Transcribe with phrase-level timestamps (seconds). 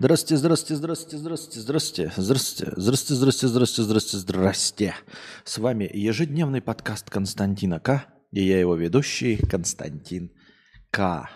[0.00, 4.94] Здрасте, здрасте, здрасте, здрасте, здрасте, здрасте, здрасте, здрасте, здрасте, здрасте, здрасте.
[5.42, 8.06] С вами ежедневный подкаст Константина К.
[8.30, 10.30] И я его ведущий Константин
[10.92, 11.28] К.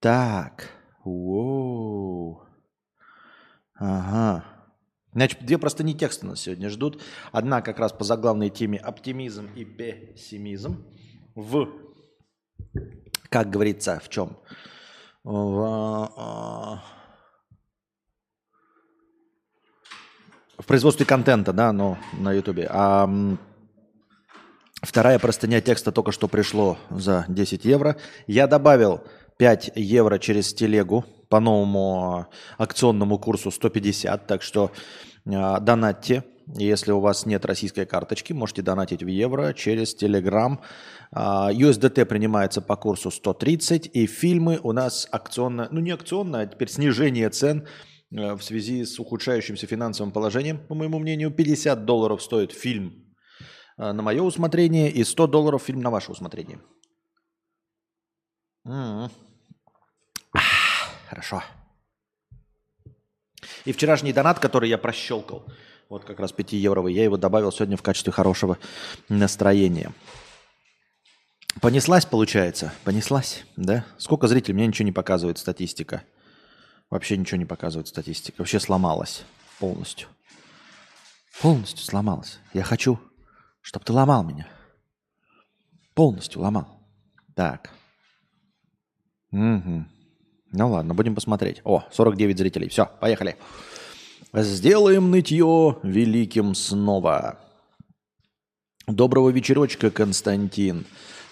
[0.00, 0.68] Так,
[1.04, 2.42] воу.
[3.76, 4.44] Ага.
[5.12, 7.00] Значит, две простыни текста нас сегодня ждут.
[7.30, 10.84] Одна как раз по заглавной теме оптимизм и пессимизм.
[11.36, 11.68] В,
[13.28, 14.38] как говорится, в чем?
[15.22, 16.82] В,
[20.64, 22.66] в производстве контента, да, ну, на Ютубе.
[22.70, 23.06] А
[24.80, 27.96] вторая простыня текста только что пришло за 10 евро.
[28.26, 29.02] Я добавил
[29.36, 34.72] 5 евро через телегу по новому акционному курсу 150, так что
[35.26, 36.24] э, донатьте.
[36.46, 40.58] Если у вас нет российской карточки, можете донатить в евро через Telegram.
[41.14, 46.70] USDT принимается по курсу 130, и фильмы у нас акционно, ну не акционно, а теперь
[46.70, 47.66] снижение цен–
[48.10, 53.14] в связи с ухудшающимся финансовым положением, по моему мнению, 50 долларов стоит фильм
[53.76, 56.60] э, на мое усмотрение и 100 долларов фильм на ваше усмотрение.
[58.64, 59.10] М-м.
[61.08, 61.42] Хорошо.
[63.64, 65.46] И вчерашний донат, который я прощелкал,
[65.88, 68.58] вот как раз 5-евровый, я его добавил сегодня в качестве хорошего
[69.08, 69.92] настроения.
[71.60, 72.72] Понеслась, получается?
[72.84, 73.84] Понеслась, да?
[73.96, 74.54] Сколько зрителей?
[74.54, 76.02] Мне ничего не показывает статистика.
[76.90, 78.36] Вообще ничего не показывает статистика.
[78.38, 79.24] Вообще сломалась
[79.58, 80.08] полностью.
[81.40, 82.38] Полностью сломалась.
[82.52, 82.98] Я хочу,
[83.60, 84.46] чтобы ты ломал меня.
[85.94, 86.68] Полностью ломал.
[87.34, 87.70] Так.
[89.32, 89.84] Угу.
[90.52, 91.60] Ну ладно, будем посмотреть.
[91.64, 92.68] О, 49 зрителей.
[92.68, 93.36] Все, поехали.
[94.32, 97.40] Сделаем нытье великим снова.
[98.86, 100.84] Доброго вечерочка, Константин.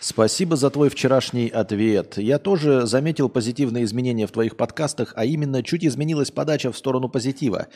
[0.05, 2.19] Спасибо за твой вчерашний ответ.
[2.19, 7.09] Я тоже заметил позитивные изменения в твоих подкастах, а именно чуть изменилась подача в сторону
[7.09, 7.69] позитива.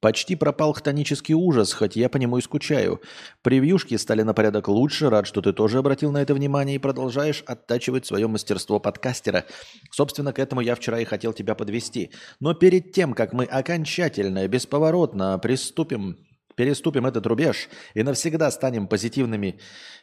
[0.00, 3.00] Почти пропал хтонический ужас, хоть я по нему и скучаю.
[3.40, 7.42] Превьюшки стали на порядок лучше, рад, что ты тоже обратил на это внимание и продолжаешь
[7.46, 9.46] оттачивать свое мастерство подкастера.
[9.90, 12.10] Собственно, к этому я вчера и хотел тебя подвести.
[12.40, 16.18] Но перед тем, как мы окончательно, бесповоротно приступим
[16.60, 19.58] переступим этот рубеж и навсегда станем позитивными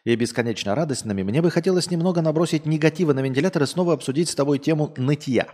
[0.06, 4.34] и бесконечно радостными, мне бы хотелось немного набросить негатива на вентилятор и снова обсудить с
[4.34, 5.50] тобой тему нытья.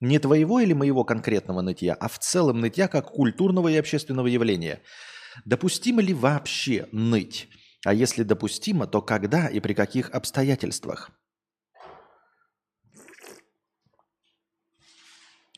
[0.00, 4.80] Не твоего или моего конкретного нытья, а в целом нытья как культурного и общественного явления.
[5.44, 7.48] Допустимо ли вообще ныть?
[7.84, 11.10] А если допустимо, то когда и при каких обстоятельствах?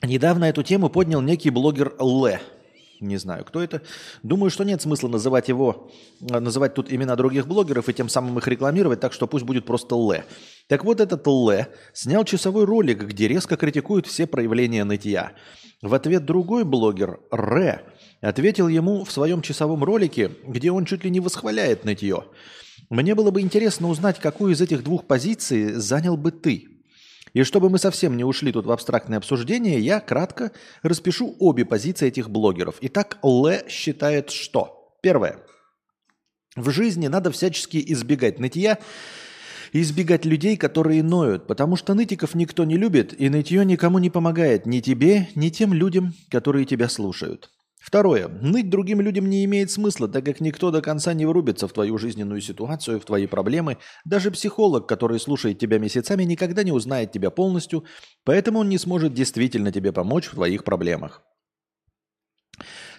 [0.03, 2.41] Недавно эту тему поднял некий блогер Ле–
[3.01, 3.83] не знаю, кто это.
[4.23, 8.39] Думаю, что нет смысла называть его, э, называть тут имена других блогеров и тем самым
[8.39, 10.25] их рекламировать, так что пусть будет просто Ле.
[10.69, 15.33] Так вот этот Ле снял часовой ролик, где резко критикует все проявления нытья.
[15.81, 17.83] В ответ другой блогер, Ре,
[18.21, 22.25] ответил ему в своем часовом ролике, где он чуть ли не восхваляет нытье.
[22.91, 26.78] Мне было бы интересно узнать, какую из этих двух позиций занял бы ты.
[27.39, 30.51] И чтобы мы совсем не ушли тут в абстрактное обсуждение, я кратко
[30.83, 32.79] распишу обе позиции этих блогеров.
[32.81, 34.93] Итак, Ле считает что?
[35.03, 35.39] Первое.
[36.57, 38.79] В жизни надо всячески избегать нытья
[39.73, 44.67] избегать людей, которые ноют, потому что нытиков никто не любит, и нытье никому не помогает,
[44.67, 47.51] ни тебе, ни тем людям, которые тебя слушают.
[47.89, 48.29] Второе.
[48.29, 51.97] Ныть другим людям не имеет смысла, так как никто до конца не врубится в твою
[51.97, 53.79] жизненную ситуацию, в твои проблемы.
[54.05, 57.85] Даже психолог, который слушает тебя месяцами, никогда не узнает тебя полностью,
[58.25, 61.23] поэтому он не сможет действительно тебе помочь в твоих проблемах.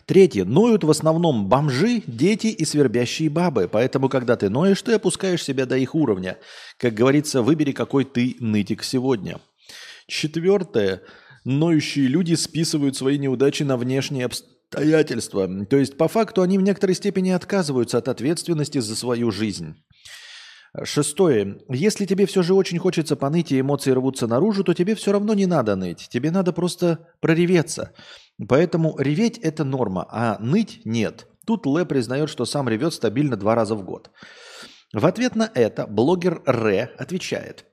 [0.07, 0.43] Третье.
[0.43, 3.69] Ноют в основном бомжи, дети и свербящие бабы.
[3.71, 6.39] Поэтому, когда ты ноешь, ты опускаешь себя до их уровня.
[6.79, 9.39] Как говорится, выбери, какой ты нытик сегодня.
[10.07, 11.03] Четвертое.
[11.45, 15.65] Ноющие люди списывают свои неудачи на внешние обстоятельства обстоятельства.
[15.65, 19.75] То есть, по факту, они в некоторой степени отказываются от ответственности за свою жизнь.
[20.83, 21.57] Шестое.
[21.67, 25.33] Если тебе все же очень хочется поныть и эмоции рвутся наружу, то тебе все равно
[25.33, 26.07] не надо ныть.
[26.09, 27.93] Тебе надо просто прореветься.
[28.47, 31.27] Поэтому реветь– это норма, а ныть– нет.
[31.47, 34.11] Тут Ле признает, что сам ревет стабильно два раза в год.
[34.93, 37.65] В ответ на это блогер Ре отвечает.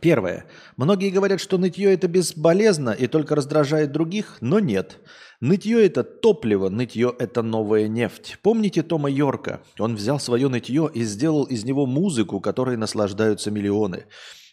[0.00, 0.46] Первое.
[0.76, 4.98] Многие говорят, что нытье это бесполезно и только раздражает других, но нет.
[5.40, 8.38] Нытье это топливо, нытье это новая нефть.
[8.42, 9.60] Помните Тома Йорка?
[9.78, 14.06] Он взял свое нытье и сделал из него музыку, которой наслаждаются миллионы.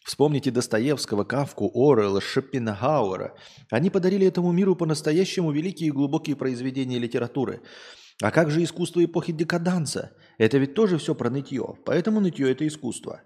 [0.03, 3.35] Вспомните Достоевского, Кавку, Орелла, Шоппенхауэра.
[3.69, 7.61] Они подарили этому миру по-настоящему великие и глубокие произведения литературы.
[8.21, 10.11] А как же искусство эпохи декаданса?
[10.37, 11.75] Это ведь тоже все про нытье.
[11.85, 13.21] Поэтому нытье– это искусство.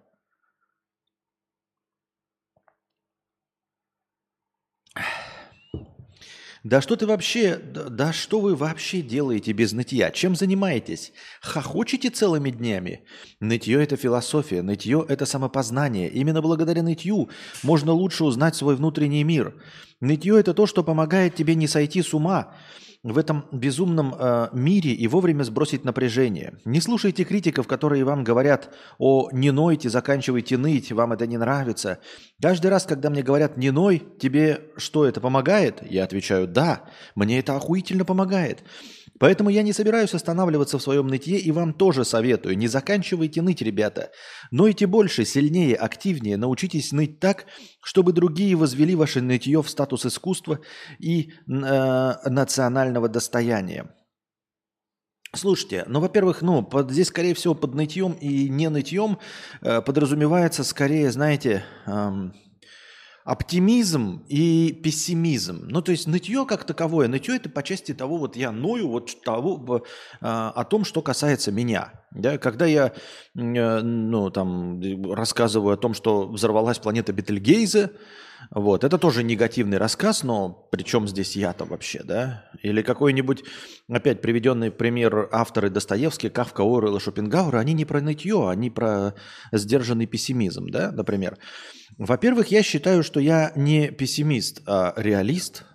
[6.66, 10.10] Да что ты вообще, да, да что вы вообще делаете без нытья?
[10.10, 11.14] Чем занимаетесь?
[11.40, 13.06] Хохочете целыми днями?
[13.40, 16.10] Нытье– это философия, нытье– это самопознание.
[16.10, 17.30] Именно благодаря нытью
[17.62, 19.54] можно лучше узнать свой внутренний мир.
[20.02, 22.56] Нытье– это то, что помогает тебе не сойти с ума,
[23.12, 26.58] в этом безумном э, мире и вовремя сбросить напряжение.
[26.66, 32.00] Не слушайте критиков, которые вам говорят о «не нойте, заканчивайте ныть, вам это не нравится».
[32.42, 35.84] Каждый раз, когда мне говорят «не ной», тебе что, это помогает?
[35.88, 36.82] Я отвечаю «да,
[37.14, 38.64] мне это охуительно помогает».
[39.20, 42.58] Поэтому я не собираюсь останавливаться в своем нытье и вам тоже советую.
[42.58, 44.12] Не заканчивайте ныть, ребята.
[44.52, 46.38] Нойте больше, сильнее, активнее.
[46.38, 47.46] Научитесь ныть так,
[47.82, 50.60] чтобы другие возвели ваше нытье в статус искусства
[51.00, 53.96] и э, национального достояния.
[55.34, 59.20] Слушайте, ну, во-первых, ну, под, здесь, скорее всего, под нытьем и не нытьем
[59.62, 62.34] э, подразумевается скорее, знаете, эм,
[63.26, 65.66] оптимизм и пессимизм.
[65.68, 67.08] Ну, то есть нытье как таковое.
[67.08, 69.84] Нытье это по части того, вот я ною вот того,
[70.22, 71.92] а, о том, что касается меня.
[72.12, 72.38] Да?
[72.38, 72.94] Когда я
[73.36, 74.80] э, ну, там,
[75.12, 77.92] рассказываю о том, что взорвалась планета Бетельгейзе,
[78.52, 82.46] вот, это тоже негативный рассказ, но при чем здесь я-то вообще, да?
[82.62, 83.44] Или какой-нибудь,
[83.90, 89.16] опять приведенный пример авторы Достоевский, Кавка, Орел и Шопенгауэра, они не про нытье, они про
[89.52, 91.40] сдержанный пессимизм, да, например.
[91.98, 95.66] Во-первых, я считаю, что я не пессимист, а реалист.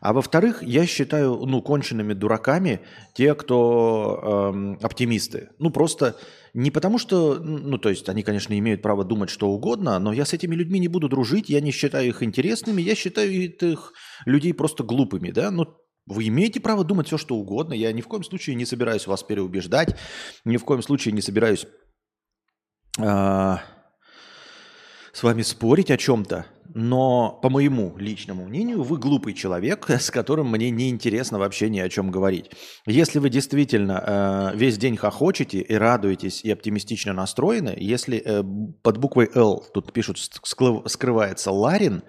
[0.00, 2.80] А во-вторых, я считаю, ну, конченными дураками
[3.14, 5.50] те, кто эм, оптимисты.
[5.58, 6.16] Ну, просто
[6.54, 10.24] не потому что, ну, то есть они, конечно, имеют право думать что угодно, но я
[10.24, 13.92] с этими людьми не буду дружить, я не считаю их интересными, я считаю этих
[14.24, 15.66] людей просто глупыми, да, ну,
[16.06, 17.74] вы имеете право думать все, что угодно.
[17.74, 19.96] Я ни в коем случае не собираюсь вас переубеждать,
[20.44, 21.66] ни в коем случае не собираюсь
[22.98, 23.56] э,
[25.12, 30.50] с вами спорить о чем-то, но по моему личному мнению, вы глупый человек, с которым
[30.50, 32.50] мне неинтересно вообще ни о чем говорить.
[32.86, 38.42] Если вы действительно э, весь день хохочете и радуетесь и оптимистично настроены, если э,
[38.82, 42.02] под буквой «Л» тут пишут скрывается Ларин,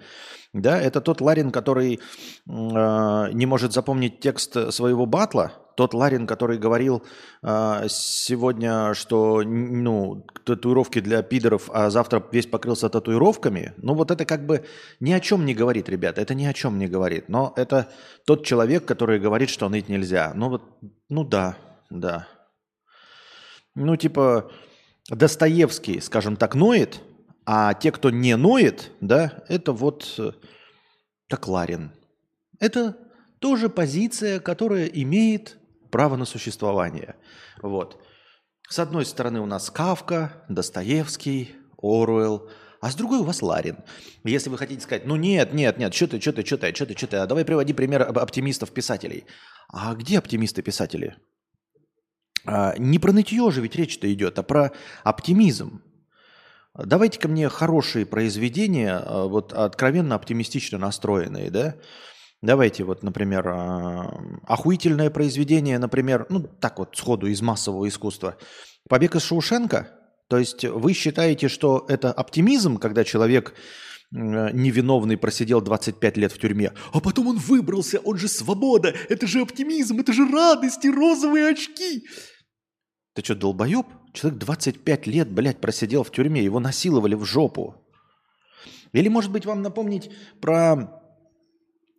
[0.52, 2.00] да, это тот Ларин, который э,
[2.46, 7.02] не может запомнить текст своего батла, тот Ларин, который говорил
[7.42, 14.24] э, сегодня, что ну, татуировки для пидоров, а завтра весь покрылся татуировками, ну вот это
[14.24, 14.64] как бы
[15.00, 17.28] ни о чем не говорит, ребята, это ни о чем не говорит.
[17.28, 17.88] Но это
[18.26, 20.32] тот человек, который говорит, что ныть нельзя.
[20.34, 20.62] Ну вот,
[21.08, 21.56] ну да,
[21.90, 22.26] да.
[23.74, 24.50] Ну типа
[25.08, 27.00] Достоевский, скажем так, ноет,
[27.44, 30.20] а те, кто не ноет, да, это вот
[31.28, 31.92] как Ларин.
[32.60, 32.96] Это
[33.38, 35.56] тоже позиция, которая имеет
[35.92, 37.14] право на существование.
[37.62, 38.02] Вот.
[38.68, 42.50] С одной стороны у нас Кавка, Достоевский, Оруэлл,
[42.80, 43.76] а с другой у вас Ларин.
[44.24, 46.86] Если вы хотите сказать, ну нет, нет, нет, что ты, что ты, что ты, что
[46.86, 49.26] ты, что ты, а давай приводи пример оптимистов-писателей.
[49.68, 51.16] А где оптимисты-писатели?
[52.44, 54.72] А, не про нытье же ведь речь-то идет, а про
[55.04, 55.82] оптимизм.
[56.74, 61.76] Давайте ко мне хорошие произведения, а, вот откровенно оптимистично настроенные, да?
[62.42, 68.36] Давайте вот, например, а, охуительное произведение, например, ну так вот сходу из массового искусства.
[68.88, 69.88] «Побег из Шоушенка».
[70.28, 73.54] То есть вы считаете, что это оптимизм, когда человек
[74.10, 79.40] невиновный просидел 25 лет в тюрьме, а потом он выбрался, он же свобода, это же
[79.40, 82.04] оптимизм, это же радость и розовые очки.
[83.14, 83.86] Ты что, долбоеб?
[84.12, 87.76] Человек 25 лет, блядь, просидел в тюрьме, его насиловали в жопу.
[88.92, 91.01] Или, может быть, вам напомнить про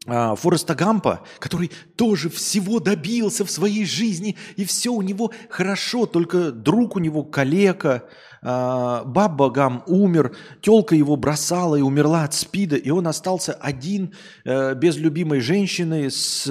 [0.06, 6.52] Фореста Гампа, который тоже всего добился в своей жизни, и все у него хорошо, только
[6.52, 8.04] друг у него калека,
[8.46, 14.14] а, баба Гам умер, телка его бросала и умерла от спида, и он остался один,
[14.46, 16.46] а, без любимой женщины, с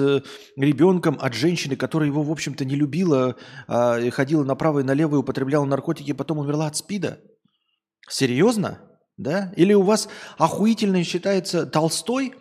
[0.57, 3.35] ребенком от женщины, которая его, в общем-то, не любила,
[3.67, 7.19] а, ходила направо и налево и употребляла наркотики, и потом умерла от спида.
[8.09, 8.79] Серьезно?
[9.17, 9.53] Да?
[9.55, 12.33] Или у вас охуительно считается Толстой,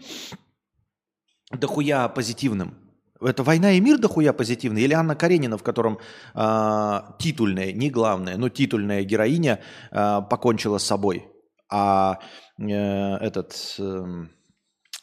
[1.58, 2.74] дохуя позитивным.
[3.20, 4.82] Это «Война и мир» дохуя позитивный?
[4.82, 5.98] Или Анна Каренина, в котором
[6.34, 11.28] э, титульная, не главная, но титульная героиня э, покончила с собой?
[11.70, 12.18] А
[12.58, 14.26] э, этот э,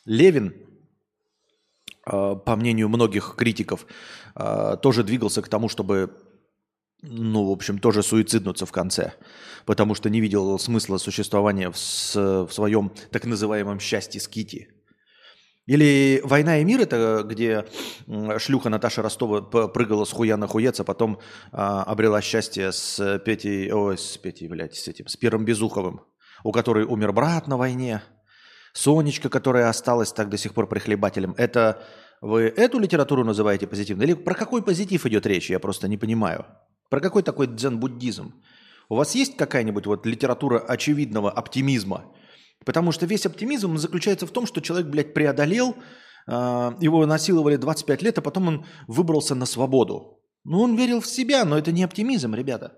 [0.06, 0.54] Левин,
[2.06, 3.86] э, по мнению многих критиков,
[4.36, 6.12] э, тоже двигался к тому, чтобы
[7.02, 9.14] ну, в общем, тоже суициднуться в конце,
[9.66, 14.68] потому что не видел смысла существования в, в своем так называемом счастье Скити.
[15.70, 17.64] Или «Война и мир»– это где
[18.40, 21.20] шлюха Наташа Ростова прыгала с хуя на хуец, а потом
[21.52, 26.02] а, обрела счастье с Петей, ой, с Петей, блядь, с этим, с Первым Безуховым,
[26.44, 28.02] у которой умер брат на войне.
[28.74, 31.36] Сонечка, которая осталась так до сих пор прихлебателем.
[31.38, 31.84] Это
[32.20, 34.08] Вы эту литературу называете позитивной?
[34.08, 35.52] Или про какой позитив идет речь?
[35.52, 36.48] Я просто не понимаю.
[36.90, 38.34] Про какой такой дзен-буддизм?
[38.90, 42.06] У вас есть какая-нибудь вот литература очевидного оптимизма?
[42.66, 45.76] Потому что весь оптимизм заключается в том, что человек, блядь, преодолел,
[46.28, 46.32] э,
[46.80, 50.20] его насиловали 25 лет, а потом он выбрался на свободу.
[50.44, 52.78] Ну, он верил в себя, но это не оптимизм, ребята.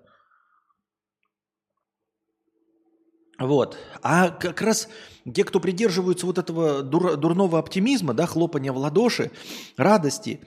[3.39, 3.77] Вот.
[4.03, 4.87] А как раз
[5.33, 9.31] те, кто придерживаются вот этого дур, дурного оптимизма, да, хлопания в ладоши,
[9.77, 10.41] радости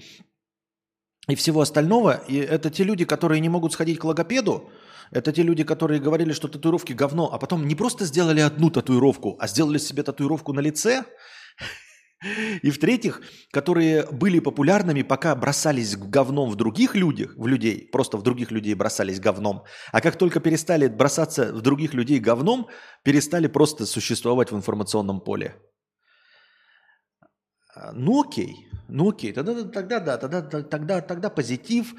[1.27, 4.71] и всего остального, и это те люди, которые не могут сходить к логопеду,
[5.11, 9.37] это те люди, которые говорили, что татуировки говно, а потом не просто сделали одну татуировку,
[9.41, 11.05] а сделали себе татуировку на лице–
[12.63, 13.21] и в-третьих,
[13.51, 18.75] которые были популярными, пока бросались говном в других людях, в людей, просто в других людей
[18.75, 19.65] бросались говном.
[19.93, 22.69] А как только перестали бросаться в других людей говном,
[23.03, 25.57] перестали просто существовать в информационном поле.
[27.75, 31.95] А, ну окей, ну окей, тогда, тогда да, тогда, тогда, тогда позитив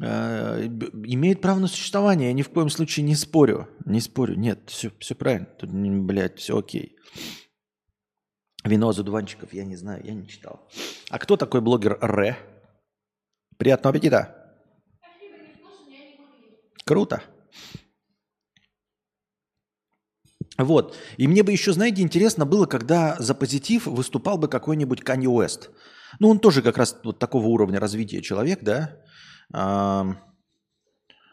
[0.00, 0.66] э,
[1.04, 2.28] имеет право на существование.
[2.28, 6.38] Я ни в коем случае не спорю, не спорю, нет, все, все правильно, тут, блядь,
[6.38, 6.96] все окей.
[8.64, 10.68] Вино задуванчиков, я не знаю, я не читал.
[11.08, 12.36] А кто такой блогер Ре?
[13.56, 14.36] Приятного аппетита.
[16.84, 17.22] Круто.
[20.64, 20.96] Вот.
[21.16, 25.70] И мне бы еще, знаете, интересно было, когда за позитив выступал бы какой-нибудь Канье Уэст.
[26.18, 28.96] Ну, он тоже как раз вот такого уровня развития человек, да?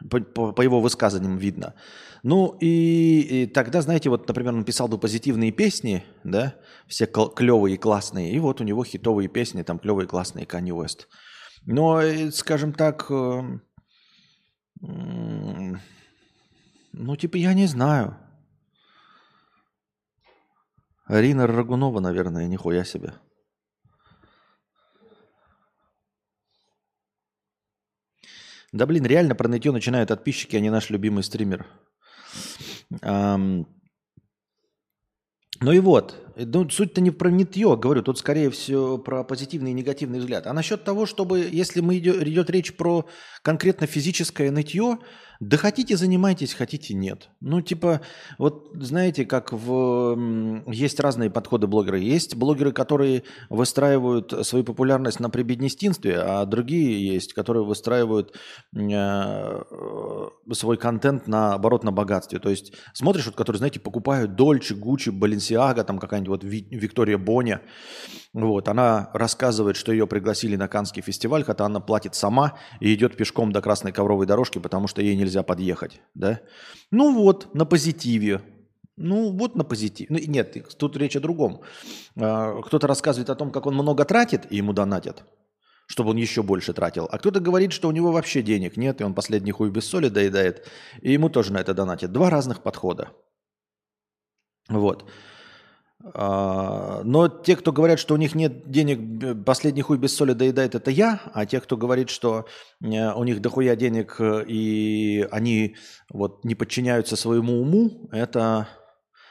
[0.09, 1.73] По, по, по его высказаниям видно.
[2.23, 6.55] Ну и, и тогда, знаете, вот, например, он писал бы позитивные песни, да,
[6.87, 11.07] все клевые и классные, и вот у него хитовые песни, там клевые классные Kanye West.
[11.65, 13.59] Но, скажем так, э,
[16.93, 18.17] ну, типа, я не знаю.
[21.07, 23.13] Рина Рагунова, наверное, нихуя себе.
[28.73, 31.65] Да блин, реально про нытье начинают подписчики, а не наш любимый стример.
[33.01, 33.65] Ну
[35.61, 40.19] и вот, ну, суть-то не про нытье, говорю, тут скорее всего про позитивный и негативный
[40.19, 40.47] взгляд.
[40.47, 43.05] А насчет того, чтобы, если мы идет, идет речь про
[43.41, 44.99] конкретно физическое нытье,
[45.39, 47.29] да хотите занимайтесь, хотите нет.
[47.41, 48.01] Ну типа,
[48.37, 50.63] вот знаете, как в...
[50.67, 51.99] Есть разные подходы блогеры.
[51.99, 58.35] Есть блогеры, которые выстраивают свою популярность на прибеднестинстве, а другие есть, которые выстраивают
[58.75, 59.61] э,
[60.51, 62.39] свой контент наоборот на богатстве.
[62.39, 67.61] То есть смотришь, вот, которые, знаете, покупают Дольче, Гуччи, Баленсиага, там какая-нибудь вот Виктория Боня.
[68.33, 73.17] Вот, она рассказывает, что ее пригласили на Канский фестиваль, хотя она платит сама и идет
[73.17, 76.01] пешком до красной ковровой дорожки, потому что ей нельзя подъехать.
[76.13, 76.41] Да?
[76.91, 78.41] Ну вот, на позитиве.
[78.95, 80.07] Ну вот на позитиве.
[80.09, 81.61] Ну, нет, тут речь о другом.
[82.19, 85.23] А, кто-то рассказывает о том, как он много тратит, и ему донатят
[85.87, 87.07] чтобы он еще больше тратил.
[87.09, 90.09] А кто-то говорит, что у него вообще денег нет, и он последний хуй без соли
[90.09, 90.67] доедает,
[91.01, 92.11] и ему тоже на это донатят.
[92.11, 93.13] Два разных подхода.
[94.69, 95.09] Вот.
[96.13, 100.75] А, но те, кто говорят, что у них нет денег, последний хуй без соли доедает,
[100.75, 101.21] это я.
[101.33, 102.45] А те, кто говорит, что
[102.81, 105.75] э, у них дохуя денег и они
[106.11, 108.67] вот не подчиняются своему уму, это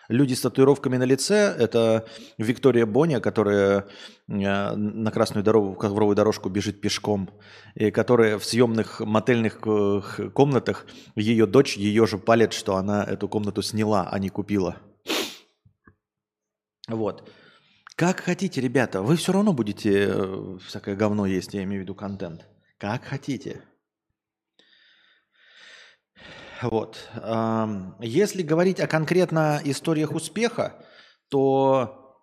[0.08, 1.54] люди с татуировками на лице.
[1.58, 2.06] Это
[2.38, 3.86] Виктория Боня, которая
[4.28, 7.30] э, на красную дорогу, ковровую дорожку бежит пешком,
[7.74, 10.00] и которая в съемных мотельных э,
[10.32, 14.76] комнатах ее дочь ее же палит, что она эту комнату сняла, а не купила.
[16.88, 17.28] Вот.
[17.96, 21.94] Как хотите, ребята, вы все равно будете э, всякое говно есть, я имею в виду
[21.94, 22.46] контент.
[22.78, 23.62] Как хотите.
[26.62, 27.10] Вот.
[28.00, 30.74] Если говорить о конкретно историях успеха,
[31.28, 32.22] то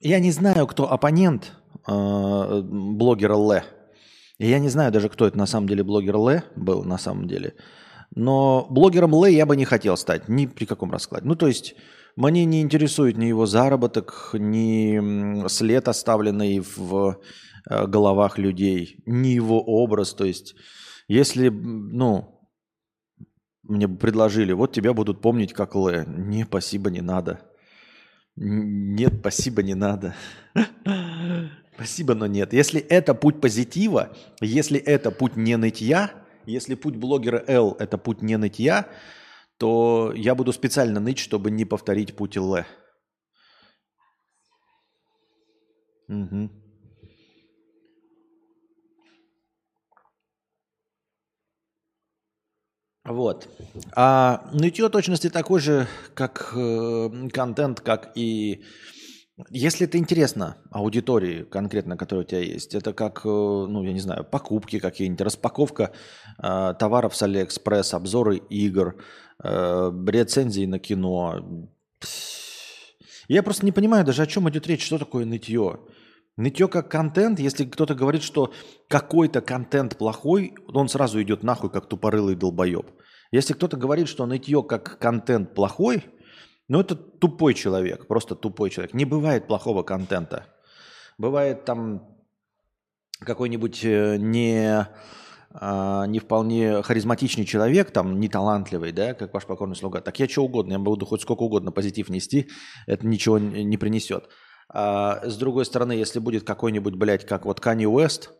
[0.00, 1.52] я не знаю, кто оппонент
[1.86, 3.64] э, блогера Ле.
[4.38, 7.54] Я не знаю даже, кто это на самом деле блогер Ле был на самом деле.
[8.14, 11.26] Но блогером Ле я бы не хотел стать ни при каком раскладе.
[11.26, 11.74] Ну, то есть
[12.16, 17.20] мне не интересует ни его заработок, ни след, оставленный в
[17.68, 20.14] э, головах людей, ни его образ.
[20.14, 20.54] То есть,
[21.08, 22.40] если, ну,
[23.62, 26.04] мне предложили, вот тебя будут помнить как Лэ.
[26.06, 27.40] Не, спасибо, не надо.
[28.36, 30.14] Нет, спасибо, не надо.
[31.74, 32.52] Спасибо, но нет.
[32.52, 36.12] Если это путь позитива, если это путь не нытья,
[36.44, 38.86] если путь блогера Л– это путь не нытья,
[39.62, 42.64] то я буду специально ныть, чтобы не повторить путь Л.
[46.08, 46.50] Угу.
[53.04, 53.48] Вот.
[53.94, 58.64] А нытье точности такой же, как э, контент, как и
[59.48, 64.00] Если это интересно аудитории конкретно, которая у тебя есть, это как, э, ну, я не
[64.00, 65.92] знаю, покупки какие-нибудь, распаковка
[66.42, 68.96] э, товаров с Алиэкспресс, обзоры игр,
[69.42, 71.68] рецензии на кино.
[73.28, 75.80] Я просто не понимаю даже, о чем идет речь, что такое нытье.
[76.36, 78.52] Нытье как контент, если кто-то говорит, что
[78.88, 82.90] какой-то контент плохой, он сразу идет нахуй, как тупорылый долбоеб.
[83.30, 86.04] Если кто-то говорит, что нытье как контент плохой,
[86.68, 88.94] ну это тупой человек, просто тупой человек.
[88.94, 90.46] Не бывает плохого контента.
[91.18, 92.16] Бывает там
[93.20, 94.86] какой-нибудь э, не,
[95.54, 100.00] а, не вполне харизматичный человек, там, не талантливый, да, как ваш покорный слуга.
[100.00, 102.48] Так я что угодно, я буду хоть сколько угодно позитив нести,
[102.86, 104.28] это ничего не принесет.
[104.68, 108.30] А с другой стороны, если будет какой-нибудь, блядь, как вот Kanye West,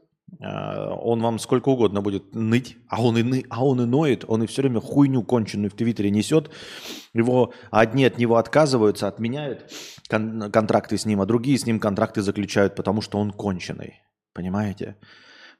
[0.40, 4.24] а, он вам сколько угодно будет ныть, а он и, ны, а он и ноет,
[4.26, 6.50] он и все время хуйню конченую в Твиттере несет.
[7.12, 9.70] Его, одни от него отказываются, отменяют
[10.08, 14.00] кон- контракты с ним, а другие с ним контракты заключают, потому что он конченый.
[14.32, 14.96] Понимаете?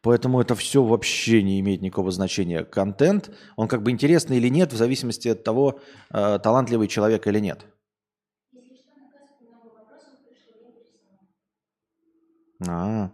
[0.02, 2.64] Поэтому это все вообще не имеет никакого значения.
[2.64, 5.80] Контент, он как бы интересный или нет, в зависимости от того,
[6.11, 7.64] э, талантливый человек или нет.
[12.68, 13.11] А.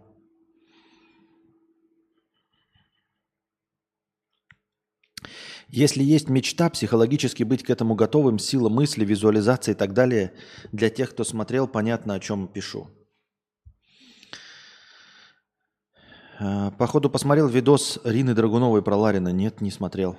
[5.67, 10.33] Если есть мечта, психологически быть к этому готовым, сила мысли, визуализации и так далее,
[10.71, 12.85] для тех, кто смотрел, понятно, о чем пишу.
[12.85, 12.89] А,
[16.77, 19.29] походу посмотрел видос Рины Драгуновой про Ларина.
[19.29, 20.17] Нет, не смотрел.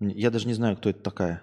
[0.00, 1.42] Я даже не знаю, кто это такая.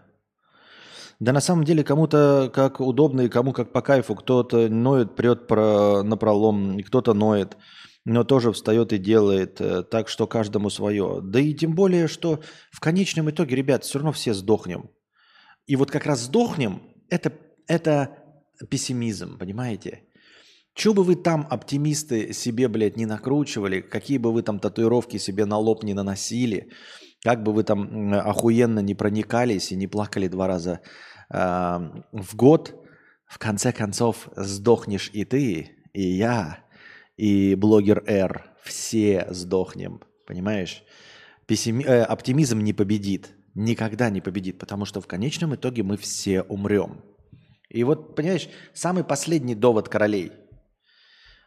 [1.19, 4.15] Да на самом деле кому-то как удобно и кому как по кайфу.
[4.15, 7.57] Кто-то ноет, прет про, на пролом, кто-то ноет,
[8.03, 9.61] но тоже встает и делает.
[9.61, 11.21] Э, так что каждому свое.
[11.21, 14.89] Да и тем более, что в конечном итоге, ребят, все равно все сдохнем.
[15.67, 17.33] И вот как раз сдохнем, это,
[17.67, 18.17] это
[18.69, 20.04] пессимизм, понимаете?
[20.75, 25.45] Че бы вы там, оптимисты, себе, блядь, не накручивали, какие бы вы там татуировки себе
[25.45, 26.69] на лоб не наносили–
[27.25, 30.81] как бы вы там охуенно не проникались и не плакали два раза
[31.33, 31.37] э,
[32.11, 32.75] в год,
[33.25, 36.59] в конце концов сдохнешь и ты, и я,
[37.17, 38.45] и блогер R.
[38.63, 40.83] Все сдохнем, понимаешь?
[41.47, 41.83] Пессими...
[41.83, 47.03] Э, оптимизм не победит, никогда не победит, потому что в конечном итоге мы все умрем.
[47.69, 50.31] И вот, понимаешь, самый последний довод королей.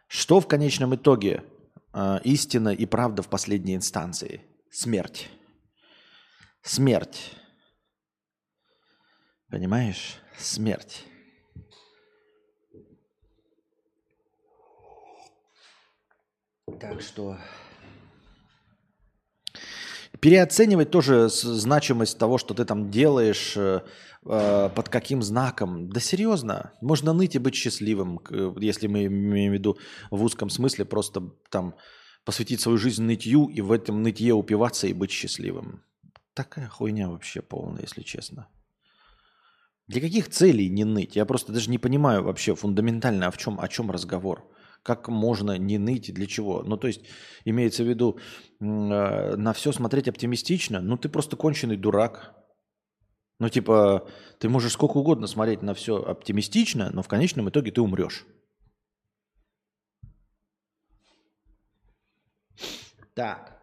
[0.09, 1.44] Что в конечном итоге
[1.92, 4.42] э, истина и правда в последней инстанции?
[4.71, 5.29] Смерть.
[6.62, 7.35] Смерть.
[9.51, 10.16] Понимаешь?
[10.38, 11.05] Смерть.
[16.81, 17.38] Так что
[20.21, 23.57] переоценивать тоже значимость того, что ты там делаешь,
[24.29, 25.91] э, э, под каким знаком.
[25.91, 28.21] Да серьезно, можно ныть и быть счастливым,
[28.61, 29.79] если мы имеем в виду
[30.11, 31.75] в узком смысле просто там
[32.25, 35.83] посвятить свою жизнь нытью и в этом нытье упиваться и быть счастливым.
[36.35, 38.49] Такая хуйня вообще полная, если честно.
[39.88, 41.17] Для каких целей не ныть?
[41.17, 44.47] Я просто даже не понимаю вообще фундаментально, о чем, о чем разговор.
[44.83, 46.62] Как можно не ныть и для чего?
[46.62, 47.01] Ну, то есть,
[47.45, 48.19] имеется в виду,
[48.61, 48.64] э,
[49.37, 52.35] на все смотреть оптимистично, ну, ты просто конченый дурак.
[53.38, 54.09] Ну, типа,
[54.40, 58.27] ты можешь сколько угодно смотреть на все оптимистично, но в конечном итоге ты умрешь.
[63.14, 63.61] Так.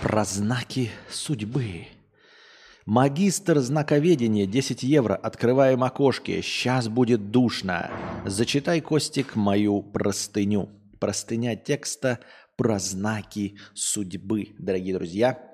[0.00, 1.86] Про знаки судьбы.
[2.86, 5.14] Магистр знаковедения, 10 евро.
[5.14, 6.40] Открываем окошки.
[6.40, 7.90] Сейчас будет душно.
[8.26, 10.70] Зачитай, Костик, мою простыню.
[10.98, 12.18] Простыня текста
[12.56, 15.51] про знаки судьбы, дорогие друзья.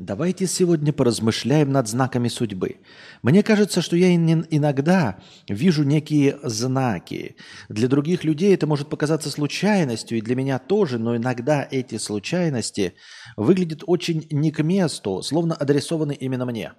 [0.00, 2.76] Давайте сегодня поразмышляем над знаками судьбы.
[3.20, 7.36] Мне кажется, что я иногда вижу некие знаки.
[7.68, 12.94] Для других людей это может показаться случайностью, и для меня тоже, но иногда эти случайности
[13.36, 16.72] выглядят очень не к месту, словно адресованы именно мне.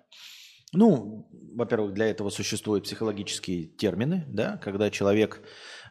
[0.73, 5.41] Ну, во-первых, для этого существуют психологические термины, да, когда человек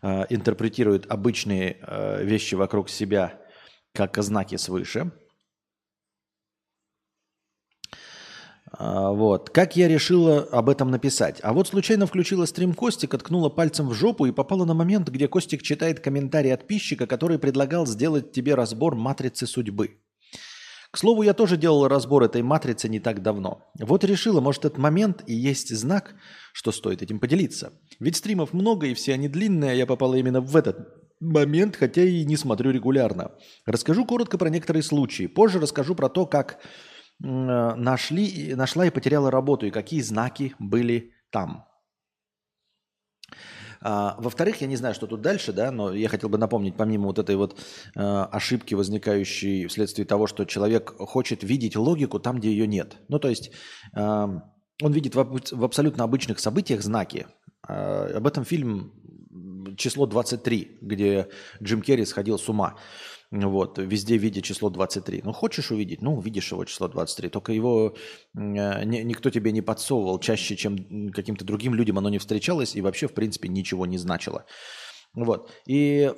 [0.03, 3.39] э, интерпретирует обычные э, вещи вокруг себя
[3.93, 5.13] как знаки свыше–
[8.60, 9.51] А, вот.
[9.51, 11.41] Как я решила об этом написать?
[11.43, 15.29] А вот случайно включила стрим Костика, ткнула пальцем в жопу и попала на момент, где
[15.29, 19.99] Костик читает комментарий от пищика, который предлагал сделать тебе разбор матрицы судьбы.
[20.93, 23.63] К слову, я тоже делал разбор этой матрицы не так давно.
[23.79, 26.17] Вот решила, может, этот момент и есть знак,
[26.53, 27.73] что стоит этим поделиться.
[28.01, 30.89] Ведь стримов много, и все они длинные, а я попала именно в этот
[31.21, 33.33] момент, хотя и не смотрю регулярно.
[33.67, 35.29] Расскажу коротко про некоторые случаи.
[35.29, 36.59] Позже расскажу про то, как
[37.21, 41.67] нашли, нашла и потеряла работу, и какие знаки были там.
[43.83, 47.07] А, во-вторых, я не знаю, что тут дальше, да, но я хотел бы напомнить, помимо
[47.07, 47.59] вот этой вот
[47.97, 52.97] э, ошибки, возникающей вследствие того, что человек хочет видеть логику там, где ее нет.
[53.09, 53.51] Ну, то есть
[53.97, 54.01] э,
[54.83, 57.27] он видит в, абсолютно обычных событиях знаки.
[57.67, 58.93] Э, об этом фильм
[59.79, 61.29] число 23, где
[61.63, 62.77] Джим Керри сходил с ума.
[63.31, 65.23] Вот, везде видя число 23.
[65.25, 66.03] Ну, хочешь увидеть?
[66.03, 67.29] Ну, увидишь его число 23.
[67.29, 67.95] Только его
[68.35, 70.19] э, никто тебе не подсовывал.
[70.19, 74.47] Чаще, чем каким-то другим людям оно не встречалось и вообще, в принципе, ничего не значило.
[75.15, 75.53] Вот.
[75.67, 76.11] И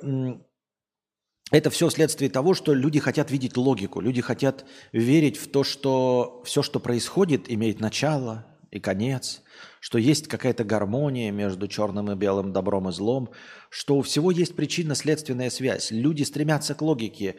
[1.51, 4.01] это все вследствие того, что люди хотят видеть логику.
[4.01, 9.43] Люди хотят верить в то, что все, что происходит, имеет начало и конец
[9.79, 13.29] что есть какая-то гармония между черным и белым, добром и злом,
[13.69, 15.91] что у всего есть причинно-следственная связь.
[15.91, 17.35] Люди стремятся к логике.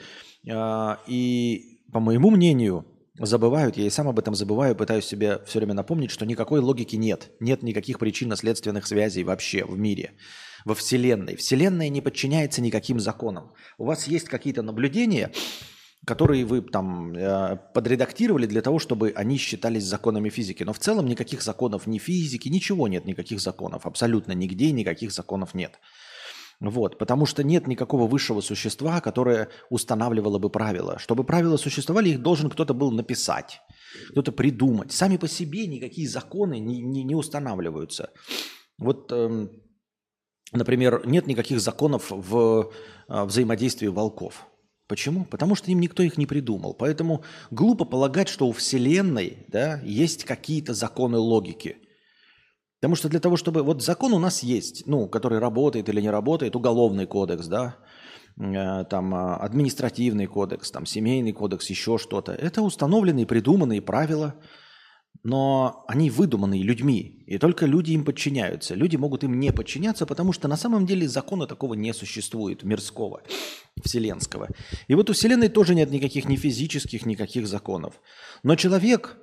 [0.50, 2.86] А, и, по моему мнению,
[3.18, 6.96] забывают, я и сам об этом забываю, пытаюсь себе все время напомнить, что никакой логики
[6.96, 7.30] нет.
[7.40, 10.12] Нет никаких причинно-следственных связей вообще в мире,
[10.64, 11.36] во Вселенной.
[11.36, 13.52] Вселенная не подчиняется никаким законам.
[13.78, 15.30] У вас есть какие-то наблюдения,
[16.06, 20.62] которые вы там э, подредактировали для того, чтобы они считались законами физики.
[20.62, 23.86] Но в целом никаких законов ни физики, ничего нет, никаких законов.
[23.86, 25.78] Абсолютно нигде никаких законов нет.
[26.60, 30.98] Вот, потому что нет никакого высшего существа, которое устанавливало бы правила.
[30.98, 33.60] Чтобы правила существовали, их должен кто-то был написать,
[34.10, 34.92] кто-то придумать.
[34.92, 38.10] Сами по себе никакие законы не, не, не устанавливаются.
[38.78, 39.50] Вот, эм,
[40.52, 42.70] например, нет никаких законов в
[43.08, 44.46] э, взаимодействии волков.
[44.94, 45.24] Почему?
[45.24, 46.72] Потому что им никто их не придумал.
[46.72, 51.78] Поэтому глупо полагать, что у Вселенной да, есть какие-то законы логики.
[52.78, 53.64] Потому что для того, чтобы...
[53.64, 57.74] Вот закон у нас есть, ну, который работает или не работает, уголовный кодекс, да,
[58.38, 62.30] э, там э, административный кодекс, там семейный кодекс, еще что-то.
[62.30, 64.36] Это установленные, придуманные правила–
[65.24, 68.74] но они выдуманные людьми, и только люди им подчиняются.
[68.74, 73.22] Люди могут им не подчиняться, потому что на самом деле закона такого не существует, мирского,
[73.82, 74.50] вселенского.
[74.86, 77.94] И вот у Вселенной тоже нет никаких ни физических, никаких законов.
[78.42, 79.16] Но человек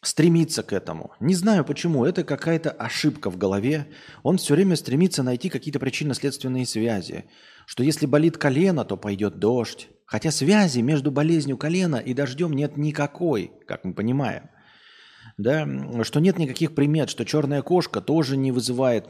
[0.00, 1.10] стремится к этому.
[1.18, 3.88] Не знаю почему, это какая-то ошибка в голове.
[4.22, 7.24] Он все время стремится найти какие-то причинно-следственные связи.
[7.66, 9.88] Что если болит колено, то пойдет дождь.
[10.06, 14.50] Хотя связи между болезнью колена и дождем нет никакой, как мы понимаем
[15.38, 15.68] да,
[16.02, 19.06] что нет никаких примет, что черная кошка тоже не вызывает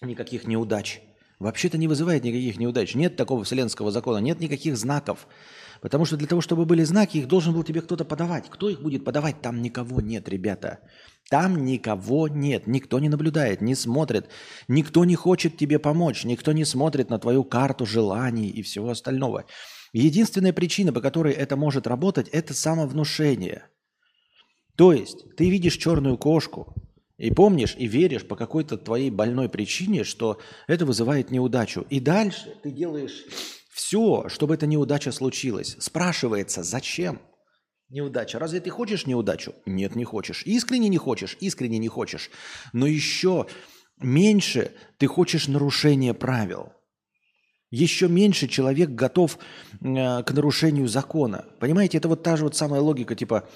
[0.00, 1.00] никаких неудач.
[1.40, 2.94] Вообще-то не вызывает никаких неудач.
[2.94, 5.26] Нет такого вселенского закона, нет никаких знаков.
[5.82, 8.48] Потому что для того, чтобы были знаки, их должен был тебе кто-то подавать.
[8.48, 9.42] Кто их будет подавать?
[9.42, 10.78] Там никого нет, ребята.
[11.28, 12.68] Там никого нет.
[12.68, 14.28] Никто не наблюдает, не смотрит.
[14.68, 16.24] Никто не хочет тебе помочь.
[16.24, 19.44] Никто не смотрит на твою карту желаний и всего остального.
[19.92, 23.64] Единственная причина, по которой это может работать, это самовнушение–
[24.76, 26.74] то есть ты видишь черную кошку
[27.16, 31.86] и помнишь и веришь по какой-то твоей больной причине, что это вызывает неудачу.
[31.90, 33.24] И дальше ты делаешь
[33.72, 35.76] все, чтобы эта неудача случилась.
[35.78, 37.20] Спрашивается, зачем?
[37.88, 38.38] Неудача.
[38.38, 39.54] Разве ты хочешь неудачу?
[39.66, 40.42] Нет, не хочешь.
[40.44, 41.36] Искренне не хочешь?
[41.40, 42.30] Искренне не хочешь.
[42.72, 43.46] Но еще
[43.98, 46.72] меньше ты хочешь нарушения правил.
[47.70, 49.36] Еще меньше человек готов
[49.80, 51.44] э, к нарушению закона.
[51.58, 53.48] Понимаете, это вот та же вот самая логика, типа,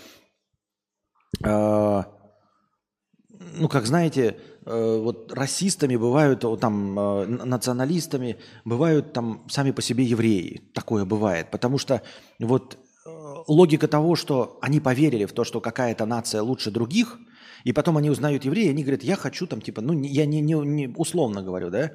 [3.59, 4.37] ну, как знаете,
[4.67, 10.71] э, вот расистами бывают, там, э, националистами бывают там сами по себе евреи.
[10.75, 11.51] Такое бывает.
[11.51, 12.03] Потому что
[12.41, 13.11] вот э,
[13.47, 17.19] логика того, что они поверили в то, что какая-то нация лучше других,
[17.65, 20.55] и потом они узнают евреи, они говорят, я хочу там, типа, ну, я не, не,
[20.55, 21.93] не условно говорю, да,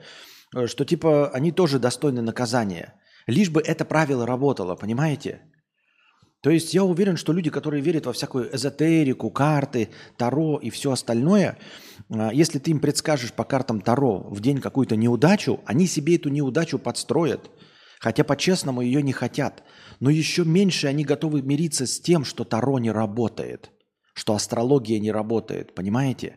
[0.68, 2.94] что, типа, они тоже достойны наказания.
[3.28, 5.42] Лишь бы это правило работало, понимаете?
[6.44, 10.92] То есть я уверен, что люди, которые верят во всякую эзотерику, карты, таро и все
[10.92, 11.58] остальное,
[12.10, 16.28] а, если ты им предскажешь по картам таро в день какую-то неудачу, они себе эту
[16.28, 17.50] неудачу подстроят.
[17.98, 19.64] Хотя по-честному ее не хотят.
[20.02, 23.72] Но еще меньше они готовы мириться с тем, что таро не работает,
[24.14, 25.74] что астрология не работает.
[25.74, 26.36] Понимаете?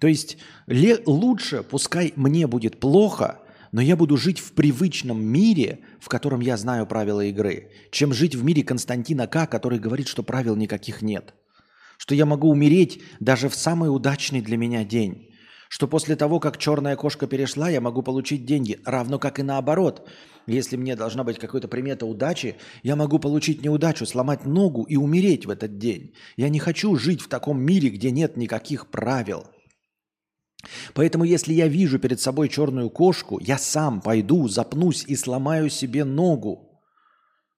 [0.00, 6.08] То есть лучше, пускай мне будет плохо, но я буду жить в привычном мире, в
[6.08, 10.56] котором я знаю правила игры, чем жить в мире Константина К., который говорит, что правил
[10.56, 11.34] никаких нет.
[11.96, 15.28] Что я могу умереть даже в самый удачный для меня день.
[15.68, 20.08] Что после того, как черная кошка перешла, я могу получить деньги, равно как и наоборот.
[20.46, 25.44] Если мне должна быть какая-то примета удачи, я могу получить неудачу, сломать ногу и умереть
[25.44, 26.14] в этот день.
[26.36, 29.44] Я не хочу жить в таком мире, где нет никаких правил.
[30.94, 36.04] Поэтому если я вижу перед собой черную кошку, я сам пойду, запнусь и сломаю себе
[36.04, 36.82] ногу.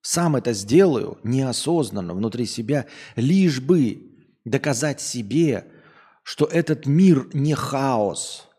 [0.03, 2.87] Сам это сделаю неосознанно внутри себя,
[3.17, 4.11] лишь бы
[4.45, 5.67] доказать себе,
[6.23, 8.50] что этот мир не хаос,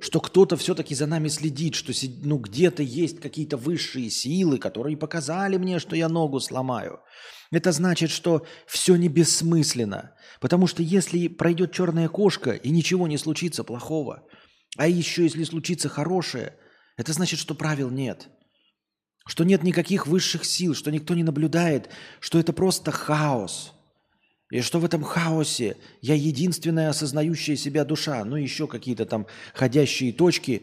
[0.00, 5.56] что кто-то все-таки за нами следит, что ну, где-то есть какие-то высшие силы, которые показали
[5.56, 7.00] мне, что я ногу сломаю.
[7.50, 10.14] Это значит, что все не бессмысленно.
[10.40, 14.24] Потому что если пройдет черная кошка и ничего не случится плохого,
[14.76, 16.56] а еще если случится хорошее,
[16.96, 18.28] это значит, что правил нет.
[19.26, 23.72] Что нет никаких высших сил, что никто не наблюдает, что это просто хаос–
[24.50, 30.12] и что в этом хаосе я единственная осознающая себя душа, ну еще какие-то там ходящие
[30.12, 30.62] точки,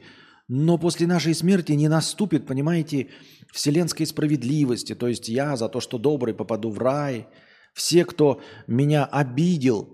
[0.50, 3.08] но после нашей смерти не наступит, понимаете,
[3.54, 4.94] вселенской справедливости.
[4.94, 7.28] То есть я за то, что добрый попаду в рай,
[7.74, 9.94] все, кто меня обидел,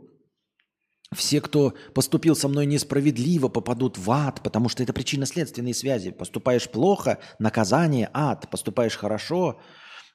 [1.13, 6.09] все, кто поступил со мной несправедливо, попадут в ад, потому что это причинно-следственные связи.
[6.09, 8.49] Поступаешь плохо, наказание– ад.
[8.49, 9.59] Поступаешь хорошо,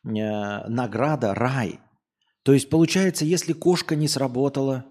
[0.04, 0.08] э,
[0.68, 1.78] награда– рай–
[2.48, 4.86] то есть получается, если кошка не сработала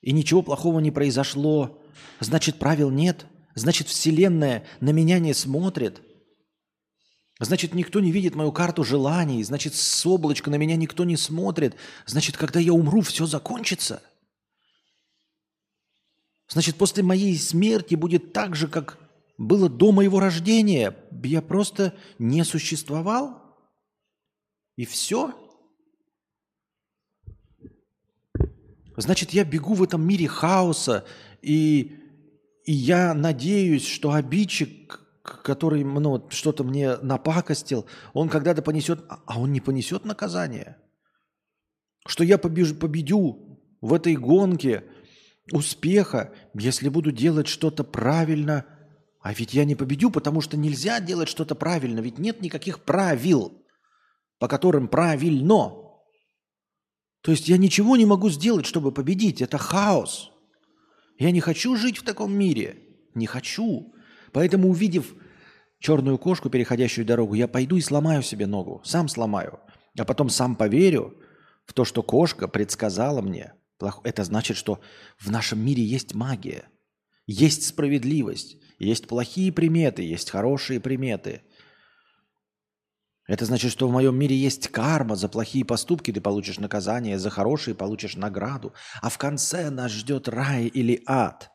[0.00, 1.80] и ничего плохого не произошло,
[2.18, 6.02] значит правил нет, значит Вселенная на меня не смотрит,
[7.38, 11.76] значит никто не видит мою карту желаний, значит с облачка на меня никто не смотрит,
[12.04, 14.02] значит когда я умру, все закончится.
[16.48, 18.98] Значит после моей смерти будет так же, как
[19.38, 20.96] было до моего рождения.
[21.22, 23.40] Я просто не существовал,
[24.74, 25.38] и все.
[28.96, 31.04] Значит, я бегу в этом мире хаоса,
[31.40, 31.96] и,
[32.64, 39.40] и я надеюсь, что обидчик, который ну, что-то мне напакостил, он когда-то понесет, а, а
[39.40, 40.76] он не понесет наказание.
[42.06, 44.84] Что я побежу, победю в этой гонке
[45.50, 48.66] успеха, если буду делать что-то правильно.
[49.20, 53.52] А ведь я не победю, потому что нельзя делать что-то правильно, ведь нет никаких правил,
[54.38, 55.81] по которым правильно.
[57.22, 59.40] То есть я ничего не могу сделать, чтобы победить.
[59.40, 60.30] Это хаос.
[61.18, 62.78] Я не хочу жить в таком мире.
[63.14, 63.94] Не хочу.
[64.32, 65.14] Поэтому, увидев
[65.78, 68.82] черную кошку, переходящую дорогу, я пойду и сломаю себе ногу.
[68.84, 69.60] Сам сломаю.
[69.96, 71.16] А потом сам поверю
[71.64, 73.54] в то, что кошка предсказала мне.
[74.04, 74.80] Это значит, что
[75.18, 76.68] в нашем мире есть магия.
[77.26, 78.56] Есть справедливость.
[78.78, 81.42] Есть плохие приметы, есть хорошие приметы–
[83.26, 85.14] это значит, что в моем мире есть карма.
[85.14, 88.72] За плохие поступки ты получишь наказание, за хорошие получишь награду.
[89.00, 91.50] А в конце нас ждет рай или ад.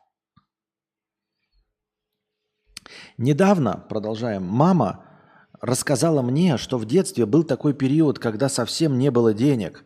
[3.18, 5.04] Недавно, продолжаем, мама
[5.60, 9.84] рассказала мне, что в детстве был такой период, когда совсем не было денег.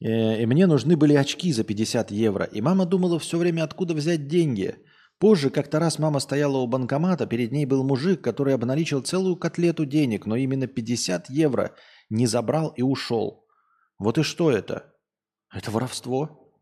[0.00, 2.44] Э, и мне нужны были очки за 50 евро.
[2.44, 4.76] И мама думала все время, откуда взять деньги–
[5.18, 9.84] Позже как-то раз мама стояла у банкомата, перед ней был мужик, который обналичил целую котлету
[9.84, 11.74] денег, но именно 50 евро
[12.08, 13.44] не забрал и ушел.
[13.98, 14.94] Вот и что это?
[15.52, 16.52] Это воровство.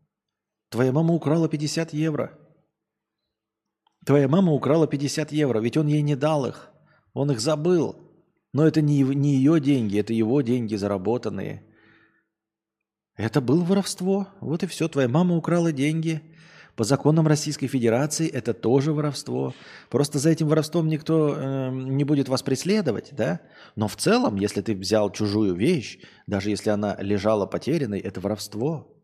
[0.69, 2.37] Твоя мама украла 50 евро.
[4.05, 6.71] Твоя мама украла 50 евро, ведь он ей не дал их.
[7.13, 7.95] Он их забыл.
[8.53, 11.63] Но это не, не ее деньги, это его деньги заработанные.
[13.17, 14.29] Это было воровство.
[14.39, 14.87] Вот и все.
[14.87, 16.21] Твоя мама украла деньги.
[16.77, 19.55] По законам Российской Федерации это тоже воровство.
[19.89, 23.41] Просто за этим воровством никто э, не будет вас преследовать, да?
[23.75, 28.95] Но в целом, если ты взял чужую вещь, даже если она лежала потерянной, это воровство.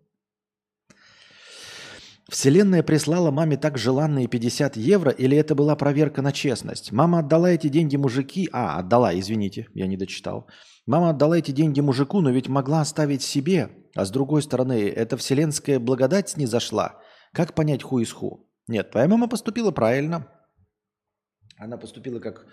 [2.30, 6.92] Вселенная прислала маме так желанные 50 евро, или это была проверка на честность?
[6.92, 8.50] Мама отдала эти деньги мужики...
[8.54, 10.48] А, отдала, извините, я не дочитал.
[10.86, 13.70] Мама отдала эти деньги мужику, но ведь могла оставить себе.
[13.96, 17.00] А с другой стороны, эта вселенская благодать не зашла.
[17.34, 18.48] Как понять ху из ху?
[18.68, 20.28] Нет, твоя мама поступила правильно.
[21.58, 22.46] Она поступила как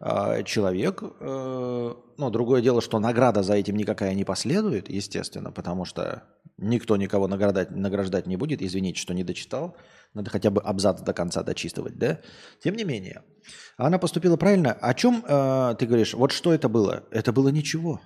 [0.00, 1.02] э, человек.
[1.02, 6.22] Э, но другое дело, что награда за этим никакая не последует, естественно, потому что
[6.56, 8.62] никто никого награждать, награждать не будет.
[8.62, 9.76] Извините, что не дочитал.
[10.14, 12.20] Надо хотя бы абзац до конца дочистывать, да?
[12.62, 13.24] Тем не менее,
[13.76, 14.72] она поступила правильно.
[14.72, 16.14] О чем э, ты говоришь?
[16.14, 17.04] Вот что это было?
[17.10, 18.00] Это было ничего.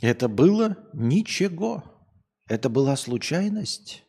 [0.00, 1.84] Это было ничего.
[2.46, 4.03] Это была случайность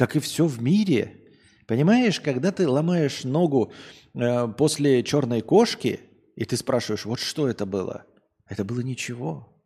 [0.00, 1.14] как и все в мире.
[1.66, 3.70] Понимаешь, когда ты ломаешь ногу
[4.14, 6.00] э, после черной кошки,
[6.36, 8.06] и ты спрашиваешь, вот что это было?
[8.48, 9.62] Это было ничего.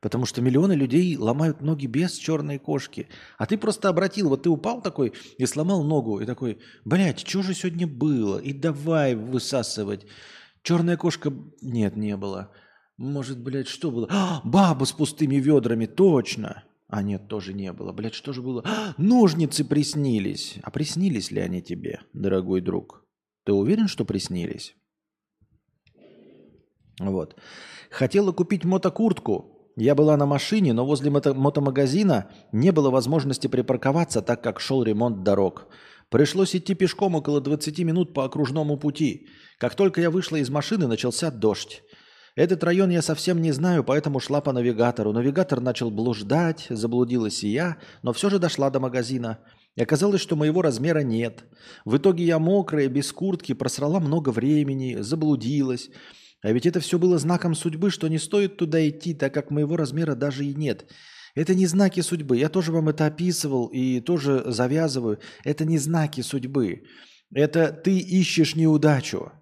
[0.00, 3.08] Потому что миллионы людей ломают ноги без черной кошки.
[3.36, 7.42] А ты просто обратил, вот ты упал такой и сломал ногу, и такой, блядь, что
[7.42, 8.38] же сегодня было?
[8.38, 10.06] И давай высасывать.
[10.62, 11.30] Черная кошка...
[11.60, 12.52] Нет, не было.
[12.96, 14.08] Может, блядь, что было?
[14.10, 16.64] А, баба с пустыми ведрами, точно.
[16.88, 17.92] А нет, тоже не было.
[17.92, 18.62] Блядь, что же было?
[18.64, 20.56] А, ножницы приснились.
[20.62, 23.04] А приснились ли они тебе, дорогой друг?
[23.44, 24.74] Ты уверен, что приснились?
[26.98, 27.36] Вот.
[27.90, 29.70] Хотела купить мотокуртку.
[29.76, 34.82] Я была на машине, но возле мото- мотомагазина не было возможности припарковаться, так как шел
[34.82, 35.68] ремонт дорог.
[36.10, 39.28] Пришлось идти пешком около 20 минут по окружному пути.
[39.58, 41.82] Как только я вышла из машины, начался дождь.
[42.38, 45.12] Этот район я совсем не знаю, поэтому шла по навигатору.
[45.12, 49.40] Навигатор начал блуждать, заблудилась и я, но все же дошла до магазина.
[49.74, 51.42] И оказалось, что моего размера нет.
[51.84, 55.90] В итоге я мокрая, без куртки, просрала много времени, заблудилась.
[56.40, 59.76] А ведь это все было знаком судьбы, что не стоит туда идти, так как моего
[59.76, 60.86] размера даже и нет.
[61.34, 62.36] Это не знаки судьбы.
[62.36, 65.18] Я тоже вам это описывал и тоже завязываю.
[65.42, 66.84] Это не знаки судьбы.
[67.34, 69.32] Это ты ищешь неудачу.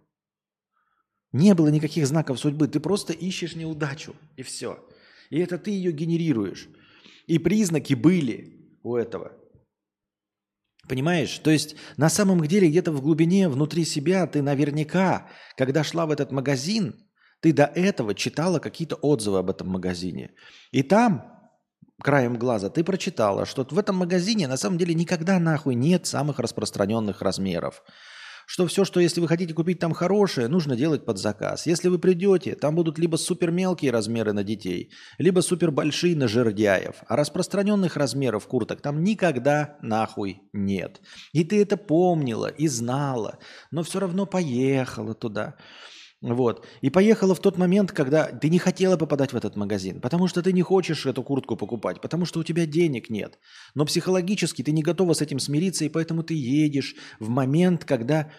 [1.36, 2.66] Не было никаких знаков судьбы.
[2.66, 4.16] Ты просто ищешь неудачу.
[4.36, 4.82] И все.
[5.28, 6.66] И это ты ее генерируешь.
[7.26, 9.32] И признаки были у этого.
[10.88, 11.38] Понимаешь?
[11.40, 16.10] То есть на самом деле где-то в глубине, внутри себя ты наверняка, когда шла в
[16.10, 16.94] этот магазин,
[17.40, 20.30] ты до этого читала какие-то отзывы об этом магазине.
[20.70, 21.22] И там,
[22.02, 26.38] краем глаза, ты прочитала, что в этом магазине на самом деле никогда нахуй нет самых
[26.38, 27.82] распространенных размеров
[28.46, 31.66] что все, что если вы хотите купить там хорошее, нужно делать под заказ.
[31.66, 36.28] Если вы придете, там будут либо супер мелкие размеры на детей, либо супер большие на
[36.28, 36.96] жердяев.
[37.08, 41.00] А распространенных размеров курток там никогда нахуй нет.
[41.32, 43.38] И ты это помнила и знала,
[43.70, 45.56] но все равно поехала туда.
[46.34, 46.66] Вот.
[46.82, 50.42] И поехала в тот момент, когда ты не хотела попадать в этот магазин, потому что
[50.42, 53.38] ты не хочешь эту куртку покупать, потому что у тебя денег нет.
[53.74, 58.32] Но психологически ты не готова с этим смириться, и поэтому ты едешь в момент, когда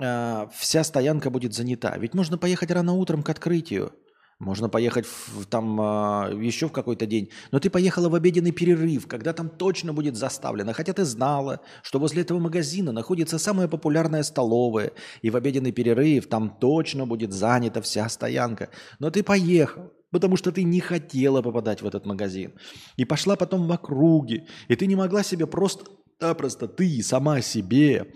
[0.00, 1.98] э, вся стоянка будет занята.
[1.98, 3.92] Ведь можно поехать рано утром к открытию.
[4.38, 7.30] Можно поехать в, там э, еще в какой-то день.
[7.50, 10.72] Но ты поехала в обеденный перерыв, когда там точно будет заставлено.
[10.72, 14.92] Хотя ты знала, что возле этого магазина находится самая популярная столовая.
[15.22, 18.68] И в обеденный перерыв там точно будет занята вся стоянка.
[19.00, 22.52] Но ты поехал, потому что ты не хотела попадать в этот магазин.
[22.96, 24.46] И пошла потом в округе.
[24.68, 28.14] И ты не могла себе просто-напросто, ты сама себе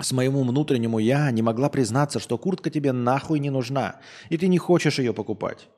[0.00, 4.48] с моему внутреннему я не могла признаться, что куртка тебе нахуй не нужна, и ты
[4.48, 5.68] не хочешь ее покупать.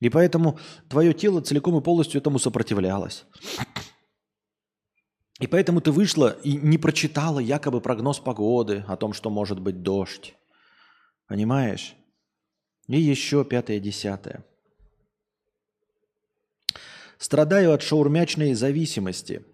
[0.00, 3.24] И поэтому твое тело целиком и полностью этому сопротивлялось.
[5.38, 9.82] И поэтому ты вышла и не прочитала якобы прогноз погоды о том, что может быть
[9.82, 10.34] дождь.
[11.26, 11.94] Понимаешь?
[12.88, 14.44] И еще пятое-десятое.
[17.18, 19.44] Страдаю от шаурмячной зависимости–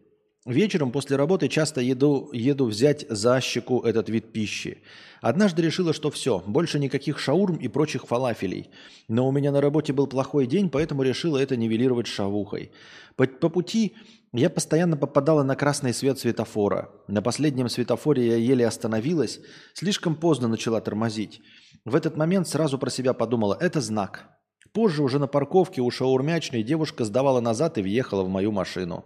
[0.49, 4.79] Вечером после работы часто еду, еду взять за щеку этот вид пищи.
[5.21, 8.71] Однажды решила, что все, больше никаких шаурм и прочих фалафелей.
[9.09, 12.73] Но у меня на работе был плохой день, поэтому решила это нивелировать шавухой.
[13.17, 13.95] По, по пути
[14.33, 16.93] я постоянно попадала на красный свет светофора.
[17.09, 19.41] На последнем светофоре я еле остановилась,
[19.75, 21.43] слишком поздно начала тормозить.
[21.85, 24.31] В этот момент сразу про себя подумала, это знак.
[24.73, 29.05] Позже уже на парковке у шаурмячной девушка сдавала назад и въехала в мою машину.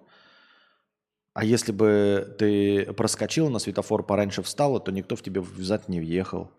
[1.34, 5.98] А если бы ты проскочил на светофор пораньше встала, то никто в тебе взад не
[5.98, 6.50] въехал.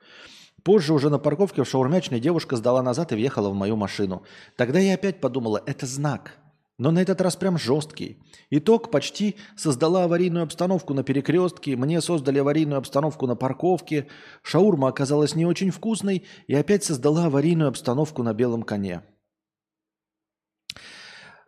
[0.64, 4.24] Позже уже на парковке в шаурмячной девушка сдала назад и въехала в мою машину.
[4.56, 6.38] Тогда я опять подумала, это знак.
[6.80, 8.18] Но на этот раз прям жесткий.
[8.50, 14.08] Итог почти создала аварийную обстановку на перекрестке, мне создали аварийную обстановку на парковке,
[14.42, 19.04] шаурма оказалась не очень вкусной и опять создала аварийную обстановку на белом коне.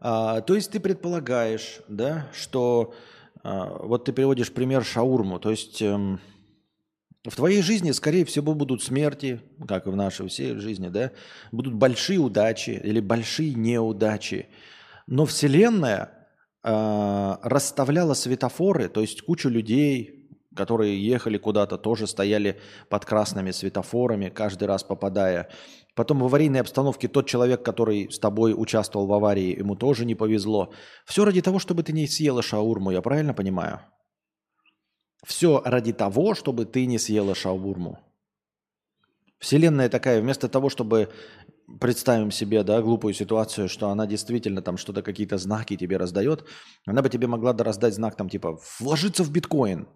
[0.08, 2.94] А, то есть ты предполагаешь, да, что
[3.42, 5.40] а, вот ты приводишь пример шаурму.
[5.40, 6.20] То есть эм,
[7.28, 11.12] в твоей жизни, скорее всего, будут смерти, как и в нашей всей жизни, да,
[11.52, 14.46] будут большие удачи или большие неудачи.
[15.08, 16.30] Но Вселенная
[16.64, 20.15] э, расставляла светофоры, то есть кучу людей,
[20.56, 25.50] которые ехали куда-то, тоже стояли под красными светофорами, каждый раз попадая.
[25.96, 30.16] Потом в аварийной обстановке тот человек, который с тобой участвовал в аварии, ему тоже не
[30.16, 30.74] повезло.
[31.06, 33.82] Все ради того, чтобы ты не съела шаурму, я правильно понимаю?
[35.26, 38.00] Все ради того, чтобы ты не съела шаурму.
[39.40, 41.10] Вселенная такая, вместо того, чтобы
[41.80, 46.46] представим себе, да, глупую ситуацию, что она действительно там что-то, какие-то знаки тебе раздает,
[46.86, 49.88] она бы тебе могла раздать знак там типа «вложиться в биткоин»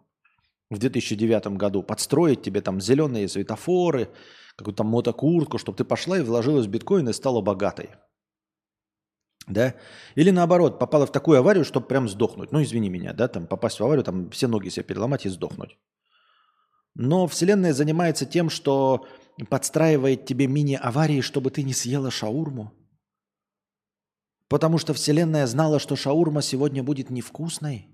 [0.69, 4.09] в 2009 году, подстроить тебе там зеленые светофоры,
[4.55, 7.91] какую-то мотокуртку, чтобы ты пошла и вложилась в биткоин и стала богатой.
[9.47, 9.75] Да?
[10.15, 12.51] Или наоборот, попала в такую аварию, чтобы прям сдохнуть.
[12.51, 15.77] Ну, извини меня, да, там попасть в аварию, там все ноги себе переломать и сдохнуть.
[16.93, 19.07] Но Вселенная занимается тем, что
[19.49, 22.73] подстраивает тебе мини-аварии, чтобы ты не съела шаурму.
[24.49, 27.87] Потому что Вселенная знала, что шаурма сегодня будет невкусной.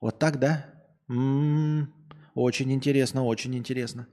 [0.00, 0.66] Вот так, да?
[1.08, 1.99] М-м-м.
[2.40, 4.08] Очень интересно, очень интересно.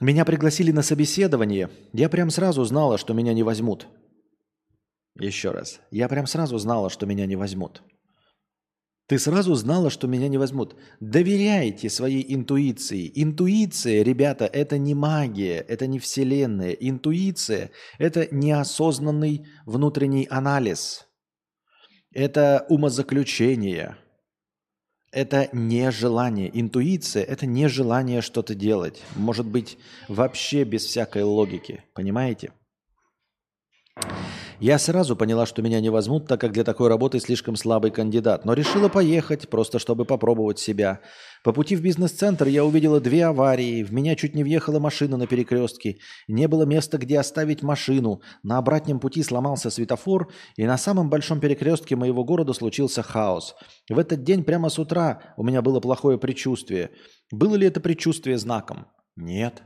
[0.00, 1.70] Меня пригласили на собеседование.
[1.94, 3.88] Я прям сразу знала, что меня не возьмут.
[5.18, 5.80] Еще раз.
[5.90, 7.82] Я прям сразу знала, что меня не возьмут.
[9.06, 10.76] Ты сразу знала, что меня не возьмут.
[11.00, 13.10] Доверяйте своей интуиции.
[13.14, 16.72] Интуиция, ребята, это не магия, это не вселенная.
[16.72, 21.08] Интуиция– это неосознанный внутренний анализ.
[22.12, 23.96] Это умозаключение.
[25.12, 26.50] Это не желание.
[26.58, 29.02] Интуиция– это не желание что-то делать.
[29.14, 29.76] Может быть,
[30.08, 31.84] вообще без всякой логики.
[31.92, 32.50] Понимаете?
[34.62, 38.44] Я сразу поняла, что меня не возьмут, так как для такой работы слишком слабый кандидат,
[38.44, 41.00] но решила поехать, просто чтобы попробовать себя.
[41.42, 45.26] По пути в бизнес-центр я увидела две аварии, в меня чуть не въехала машина на
[45.26, 45.96] перекрестке,
[46.28, 51.40] не было места, где оставить машину, на обратном пути сломался светофор, и на самом большом
[51.40, 53.56] перекрестке моего города случился хаос.
[53.90, 56.92] В этот день прямо с утра у меня было плохое предчувствие.
[57.32, 58.86] Было ли это предчувствие знаком?
[59.16, 59.64] Нет.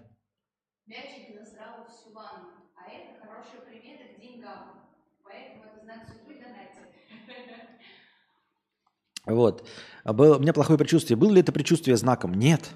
[9.26, 9.66] Вот.
[10.04, 11.16] А было, у меня плохое предчувствие.
[11.16, 12.34] Было ли это предчувствие знаком?
[12.34, 12.70] Нет.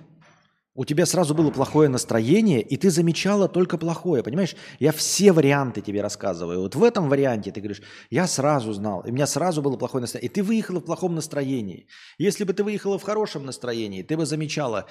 [0.74, 4.54] У тебя сразу было плохое настроение, и ты замечала только плохое, понимаешь?
[4.78, 6.60] Я все варианты тебе рассказываю.
[6.60, 10.02] Вот в этом варианте ты говоришь, я сразу знал, и у меня сразу было плохое
[10.02, 10.30] настроение.
[10.30, 11.88] И ты выехала в плохом настроении.
[12.18, 14.86] Если бы ты выехала в хорошем настроении, ты бы замечала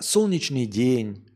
[0.00, 1.26] солнечный день,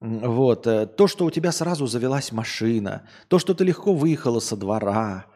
[0.00, 4.54] вот, э, то, что у тебя сразу завелась машина, то, что ты легко выехала со
[4.54, 5.26] двора,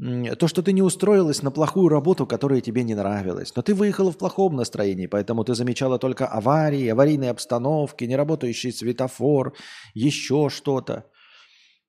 [0.00, 3.54] то, что ты не устроилась на плохую работу, которая тебе не нравилась.
[3.54, 9.54] Но ты выехала в плохом настроении, поэтому ты замечала только аварии, аварийные обстановки, неработающий светофор,
[9.94, 11.04] еще что-то.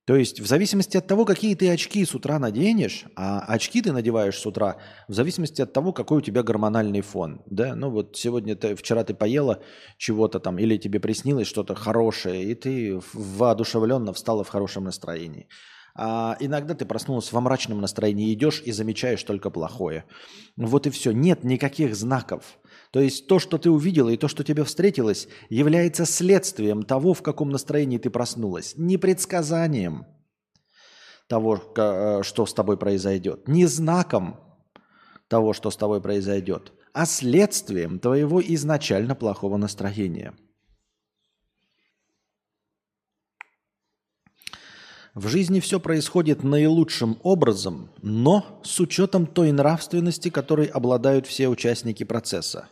[0.06, 3.90] То есть в зависимости от того, какие ты очки с утра наденешь, а очки ты
[3.90, 4.76] надеваешь с утра,
[5.08, 7.42] в зависимости от того, какой у тебя гормональный фон.
[7.46, 7.74] Да?
[7.74, 9.60] Ну вот сегодня ты, вчера ты поела
[9.98, 15.48] чего-то там, или тебе приснилось что-то хорошее, и ты воодушевленно встала в хорошем настроении.
[15.98, 20.04] А иногда ты проснулся во мрачном настроении, идешь и замечаешь только плохое.
[20.56, 21.12] Вот и все.
[21.12, 22.58] Нет никаких знаков.
[22.90, 27.22] То есть то, что ты увидела и то, что тебе встретилось, является следствием того, в
[27.22, 28.74] каком настроении ты проснулась.
[28.76, 30.06] Не предсказанием
[31.28, 33.48] того, э, что с тобой произойдет.
[33.48, 34.38] Не знаком
[35.28, 40.34] того, что с тобой произойдет, а следствием твоего изначально плохого настроения–
[45.16, 52.04] В жизни все происходит наилучшим образом, но с учетом той нравственности, которой обладают все участники
[52.04, 52.68] процесса.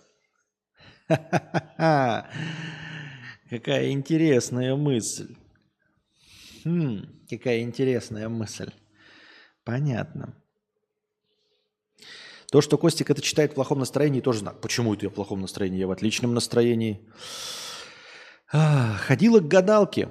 [1.09, 2.29] Какая
[3.93, 5.35] интересная мысль.
[6.67, 8.73] Хм, какая интересная мысль.
[9.65, 10.35] Понятно.
[12.51, 14.61] То, что Костик это читает в плохом настроении, тоже знак.
[14.61, 15.79] Почему это я в плохом настроении?
[15.79, 17.09] Я в отличном настроении.
[18.51, 20.11] Ходила к гадалке.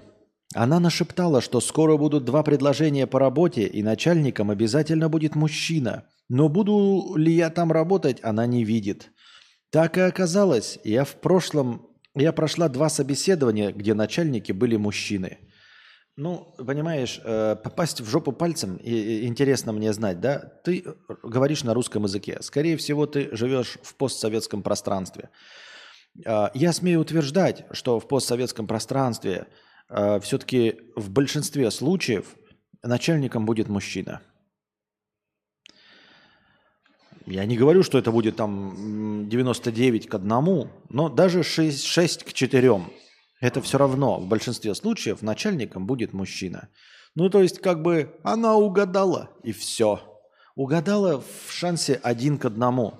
[0.55, 6.05] Она нашептала, что скоро будут два предложения по работе, и начальником обязательно будет мужчина.
[6.29, 9.11] Но буду ли я там работать, она не видит.
[9.71, 10.79] Так и оказалось.
[10.83, 11.87] Я в прошлом...
[12.15, 15.39] Я прошла два собеседования, где начальники были мужчины.
[16.15, 20.37] Ну, понимаешь, э, попасть в жопу пальцем, и, интересно мне знать, да?
[20.63, 20.85] Ты
[21.23, 22.37] говоришь на русском языке.
[22.41, 25.31] Скорее всего, ты живешь в постсоветском пространстве.
[26.23, 29.47] Э, я смею утверждать, что в постсоветском пространстве
[29.89, 32.35] э, все-таки в большинстве случаев
[32.83, 34.21] начальником будет мужчина.
[37.25, 42.33] Я не говорю, что это будет там 99 к 1, но даже 6, 6 к
[42.33, 42.81] 4.
[43.39, 46.69] Это все равно в большинстве случаев начальником будет мужчина.
[47.15, 50.01] Ну, то есть, как бы она угадала, и все.
[50.55, 52.99] Угадала в шансе один к одному.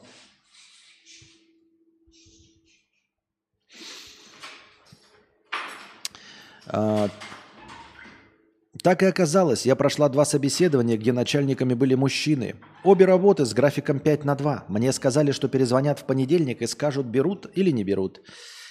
[8.82, 12.56] Так и оказалось, я прошла два собеседования, где начальниками были мужчины.
[12.84, 14.66] Обе работы с графиком 5 на 2.
[14.68, 18.22] Мне сказали, что перезвонят в понедельник и скажут, берут или не берут.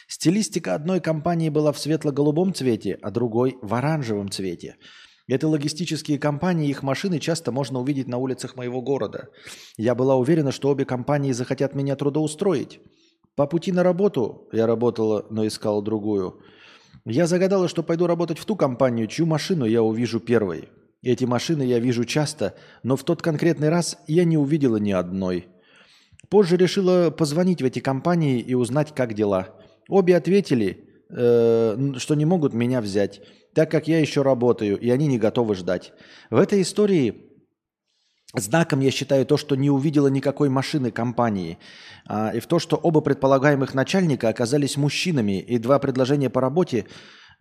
[0.08, 4.76] Стилистика одной компании была в светло-голубом цвете, а другой в оранжевом цвете.
[5.28, 9.28] Это логистические компании, их машины часто можно увидеть на улицах моего города.
[9.76, 12.80] Я была уверена, что обе компании захотят меня трудоустроить.
[13.36, 16.42] По пути на работу я работала, но искала другую–
[17.04, 20.68] я загадала, что пойду работать в ту компанию, чью машину я увижу первой.
[21.02, 25.48] Эти машины я вижу часто, но в тот конкретный раз я не увидела ни одной.
[26.28, 29.48] Позже решила позвонить в эти компании и узнать, как дела.
[29.88, 33.20] Обе ответили, э, что не могут меня взять,
[33.52, 35.92] так как я еще работаю, и они не готовы ждать.
[36.30, 37.31] В этой истории
[38.34, 41.58] Знаком я считаю то, что не увидела никакой машины компании,
[42.06, 46.86] а, и в то, что оба предполагаемых начальника оказались мужчинами, и два предложения по работе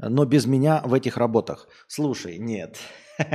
[0.01, 1.67] но без меня в этих работах.
[1.87, 2.77] Слушай, нет.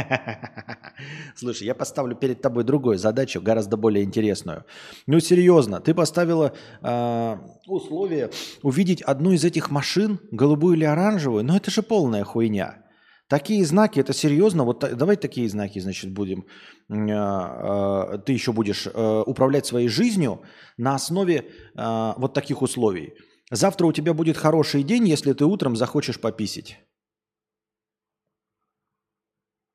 [1.37, 4.65] Слушай, я поставлю перед тобой другую задачу, гораздо более интересную.
[5.07, 6.53] Ну, серьезно, ты поставила
[6.83, 7.37] э,
[7.67, 8.31] условие
[8.63, 12.86] увидеть одну из этих машин, голубую или оранжевую, но это же полная хуйня.
[13.29, 14.64] Такие знаки, это серьезно.
[14.64, 16.47] Вот давай такие знаки, значит, будем.
[16.89, 20.43] Э, э, ты еще будешь э, управлять своей жизнью
[20.77, 23.14] на основе э, вот таких условий.
[23.51, 26.79] Завтра у тебя будет хороший день, если ты утром захочешь пописить.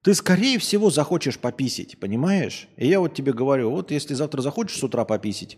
[0.04, 2.68] Ты, скорее всего, захочешь пописить, понимаешь?
[2.78, 5.58] И я вот тебе говорю, вот если завтра захочешь с утра пописить,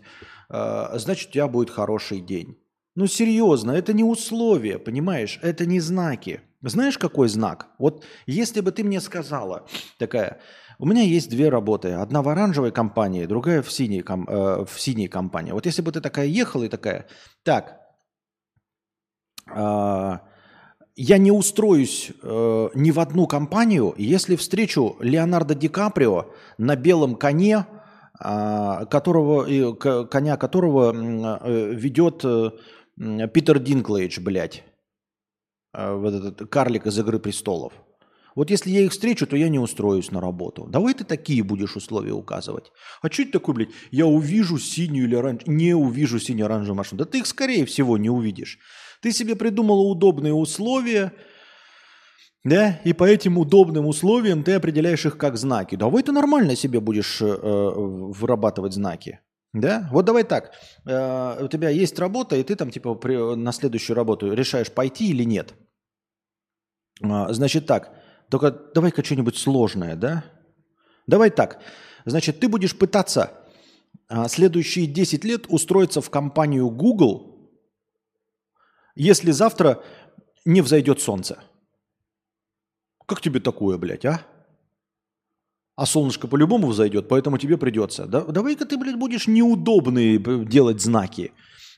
[0.50, 2.58] э, значит, у тебя будет хороший день.
[2.96, 5.38] Ну, серьезно, это не условия, понимаешь?
[5.42, 6.42] Это не знаки.
[6.68, 7.68] Знаешь, какой знак?
[7.78, 9.66] Вот если бы ты мне сказала,
[9.98, 10.40] такая,
[10.78, 11.92] у меня есть две работы.
[11.92, 15.52] Одна в оранжевой компании, другая в синей, ком, э, в синей компании.
[15.52, 17.06] Вот если бы ты такая ехала и такая,
[17.42, 17.80] так,
[19.54, 20.18] э,
[20.96, 27.16] я не устроюсь э, ни в одну компанию, если встречу Леонардо Ди Каприо на белом
[27.16, 27.66] коне,
[28.18, 32.50] э, которого, э, коня которого э, ведет э,
[32.96, 34.64] Питер Динклейдж, блядь,
[35.74, 37.72] вот этот карлик из «Игры престолов».
[38.34, 40.66] Вот если я их встречу, то я не устроюсь на работу.
[40.66, 42.72] Давай ты такие будешь условия указывать.
[43.00, 43.68] А что это такое, блядь?
[43.92, 45.56] Я увижу синюю или оранжевую.
[45.56, 46.98] Не увижу синюю оранжевую машину.
[46.98, 48.58] Да ты их, скорее всего, не увидишь.
[49.02, 51.12] Ты себе придумала удобные условия,
[52.44, 55.76] да, и по этим удобным условиям ты определяешь их как знаки.
[55.76, 59.20] Давай ты нормально себе будешь э, вырабатывать знаки.
[59.54, 59.88] Да?
[59.90, 60.52] Вот давай так.
[60.84, 62.94] Э, у тебя есть работа, и ты там типа
[63.34, 65.54] на следующую работу решаешь пойти или нет.
[67.02, 67.94] Э, значит так.
[68.28, 70.24] Только давай-ка что-нибудь сложное, да?
[71.06, 71.60] Давай так.
[72.04, 73.30] Значит, ты будешь пытаться
[74.10, 77.30] э, следующие 10 лет устроиться в компанию Google–
[78.94, 79.82] если завтра
[80.44, 81.42] не взойдет солнце?
[83.06, 84.26] Как тебе такое, блядь, а?
[85.76, 88.06] А солнышко по-любому взойдет, поэтому тебе придется.
[88.06, 91.32] Да, давай-ка ты, блядь, будешь неудобные делать знаки.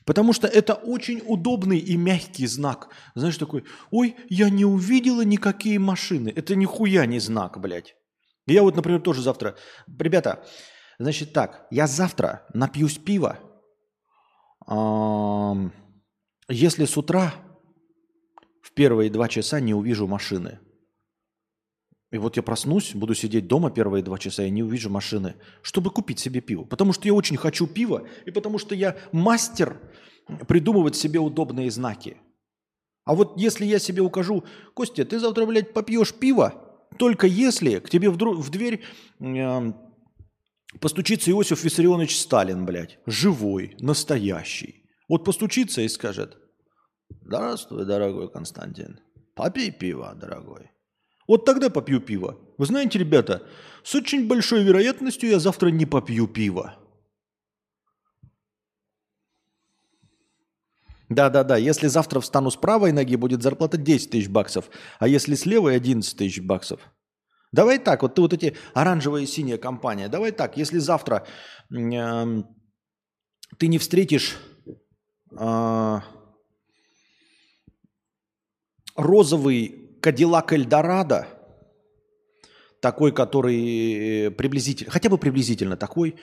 [0.05, 2.89] Потому что это очень удобный и мягкий знак.
[3.15, 6.31] Знаешь, такой, ой, я не увидела никакие машины.
[6.33, 7.95] Это нихуя не знак, блядь.
[8.45, 9.55] Я вот, например, тоже завтра...
[9.99, 10.45] Ребята,
[10.99, 13.39] значит так, я завтра напьюсь пива.
[16.49, 17.33] Если с утра
[18.61, 20.59] в первые два часа не увижу машины,
[22.09, 25.91] и вот я проснусь, буду сидеть дома первые два часа и не увижу машины, чтобы
[25.91, 26.63] купить себе пиво.
[26.63, 29.77] Потому что я очень хочу пива, и потому что я мастер
[30.47, 32.17] придумывать себе удобные знаки.
[33.03, 36.53] А вот если я себе укажу, Костя, ты завтра, блядь, попьешь пиво,
[36.97, 38.83] только если к тебе в, в дверь
[39.19, 39.73] э,
[40.79, 44.85] постучится Иосиф Виссарионович Сталин, блядь, живой, настоящий.
[45.09, 46.37] Вот постучится и скажет,
[47.21, 48.99] здравствуй, дорогой Константин,
[49.35, 50.71] попей пиво, дорогой.
[51.27, 52.37] Вот тогда попью пиво.
[52.57, 53.43] Вы знаете, ребята,
[53.83, 56.77] с очень большой вероятностью я завтра не попью пиво.
[61.09, 64.69] Да-да-да, если завтра встану с правой ноги, будет зарплата 10 тысяч баксов,
[64.99, 66.81] а если с левой 11 тысяч баксов.
[67.53, 71.25] Давай так, вот ты вот эти оранжевые и синие компания, давай так, если завтра
[71.71, 72.43] э,
[73.57, 74.37] ты не встретишь
[75.33, 76.03] а,
[78.95, 81.27] розовый Кадиллак Эльдорадо,
[82.79, 86.15] такой, который приблизительно, хотя бы приблизительно такой,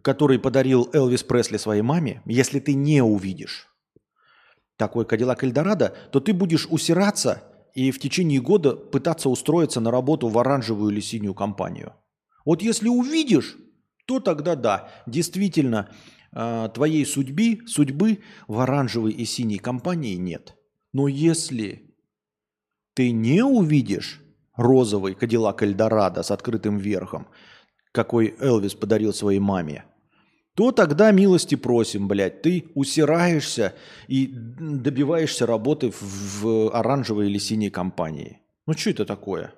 [0.00, 3.66] который подарил Элвис Пресли своей маме, если ты не увидишь
[4.76, 7.42] такой Кадиллак Эльдорадо, то ты будешь усираться
[7.74, 11.94] и в течение года пытаться устроиться на работу в оранжевую или синюю компанию.
[12.44, 13.56] Вот если увидишь,
[14.06, 15.90] то тогда да, действительно,
[16.32, 20.54] э, твоей судьбы, судьбы в оранжевой и синей компании нет.
[20.92, 21.91] Но если
[22.94, 24.20] ты не увидишь
[24.56, 27.28] розовый Кадиллак Эльдорадо с открытым верхом,
[27.92, 29.84] какой Элвис подарил своей маме,
[30.54, 32.42] то тогда милости просим, блядь.
[32.42, 33.74] Ты усираешься
[34.06, 38.40] и добиваешься работы в, в оранжевой или синей компании.
[38.66, 39.54] Ну что это такое?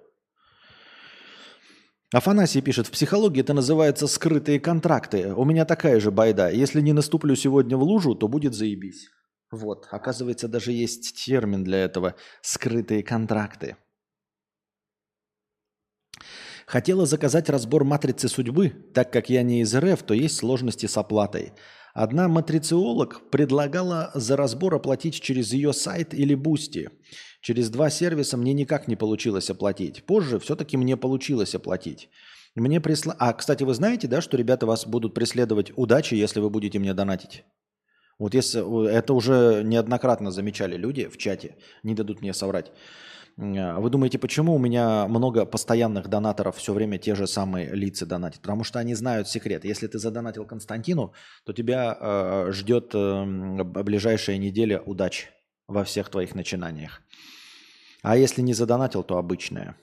[2.12, 5.34] Афанасий пишет, в психологии это называется скрытые контракты.
[5.34, 6.48] У меня такая же байда.
[6.48, 9.08] Если не наступлю сегодня в лужу, то будет заебись.
[9.54, 13.76] Вот, оказывается, даже есть термин для этого– скрытые контракты.
[16.66, 20.96] Хотела заказать разбор матрицы судьбы, так как я не из РФ, то есть сложности с
[20.96, 21.52] оплатой.
[21.92, 26.90] Одна матрициолог предлагала за разбор оплатить через ее сайт или Бусти.
[27.40, 30.04] Через два сервиса мне никак не получилось оплатить.
[30.04, 32.08] Позже все-таки мне получилось оплатить.
[32.56, 33.14] Мне присла...
[33.18, 36.94] А, кстати, вы знаете, да, что ребята вас будут преследовать удачи, если вы будете мне
[36.94, 37.44] донатить?
[38.18, 42.72] Вот если это уже неоднократно замечали люди в чате, не дадут мне соврать.
[43.36, 48.06] А вы думаете, почему у меня много постоянных донаторов все время те же самые лица
[48.06, 48.40] донатят?
[48.40, 49.64] Потому что они знают секрет.
[49.64, 51.12] Если ты задонатил Константину,
[51.44, 53.24] то тебя э, ждет э,
[53.64, 55.32] ближайшая неделя удач
[55.66, 57.02] во всех твоих начинаниях.
[58.02, 59.76] А если не задонатил, то обычная.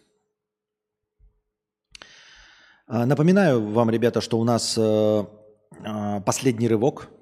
[2.87, 5.25] А, напоминаю вам, ребята, что у нас э,
[6.23, 7.09] последний рывок–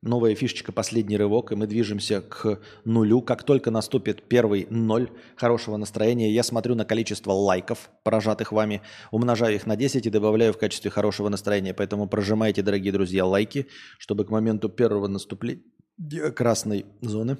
[0.00, 3.20] Новая фишечка «Последний рывок», и мы движемся к нулю.
[3.20, 8.80] Как только наступит первый ноль хорошего настроения, я смотрю на количество лайков, прожатых вами,
[9.10, 11.74] умножаю их на 10 и добавляю в качестве хорошего настроения.
[11.74, 13.66] Поэтому прожимайте, дорогие друзья, лайки,
[13.98, 15.64] чтобы к моменту первого наступления
[16.36, 17.36] красной зоны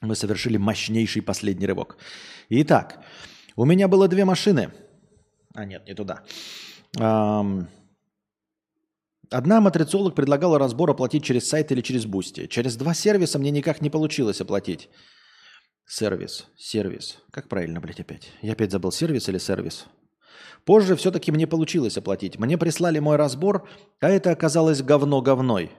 [0.00, 1.98] мы совершили мощнейший последний рывок.
[2.48, 3.04] Итак,
[3.56, 4.72] у меня было две машины.
[5.54, 6.22] А нет, не туда.
[9.30, 12.46] Одна матрициолог предлагала разбор оплатить через сайт или через Бусти.
[12.48, 14.90] Через два сервиса мне никак не получилось оплатить.
[15.86, 17.18] Сервис, сервис.
[17.30, 18.32] Как правильно, блядь, опять?
[18.42, 19.86] Я опять забыл, сервис или сервис?
[20.64, 22.38] Позже все-таки мне получилось оплатить.
[22.38, 23.68] Мне прислали мой разбор,
[24.00, 25.70] а это оказалось говно говной.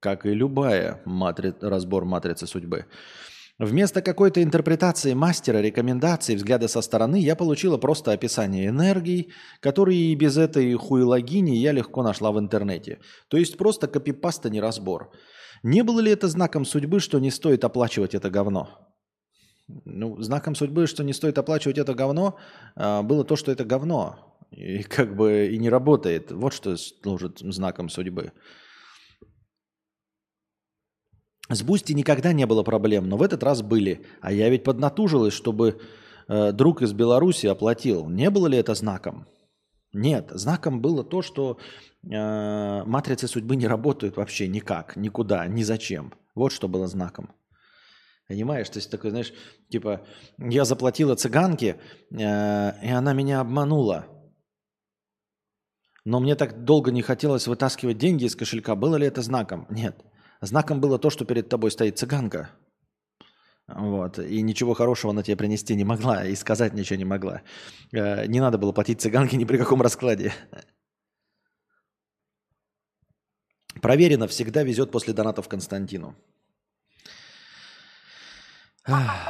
[0.00, 1.54] Как и любая матри...
[1.60, 2.86] разбор матрицы судьбы.
[3.58, 10.14] Вместо какой-то интерпретации мастера, рекомендаций, взгляда со стороны, я получила просто описание энергий, которые и
[10.14, 13.00] без этой хуйлогини я легко нашла в интернете.
[13.28, 15.10] То есть просто копипаста, не разбор.
[15.64, 18.68] Не было ли это знаком судьбы, что не стоит оплачивать это говно?
[19.84, 22.38] Ну, знаком судьбы, что не стоит оплачивать это говно,
[22.76, 24.38] а, было то, что это говно.
[24.52, 26.30] И как бы и не работает.
[26.30, 28.32] Вот что служит знаком судьбы.
[31.48, 34.04] С Boosty никогда не было проблем, но в этот раз были.
[34.20, 35.80] А я ведь поднатужилась, чтобы
[36.28, 38.08] э, друг из Беларуси оплатил.
[38.08, 39.26] Не было ли это знаком?
[39.94, 41.58] Нет, знаком было то, что
[42.02, 46.12] э, матрицы судьбы не работают вообще никак, никуда, ни зачем.
[46.34, 47.30] Вот что было знаком.
[48.28, 49.32] Понимаешь, то есть такой, знаешь,
[49.70, 51.80] типа, я заплатила цыганке,
[52.10, 54.04] э, и она меня обманула.
[56.04, 58.74] Но мне так долго не хотелось вытаскивать деньги из кошелька.
[58.74, 59.66] Было ли это знаком?
[59.70, 60.04] Нет.
[60.40, 62.50] Знаком было то, что перед тобой стоит цыганка.
[63.66, 64.18] Вот.
[64.18, 67.42] И ничего хорошего на тебе принести не могла, и сказать ничего не могла.
[67.92, 70.32] Э, не надо было платить цыганке ни при каком раскладе.
[73.82, 76.16] Проверено, всегда везет после донатов Константину.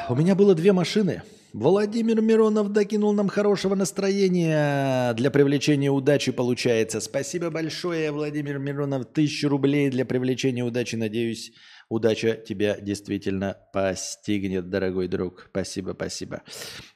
[0.08, 1.22] У меня было две машины–
[1.54, 7.00] Владимир Миронов докинул нам хорошего настроения для привлечения удачи, получается.
[7.00, 9.06] Спасибо большое, Владимир Миронов.
[9.06, 10.96] Тысячу рублей для привлечения удачи.
[10.96, 11.52] Надеюсь,
[11.88, 15.46] удача тебя действительно постигнет, дорогой друг.
[15.50, 16.42] Спасибо, спасибо.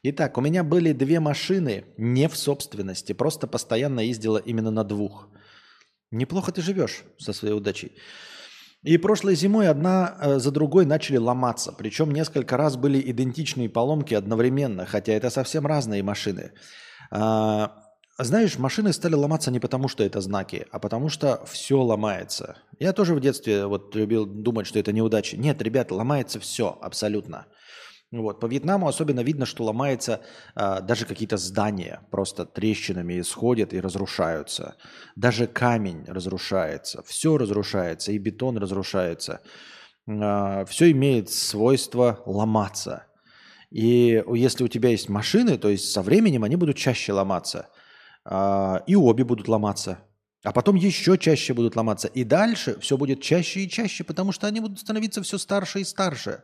[0.02, 3.14] Итак, у меня были две машины не в собственности.
[3.14, 5.30] Просто постоянно ездила именно на двух.
[6.10, 7.92] Неплохо ты живешь со своей удачей.
[8.82, 11.72] И прошлой зимой одна э, за другой начали ломаться.
[11.72, 16.50] Причем несколько раз были идентичные поломки одновременно, хотя это совсем разные машины.
[17.12, 17.76] А,
[18.18, 22.56] знаешь, машины стали ломаться не потому, что это знаки, а потому что все ломается.
[22.80, 25.36] Я тоже в детстве вот любил думать, что это неудача.
[25.36, 27.46] Нет, ребята, ломается все абсолютно.
[28.12, 28.40] Вот.
[28.40, 30.20] По Вьетнаму особенно видно, что ломается
[30.54, 34.76] а, даже какие-то здания, просто трещинами исходят и разрушаются.
[35.16, 39.40] Даже камень разрушается, все разрушается, и бетон разрушается.
[40.06, 43.06] А, все имеет свойство ломаться.
[43.70, 47.70] И если у тебя есть машины, то есть со временем они будут чаще ломаться.
[48.26, 50.00] А, и обе будут ломаться.
[50.44, 52.08] А потом еще чаще будут ломаться.
[52.08, 55.84] И дальше все будет чаще и чаще, потому что они будут становиться все старше и
[55.84, 56.42] старше.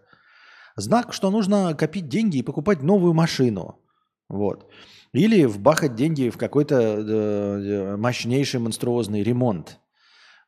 [0.79, 3.81] Знак, что нужно копить деньги и покупать новую машину.
[4.29, 4.71] Вот.
[5.13, 9.81] Или вбахать деньги в какой-то э, э мощнейший монструозный ремонт.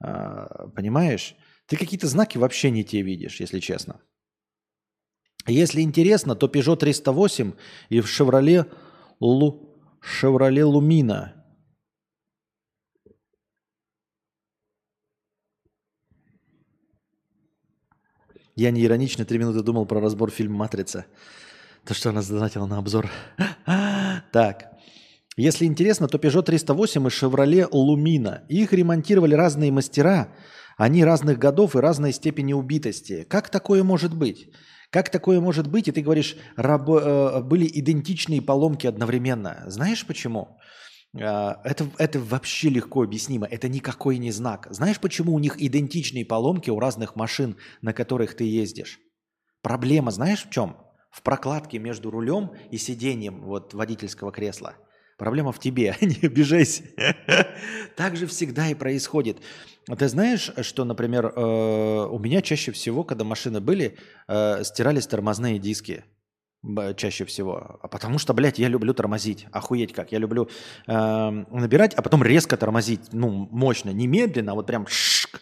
[0.00, 1.34] А, понимаешь?
[1.66, 4.00] Ты какие-то знаки вообще не те видишь, если честно.
[5.48, 7.52] Если интересно, то Peugeot 308
[7.88, 8.70] и в Chevrolet,
[9.20, 9.68] Lu,
[10.00, 11.39] Chevrolet Lumina
[18.60, 21.06] Я не иронично три минуты думал про разбор фильма «Матрица».
[21.86, 23.08] То, что она задонатила на обзор.
[24.32, 24.72] так.
[25.38, 28.42] Если интересно, то Peugeot 308 и Chevrolet Lumina.
[28.50, 30.28] Их ремонтировали разные мастера.
[30.76, 33.24] Они разных годов и разной степени убитости.
[33.30, 34.50] Как такое может быть?
[34.90, 35.88] Как такое может быть?
[35.88, 39.64] И ты говоришь, раб, э, были идентичные поломки одновременно.
[39.68, 40.40] Знаешь почему?
[40.42, 40.56] А,
[41.14, 43.46] это, это вообще легко объяснимо.
[43.46, 44.68] Это никакой не знак.
[44.70, 49.00] Знаешь, почему у них идентичные поломки у разных машин, на которых ты ездишь?
[49.62, 50.76] Проблема, знаешь, в чем?
[51.10, 54.76] В прокладке между рулем и сиденьем вот, водительского кресла.
[55.18, 56.84] Проблема в тебе, не обижайся.
[57.96, 59.38] так же всегда и происходит.
[59.86, 63.98] Ты знаешь, что, например, э, у меня чаще всего, когда машины были,
[64.28, 66.04] э, стирались тормозные диски.
[66.96, 67.78] Чаще всего?
[67.82, 69.46] А потому что, блядь, я люблю тормозить.
[69.52, 70.12] Охуеть как.
[70.12, 70.48] Я люблю
[70.86, 73.12] э, набирать, а потом резко тормозить.
[73.12, 73.90] Ну, мощно.
[73.90, 75.40] Не медленно, а вот прям шик.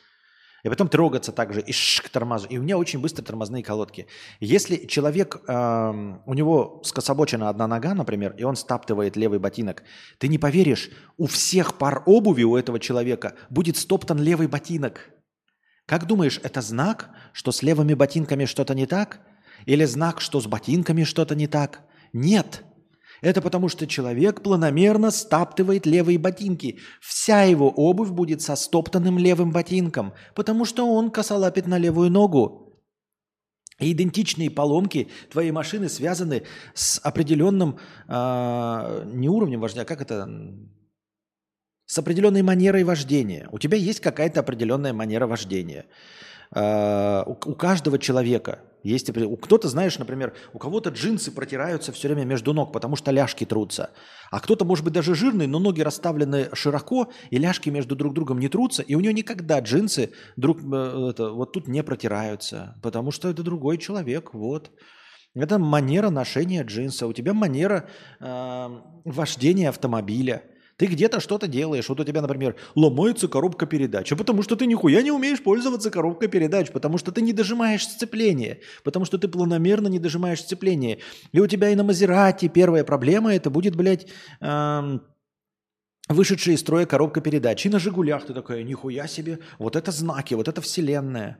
[0.64, 2.46] И потом трогаться также и шик тормозу.
[2.48, 4.06] И у меня очень быстро тормозные колодки.
[4.40, 9.82] Если человек, э, у него скособочена одна нога, например, и он стаптывает левый ботинок,
[10.18, 15.10] ты не поверишь, у всех пар обуви у этого человека будет стоптан левый ботинок.
[15.86, 19.20] Как думаешь, это знак, что с левыми ботинками что-то не так?
[19.66, 21.82] Или знак, что с ботинками что-то не так?
[22.12, 22.64] Нет.
[23.20, 26.78] Это потому, что человек планомерно стаптывает левые ботинки.
[27.00, 32.68] Вся его обувь будет со стоптанным левым ботинком, потому что он косолапит на левую ногу.
[33.80, 36.42] И идентичные поломки твоей машины связаны
[36.74, 37.78] с определенным
[38.08, 40.28] э, не уровнем вождения, как это?
[41.86, 43.48] С определенной манерой вождения.
[43.52, 45.86] У тебя есть какая-то определенная манера вождения.
[46.52, 49.10] Э, у, у каждого человека есть,
[49.42, 53.90] кто-то, знаешь, например, у кого-то джинсы протираются все время между ног, потому что ляжки трутся.
[54.30, 58.38] А кто-то, может быть, даже жирный, но ноги расставлены широко, и ляжки между друг другом
[58.38, 63.10] не трутся, и у него никогда джинсы друг, э, это, вот тут не протираются, потому
[63.10, 64.70] что это другой человек, вот.
[65.34, 67.88] Это манера ношения джинса, у тебя манера
[68.20, 68.68] э,
[69.04, 70.42] вождения автомобиля–
[70.78, 71.88] ты где-то что-то делаешь.
[71.88, 74.12] Вот у тебя, например, ломается коробка передач.
[74.12, 76.70] А потому что ты нихуя не умеешь пользоваться коробкой передач.
[76.70, 78.60] Потому что ты не дожимаешь сцепление.
[78.84, 81.00] Потому что ты планомерно не дожимаешь сцепление.
[81.32, 84.06] И у тебя и на Мазерате первая проблема это будет, блядь,
[86.08, 87.66] вышедшая из строя коробка передач.
[87.66, 89.40] И на Жигулях ты такая, нихуя себе.
[89.58, 91.38] Вот это знаки, вот это вселенная.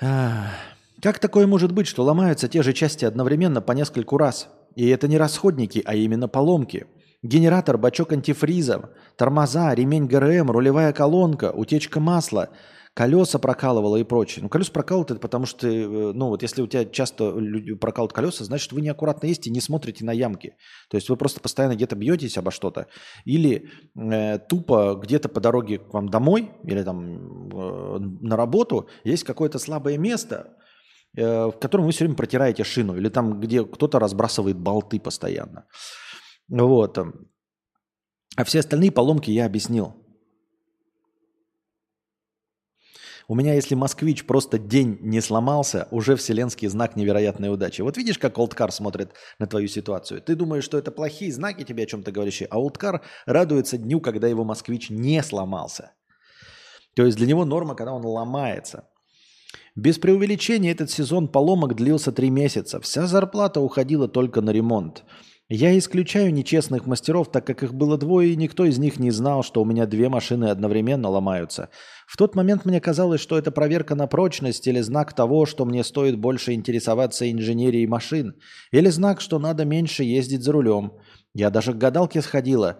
[0.00, 4.48] Как такое может быть, что ломаются те же части одновременно по нескольку раз?
[4.76, 6.86] И это не расходники, а именно поломки.
[7.22, 12.48] Генератор, бачок антифриза, тормоза, ремень ГРМ, рулевая колонка, утечка масла,
[12.94, 14.42] колеса прокалывало и прочее.
[14.42, 17.32] Ну, колеса прокалывают это потому, что, э, ну, вот если у тебя часто
[17.80, 20.56] прокалывают колеса, значит, вы неаккуратно ездите не смотрите на ямки.
[20.90, 22.88] То есть вы просто постоянно где-то бьетесь обо что-то.
[23.24, 29.24] Или э, тупо где-то по дороге к вам домой или там э, на работу есть
[29.24, 30.56] какое-то слабое место,
[31.14, 35.66] в котором вы все время протираете шину, или там, где кто-то разбрасывает болты постоянно.
[36.48, 36.98] Вот.
[38.36, 39.96] А все остальные поломки я объяснил.
[43.28, 47.80] У меня, если москвич просто день не сломался, уже вселенский знак невероятной удачи.
[47.80, 50.20] Вот видишь, как Олдкар смотрит на твою ситуацию.
[50.20, 54.26] Ты думаешь, что это плохие знаки тебе о чем-то говорящие, а Олдкар радуется дню, когда
[54.28, 55.92] его москвич не сломался.
[56.94, 58.88] То есть для него норма, когда он ломается.
[59.74, 62.80] Без преувеличения этот сезон поломок длился три месяца.
[62.80, 65.04] Вся зарплата уходила только на ремонт.
[65.48, 69.42] Я исключаю нечестных мастеров, так как их было двое, и никто из них не знал,
[69.42, 71.68] что у меня две машины одновременно ломаются.
[72.06, 75.84] В тот момент мне казалось, что это проверка на прочность или знак того, что мне
[75.84, 78.34] стоит больше интересоваться инженерией машин,
[78.70, 80.94] или знак, что надо меньше ездить за рулем.
[81.34, 82.78] Я даже к гадалке сходила.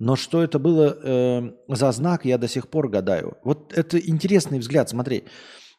[0.00, 3.36] Но что это было э, за знак, я до сих пор гадаю.
[3.44, 5.24] Вот это интересный взгляд, смотри.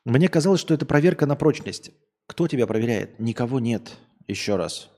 [0.10, 1.92] Мне казалось, что это проверка на прочность.
[2.26, 3.20] Кто тебя проверяет?
[3.20, 3.92] Никого нет.
[4.28, 4.90] Еще раз.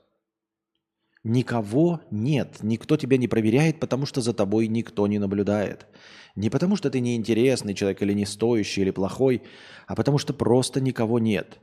[1.22, 2.62] Никого нет.
[2.62, 5.86] Никто тебя не проверяет, потому что за тобой никто не наблюдает.
[6.34, 9.42] Не потому что ты неинтересный человек или не стоящий, или плохой,
[9.86, 11.58] а потому что просто никого нет.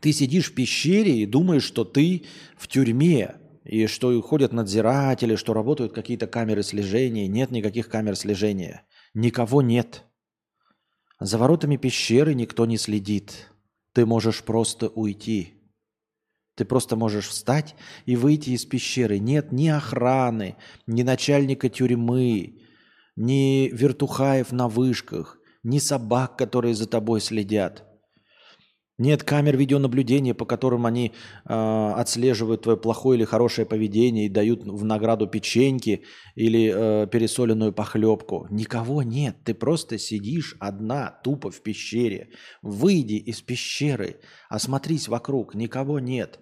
[0.00, 2.24] Ты сидишь в пещере и думаешь, что ты
[2.56, 7.28] в тюрьме, и что ходят надзиратели, что работают какие-то камеры слежения.
[7.28, 8.86] Нет никаких камер слежения.
[9.12, 10.07] Никого нет.
[11.20, 13.48] За воротами пещеры никто не следит.
[13.92, 15.54] Ты можешь просто уйти.
[16.54, 19.18] Ты просто можешь встать и выйти из пещеры.
[19.18, 20.56] Нет ни охраны,
[20.86, 22.62] ни начальника тюрьмы,
[23.16, 27.87] ни вертухаев на вышках, ни собак, которые за тобой следят.
[28.98, 31.12] Нет камер видеонаблюдения, по которым они
[31.48, 36.02] э, отслеживают твое плохое или хорошее поведение и дают в награду печеньки
[36.34, 38.48] или э, пересоленную похлебку.
[38.50, 39.36] Никого нет.
[39.44, 42.30] Ты просто сидишь одна, тупо в пещере.
[42.60, 45.54] Выйди из пещеры, осмотрись вокруг.
[45.54, 46.40] Никого нет.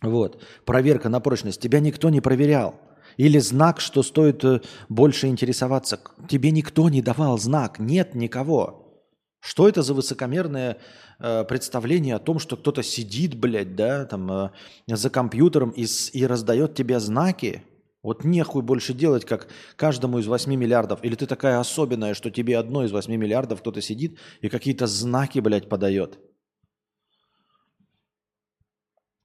[0.00, 0.44] Вот.
[0.64, 1.60] Проверка на прочность.
[1.60, 2.80] Тебя никто не проверял.
[3.16, 6.00] Или знак, что стоит э, больше интересоваться.
[6.28, 7.78] Тебе никто не давал знак.
[7.78, 9.04] Нет никого.
[9.40, 10.78] Что это за высокомерное
[11.18, 14.50] э, представление о том, что кто-то сидит, блядь, да, там, э,
[14.86, 17.62] за компьютером и, и раздает тебе знаки?
[18.02, 21.02] Вот нехуй больше делать, как каждому из 8 миллиардов.
[21.02, 25.38] Или ты такая особенная, что тебе одно из 8 миллиардов кто-то сидит и какие-то знаки,
[25.40, 26.18] блядь, подает.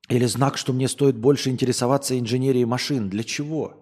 [0.09, 3.09] Или знак, что мне стоит больше интересоваться инженерией машин.
[3.09, 3.80] Для чего?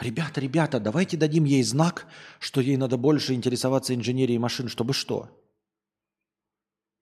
[0.00, 2.06] Ребята, ребята, давайте дадим ей знак,
[2.40, 5.30] что ей надо больше интересоваться инженерией машин, чтобы что?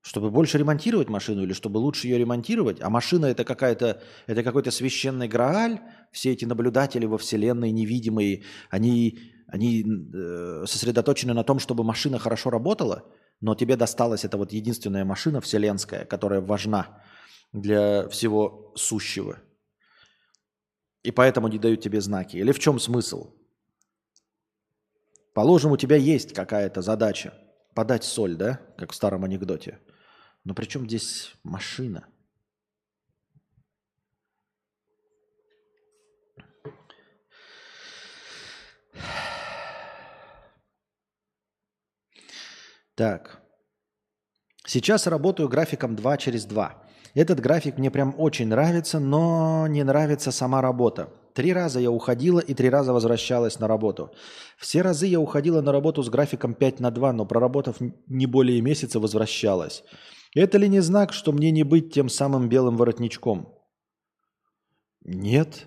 [0.03, 2.83] Чтобы больше ремонтировать машину или чтобы лучше ее ремонтировать?
[2.83, 5.81] А машина это какая-то, это какой-то священный грааль?
[6.11, 12.51] Все эти наблюдатели во Вселенной невидимые, они, они э, сосредоточены на том, чтобы машина хорошо
[12.51, 13.09] работала,
[13.41, 17.01] но тебе досталась эта вот единственная машина вселенская, которая важна
[17.53, 19.39] для всего сущего.
[21.03, 22.37] И поэтому не дают тебе знаки.
[22.37, 23.35] Или в чем смысл?
[25.35, 27.35] Положим, у тебя есть какая-то задача.
[27.75, 28.61] Подать соль, да?
[28.77, 29.79] Как в старом анекдоте.
[30.45, 32.07] Но при чем здесь машина?
[42.95, 43.41] Так.
[44.65, 46.83] Сейчас работаю графиком 2 через 2.
[47.15, 51.11] Этот график мне прям очень нравится, но не нравится сама работа.
[51.35, 54.11] Три раза я уходила и три раза возвращалась на работу.
[54.59, 58.61] Все разы я уходила на работу с графиком 5 на 2, но проработав не более
[58.61, 59.85] месяца, возвращалась.
[60.35, 63.59] Это ли не знак, что мне не быть тем самым белым воротничком?
[65.05, 65.67] Нет,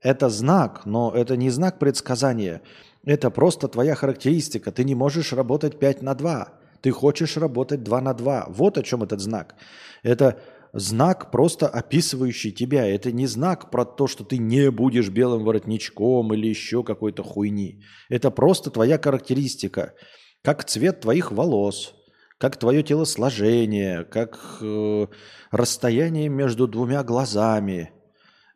[0.00, 2.62] это знак, но это не знак предсказания.
[3.04, 4.72] Это просто твоя характеристика.
[4.72, 6.48] Ты не можешь работать 5 на 2.
[6.80, 8.46] Ты хочешь работать 2 на 2.
[8.48, 9.54] Вот о чем этот знак.
[10.02, 10.40] Это
[10.78, 12.86] знак, просто описывающий тебя.
[12.86, 17.82] Это не знак про то, что ты не будешь белым воротничком или еще какой-то хуйни.
[18.08, 19.94] Это просто твоя характеристика,
[20.42, 21.94] как цвет твоих волос,
[22.38, 25.06] как твое телосложение, как э,
[25.50, 27.92] расстояние между двумя глазами.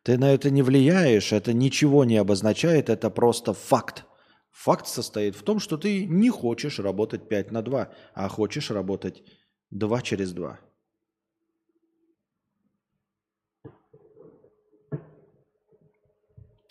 [0.03, 4.05] Ты на это не влияешь, это ничего не обозначает, это просто факт.
[4.51, 9.23] Факт состоит в том, что ты не хочешь работать 5 на 2, а хочешь работать
[9.71, 10.59] 2 через 2.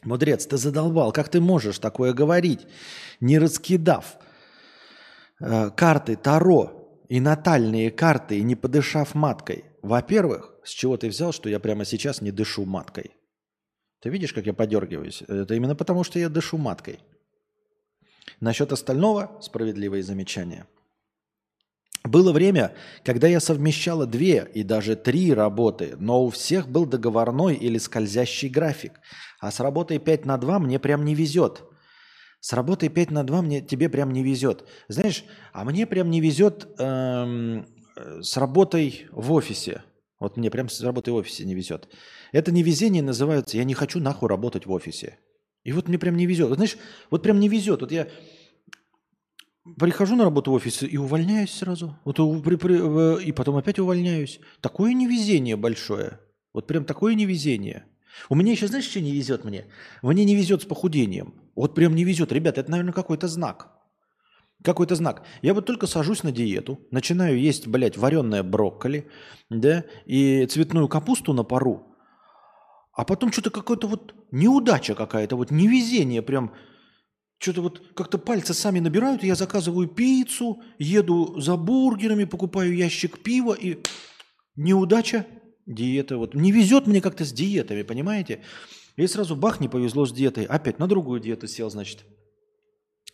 [0.03, 1.11] Мудрец, ты задолбал.
[1.11, 2.65] Как ты можешь такое говорить,
[3.19, 4.17] не раскидав
[5.39, 9.65] э, карты Таро и натальные карты, и не подышав маткой?
[9.81, 13.11] Во-первых, с чего ты взял, что я прямо сейчас не дышу маткой?
[14.01, 15.23] Ты видишь, как я подергиваюсь?
[15.27, 16.99] Это именно потому, что я дышу маткой.
[18.39, 20.65] Насчет остального справедливые замечания–
[22.03, 22.73] было время,
[23.03, 28.49] когда я совмещала две и даже три работы, но у всех был договорной или скользящий
[28.49, 28.93] график.
[29.39, 31.63] А с работой 5 на 2 мне прям не везет.
[32.39, 34.63] С работой 5 на 2 мне, тебе прям не везет.
[34.87, 37.67] Знаешь, а мне прям не везет эм,
[38.21, 39.83] с работой в офисе.
[40.19, 41.89] Вот мне прям с работой в офисе не везет.
[42.31, 45.17] Это невезение называется «я не хочу нахуй работать в офисе».
[45.63, 46.53] И вот мне прям не везет.
[46.53, 46.77] Знаешь,
[47.09, 47.81] вот прям не везет.
[47.81, 48.07] Вот я
[49.77, 51.97] Прихожу на работу в офис и увольняюсь сразу.
[52.05, 54.39] Вот и потом опять увольняюсь.
[54.61, 56.19] Такое невезение большое.
[56.53, 57.85] Вот прям такое невезение.
[58.29, 59.65] У меня еще, знаешь, что не везет мне?
[60.01, 61.33] Мне не везет с похудением.
[61.55, 62.31] Вот прям не везет.
[62.31, 63.71] Ребята, это, наверное, какой-то знак.
[64.63, 65.23] Какой-то знак.
[65.41, 69.07] Я вот только сажусь на диету, начинаю есть, блядь, вареное брокколи,
[69.49, 71.95] да, и цветную капусту на пару,
[72.91, 76.53] а потом что-то какое-то вот неудача какая-то, вот невезение прям–
[77.39, 83.53] что-то вот как-то пальцы сами набирают, я заказываю пиццу, еду за бургерами, покупаю ящик пива,
[83.53, 83.77] и
[84.57, 85.25] неудача,
[85.65, 86.17] диета.
[86.17, 88.41] Вот не везет мне как-то с диетами, понимаете?
[88.97, 90.43] И сразу бах, не повезло с диетой.
[90.43, 92.05] Опять на другую диету сел, значит.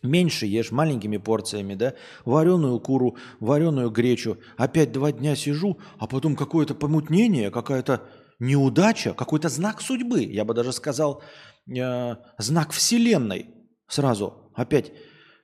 [0.02, 4.38] Меньше ешь, маленькими порциями, да, вареную куру, вареную гречу.
[4.56, 8.02] Опять два дня сижу, а потом какое-то помутнение, какая-то
[8.40, 10.22] неудача, какой-то знак судьбы.
[10.24, 11.22] Я бы даже сказал,
[11.68, 13.50] э, знак вселенной–
[13.88, 14.50] Сразу.
[14.54, 14.92] Опять.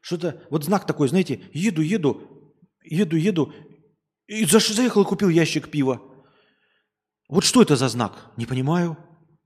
[0.01, 2.51] Что-то, вот знак такой, знаете, еду, еду,
[2.83, 3.53] еду, еду,
[4.27, 6.01] и заехал и купил ящик пива.
[7.29, 8.33] Вот что это за знак?
[8.37, 8.97] Не понимаю.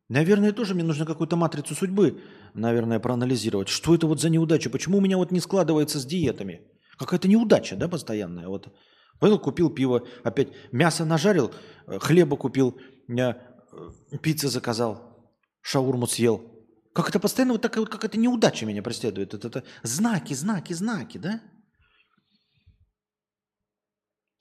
[0.09, 2.23] Наверное, тоже мне нужно какую-то матрицу судьбы,
[2.55, 3.69] наверное, проанализировать.
[3.69, 4.71] Что это вот за неудача?
[4.71, 6.63] Почему у меня вот не складывается с диетами?
[6.97, 8.49] Какая-то неудача, да, постоянная.
[8.49, 8.73] Вот.
[9.19, 11.53] Пойду купил пиво, опять мясо нажарил,
[11.87, 12.79] э, хлеба купил,
[13.09, 13.35] э,
[14.23, 15.31] пиццы заказал,
[15.61, 16.56] шаурму съел.
[16.97, 19.35] Как это постоянно вот такая вот какая-то неудача меня преследует.
[19.35, 21.43] Это, это знаки, знаки, знаки, да?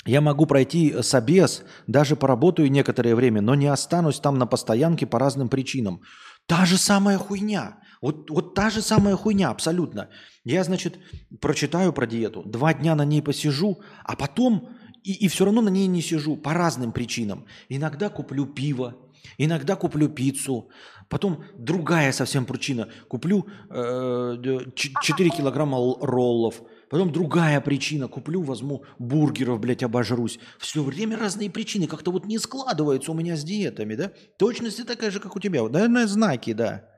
[0.05, 5.19] Я могу пройти собес, даже поработаю некоторое время, но не останусь там на постоянке по
[5.19, 6.01] разным причинам.
[6.45, 7.79] Та же самая хуйня.
[8.01, 10.07] Вот, вот та же самая хуйня, абсолютно.
[10.45, 10.97] Я, значит,
[11.41, 14.69] прочитаю про диету, два дня на ней посижу, а потом
[15.03, 17.45] и, и все равно на ней не сижу по разным причинам.
[17.67, 18.95] Иногда куплю пиво,
[19.37, 20.69] иногда куплю пиццу,
[21.09, 22.89] Потом другая совсем причина.
[23.07, 24.37] Куплю э,
[24.75, 26.61] 4 килограмма роллов.
[26.89, 28.07] Потом другая причина.
[28.07, 30.39] Куплю, возьму бургеров, блядь, обожрусь.
[30.59, 31.87] Все время разные причины.
[31.87, 34.11] Как-то вот не складывается у меня с диетами, да?
[34.37, 35.67] Точности такая же, как у тебя.
[35.67, 36.94] Наверное, знаки, да.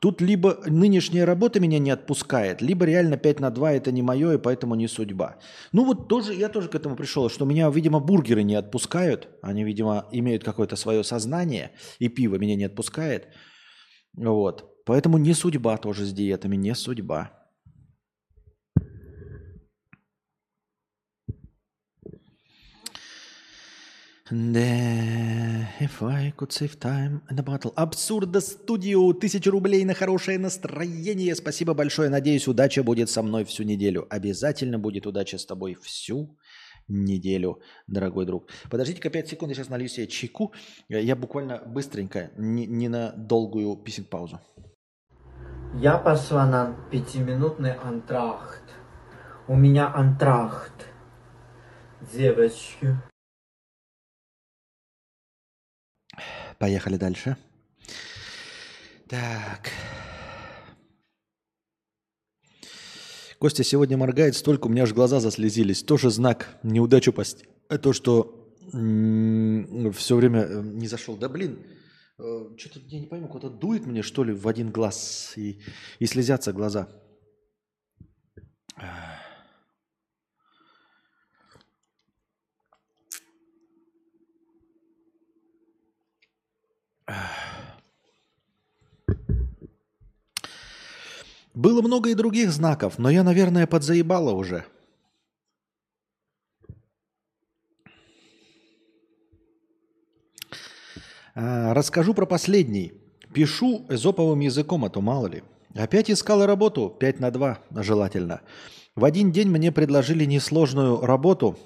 [0.00, 4.34] Тут либо нынешняя работа меня не отпускает, либо реально 5 на 2 это не мое,
[4.34, 5.36] и поэтому не судьба.
[5.72, 9.28] Ну вот тоже, я тоже к этому пришел, что меня, видимо, бургеры не отпускают.
[9.42, 13.28] Они, видимо, имеют какое-то свое сознание, и пиво меня не отпускает.
[14.16, 14.84] Вот.
[14.84, 17.45] Поэтому не судьба тоже с диетами, не судьба.
[24.28, 24.58] Да,
[25.78, 27.72] if I could save time in a battle.
[27.76, 31.36] Абсурда студию, тысяча рублей на хорошее настроение.
[31.36, 32.10] Спасибо большое.
[32.10, 34.04] Надеюсь, удача будет со мной всю неделю.
[34.10, 36.36] Обязательно будет удача с тобой всю
[36.88, 38.48] неделю, дорогой друг.
[38.68, 40.52] Подождите-ка 5 секунд, я сейчас налью себе чайку.
[40.88, 44.40] Я буквально быстренько, не, не на долгую писинг-паузу.
[45.74, 48.64] Я пошла на пятиминутный антрахт.
[49.46, 50.88] У меня антрахт.
[52.12, 52.96] Девочки.
[56.58, 57.36] Поехали дальше.
[59.08, 59.70] Так.
[63.38, 65.82] Костя сегодня моргает столько, у меня аж глаза заслезились.
[65.82, 67.44] Тоже знак неудачу пост.
[67.82, 71.16] То, что все время э, не зашел.
[71.16, 71.58] Да блин,
[72.18, 75.60] э, что-то я не пойму, кто-то дует мне, что ли, в один глаз и,
[75.98, 76.88] и слезятся глаза.
[91.54, 94.66] Было много и других знаков, но я, наверное, подзаебала уже.
[101.34, 102.92] А, расскажу про последний.
[103.32, 105.42] Пишу эзоповым языком, а то мало ли.
[105.74, 108.40] Опять искала работу, 5 на 2 желательно.
[108.94, 111.58] В один день мне предложили несложную работу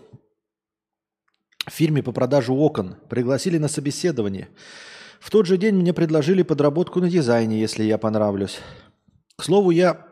[1.66, 2.96] в фирме по продаже окон.
[3.08, 4.48] Пригласили на собеседование.
[5.20, 8.58] В тот же день мне предложили подработку на дизайне, если я понравлюсь.
[9.36, 10.06] К слову, я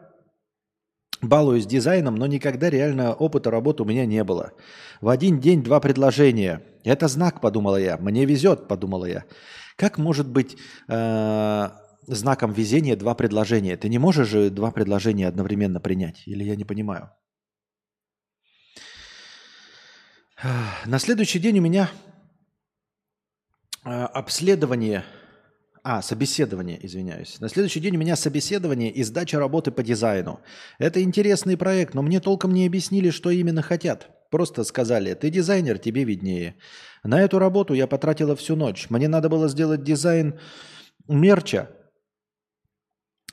[1.23, 4.53] балуюсь дизайном, но никогда реально опыта работы у меня не было.
[5.01, 6.63] В один день два предложения.
[6.85, 7.97] Это знак, подумала я.
[7.97, 9.25] Мне везет, подумала я.
[9.77, 11.69] Как может быть э,
[12.07, 13.77] знаком везения два предложения?
[13.79, 16.23] Ты не можешь же два предложения одновременно принять?
[16.27, 17.11] Или я не понимаю?
[20.85, 21.91] На следующий день у меня
[23.85, 25.05] обследование,
[25.83, 27.41] а, собеседование, извиняюсь.
[27.41, 30.41] На следующий день у меня собеседование и сдача работы по дизайну.
[30.79, 34.11] Это интересный проект, но мне толком не объяснили, что именно хотят.
[34.31, 36.57] Просто сказали, ты дизайнер, тебе виднее.
[37.03, 38.91] На эту работу я потратила всю ночь.
[38.91, 40.39] Мне надо было сделать дизайн
[41.07, 41.71] мерча.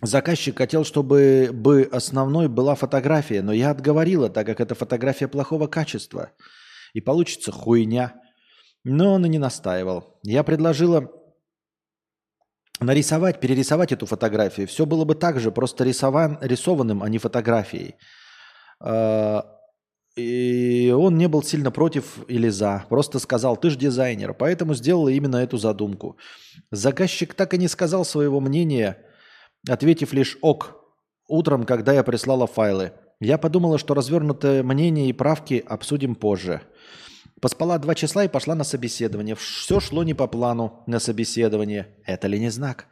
[0.02, 5.68] Заказчик хотел, чтобы бы основной была фотография, но я отговорила, так как это фотография плохого
[5.68, 6.32] качества.
[6.94, 8.22] И получится хуйня.
[8.86, 10.20] Но он и не настаивал.
[10.22, 11.12] Я предложила
[12.80, 14.68] нарисовать, перерисовать эту фотографию.
[14.68, 17.96] Все было бы так же, просто рисован, рисованным, а не фотографией.
[18.80, 19.44] А,
[20.16, 22.86] и он не был сильно против или за.
[22.88, 26.18] Просто сказал, ты же дизайнер, поэтому сделала именно эту задумку.
[26.70, 29.00] Заказчик так и не сказал своего мнения,
[29.68, 30.76] ответив лишь «ок»
[31.28, 32.94] утром, когда я прислала файлы.
[33.20, 36.62] Я подумала, что развернутое мнение и правки обсудим позже.
[37.42, 39.36] Поспала два числа и пошла на собеседование.
[39.36, 41.88] Все шло не по плану на собеседование.
[42.06, 42.88] Это ли не знак?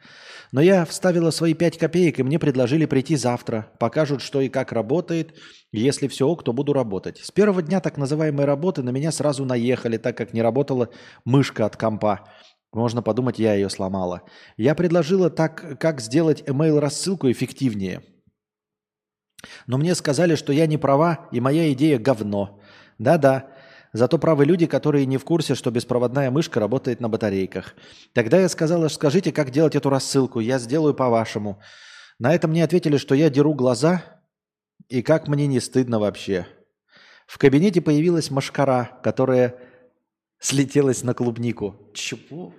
[0.52, 3.72] Но я вставила свои пять копеек, и мне предложили прийти завтра.
[3.80, 5.34] Покажут, что и как работает.
[5.72, 7.18] Если все ок, то буду работать.
[7.18, 10.90] С первого дня так называемой работы на меня сразу наехали, так как не работала
[11.24, 12.28] мышка от компа.
[12.72, 14.22] Можно подумать, я ее сломала.
[14.56, 18.02] Я предложила так, как сделать email-рассылку эффективнее.
[19.66, 22.60] Но мне сказали, что я не права, и моя идея говно.
[22.98, 23.53] Да-да,
[23.94, 27.76] Зато правы люди, которые не в курсе, что беспроводная мышка работает на батарейках.
[28.12, 31.60] Тогда я сказала, скажите, как делать эту рассылку, я сделаю по-вашему.
[32.18, 34.02] На это мне ответили, что я деру глаза,
[34.88, 36.44] и как мне не стыдно вообще.
[37.28, 39.54] В кабинете появилась машкара, которая
[40.40, 41.76] слетелась на клубнику.
[41.94, 42.52] Чего?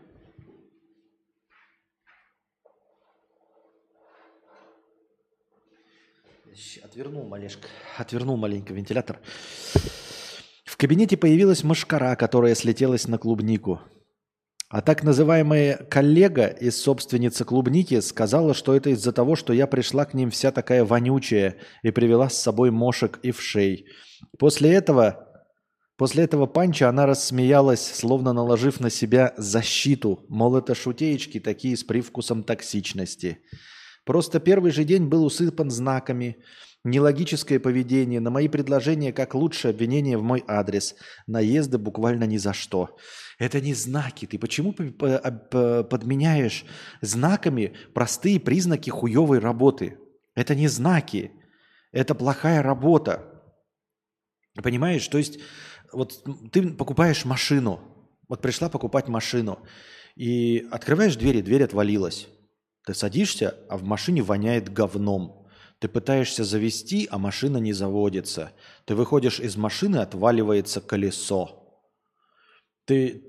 [6.81, 7.67] Отвернул малешка.
[7.97, 9.19] Отвернул маленько вентилятор.
[10.65, 13.81] В кабинете появилась мошкара, которая слетелась на клубнику.
[14.67, 20.05] А так называемая коллега из собственницы клубники сказала, что это из-за того, что я пришла
[20.05, 23.85] к ним вся такая вонючая и привела с собой мошек и вшей.
[24.39, 25.45] После этого,
[25.97, 31.83] после этого панча она рассмеялась, словно наложив на себя защиту, мол, это шутеечки такие с
[31.83, 33.37] привкусом токсичности.
[34.03, 36.37] Просто первый же день был усыпан знаками–
[36.85, 40.95] нелогическое поведение, на мои предложения как лучше обвинение в мой адрес,
[41.27, 42.95] наезды буквально ни за что.
[43.37, 44.25] Это не знаки.
[44.25, 46.63] Ты почему подменяешь
[47.01, 49.97] знаками простые признаки хуевой работы?
[50.35, 51.31] Это не знаки.
[51.91, 53.43] Это плохая работа.
[54.61, 55.05] Понимаешь?
[55.07, 55.39] То есть
[55.91, 57.81] вот ты покупаешь машину.
[58.29, 59.59] Вот пришла покупать машину.
[60.15, 62.27] И открываешь дверь, и дверь отвалилась.
[62.85, 65.44] Ты садишься, а в машине воняет говном.
[65.85, 68.53] Ты пытаешься завести, а машина не заводится.
[68.85, 71.79] Ты выходишь из машины, отваливается колесо.
[72.85, 73.21] Ты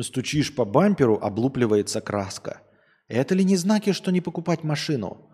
[0.00, 2.62] стучишь по бамперу, облупливается краска.
[3.06, 5.30] Это ли не знаки, что не покупать машину?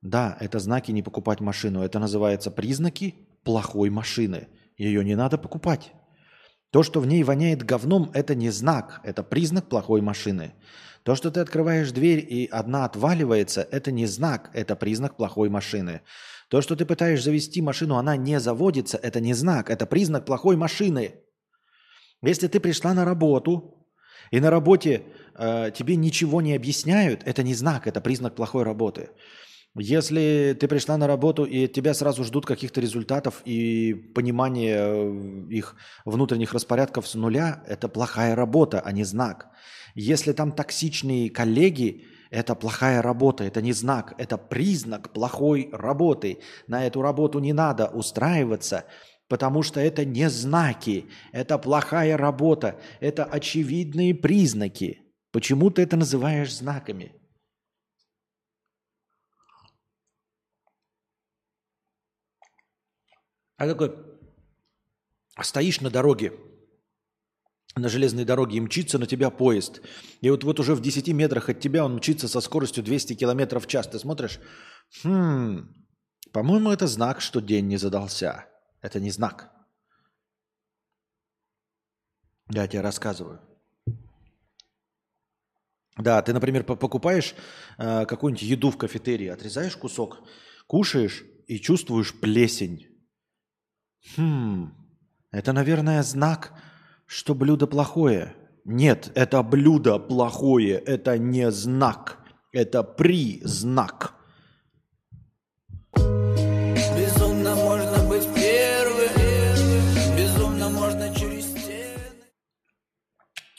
[0.00, 1.82] Да, это знаки не покупать машину.
[1.82, 4.48] Это называется признаки плохой машины.
[4.78, 5.92] Ее не надо покупать.
[6.70, 10.54] То, что в ней воняет говном, это не знак, это признак плохой машины.
[11.08, 16.02] То, что ты открываешь дверь и одна отваливается, это не знак, это признак плохой машины.
[16.50, 20.56] То, что ты пытаешься завести машину, она не заводится, это не знак, это признак плохой
[20.56, 21.14] машины.
[22.20, 23.88] Если ты пришла на работу,
[24.30, 29.08] и на работе э, тебе ничего не объясняют, это не знак, это признак плохой работы.
[29.74, 35.74] Если ты пришла на работу и тебя сразу ждут каких-то результатов и понимания э, их
[36.04, 39.48] внутренних распорядков с нуля, это плохая работа, а не знак.
[40.00, 46.38] Если там токсичные коллеги, это плохая работа, это не знак, это признак плохой работы.
[46.68, 48.84] На эту работу не надо устраиваться,
[49.26, 55.00] потому что это не знаки, это плохая работа, это очевидные признаки.
[55.32, 57.20] Почему ты это называешь знаками?
[63.56, 63.96] А такой,
[65.42, 66.34] стоишь на дороге,
[67.78, 69.80] на железной дороге и мчится на тебя поезд.
[70.20, 73.58] И вот, вот уже в 10 метрах от тебя он мчится со скоростью 200 км
[73.60, 73.88] в час.
[73.88, 74.40] Ты смотришь,
[75.02, 75.74] хм,
[76.32, 78.46] по-моему, это знак, что день не задался.
[78.80, 79.52] Это не знак.
[82.50, 83.40] Я тебе рассказываю.
[85.96, 87.34] Да, ты, например, покупаешь
[87.76, 90.20] э, какую-нибудь еду в кафетерии, отрезаешь кусок,
[90.68, 92.86] кушаешь и чувствуешь плесень.
[94.16, 94.72] Хм,
[95.32, 96.52] это, наверное, знак,
[97.08, 98.36] что блюдо плохое.
[98.64, 102.18] Нет, это блюдо плохое, это не знак,
[102.52, 104.14] это признак.
[105.96, 111.98] Безумно можно быть первым, безумно можно через стены.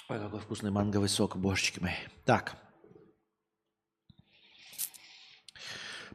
[0.10, 1.94] Ой, какой вкусный манговый сок, божечки мои.
[2.26, 2.56] Так,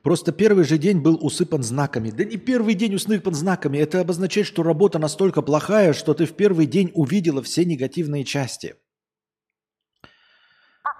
[0.04, 2.10] Просто первый же день был усыпан знаками.
[2.10, 3.78] Да не первый день усыпан знаками.
[3.78, 8.74] Это обозначает, что работа настолько плохая, что ты в первый день увидела все негативные части.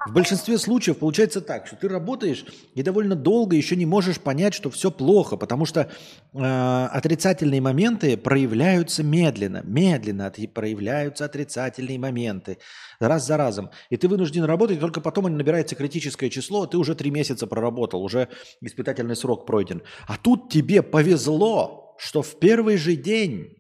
[0.07, 2.45] В большинстве случаев получается так, что ты работаешь
[2.75, 5.89] и довольно долго еще не можешь понять, что все плохо, потому что
[6.35, 12.59] э, отрицательные моменты проявляются медленно, медленно от, проявляются отрицательные моменты
[13.01, 13.71] раз за разом.
[13.89, 18.29] И ты вынужден работать, только потом набирается критическое число, ты уже три месяца проработал, уже
[18.61, 19.83] испытательный срок пройден.
[20.07, 23.57] А тут тебе повезло, что в первый же день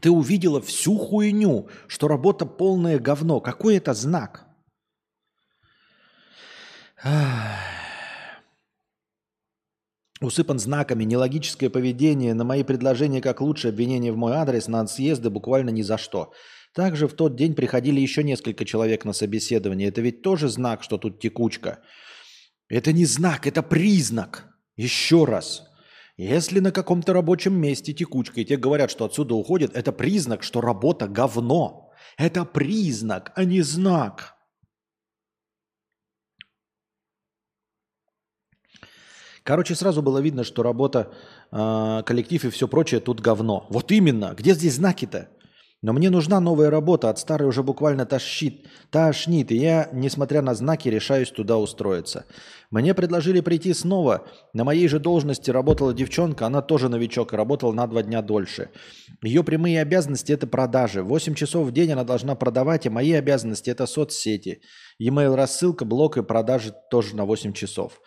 [0.00, 3.40] ты увидела всю хуйню, что работа полное говно.
[3.40, 4.51] Какой это знак?
[10.20, 15.30] Усыпан знаками, нелогическое поведение, на мои предложения как лучше обвинение в мой адрес, на съезды
[15.30, 16.32] буквально ни за что.
[16.74, 19.88] Также в тот день приходили еще несколько человек на собеседование.
[19.88, 21.80] Это ведь тоже знак, что тут текучка.
[22.68, 24.46] Это не знак, это признак.
[24.76, 25.64] Еще раз.
[26.16, 30.60] Если на каком-то рабочем месте текучка, и тебе говорят, что отсюда уходят, это признак, что
[30.60, 31.90] работа говно.
[32.16, 34.36] Это признак, а не знак.
[39.44, 41.12] Короче, сразу было видно, что работа,
[41.50, 43.66] э, коллектив и все прочее тут говно.
[43.70, 44.34] Вот именно.
[44.36, 45.28] Где здесь знаки-то?
[45.84, 50.54] Но мне нужна новая работа, от старой уже буквально тащит, тошнит, и я, несмотря на
[50.54, 52.24] знаки, решаюсь туда устроиться.
[52.70, 54.24] Мне предложили прийти снова.
[54.52, 58.70] На моей же должности работала девчонка, она тоже новичок и работала на два дня дольше.
[59.24, 61.02] Ее прямые обязанности– это продажи.
[61.02, 64.60] 8 часов в день она должна продавать, и мои обязанности– это соцсети.
[65.00, 68.00] E-mail рассылка, блок и продажи тоже на 8 часов.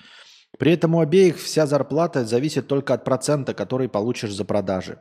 [0.57, 4.99] При этом у обеих вся зарплата зависит только от процента, который получишь за продажи.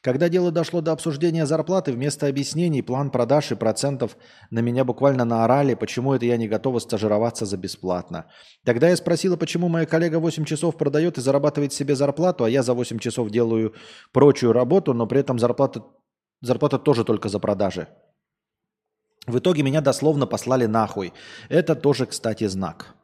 [0.00, 4.16] Когда дело дошло до обсуждения зарплаты, вместо объяснений, план продаж и процентов
[4.50, 8.26] на меня буквально наорали, почему это я не готова стажироваться за бесплатно.
[8.64, 12.62] Тогда я спросила, почему моя коллега 8 часов продает и зарабатывает себе зарплату, а я
[12.62, 13.74] за 8 часов делаю
[14.12, 15.84] прочую работу, но при этом зарплата,
[16.40, 17.88] зарплата тоже только за продажи.
[19.26, 21.12] В итоге меня дословно послали нахуй.
[21.48, 22.94] Это тоже, кстати, знак.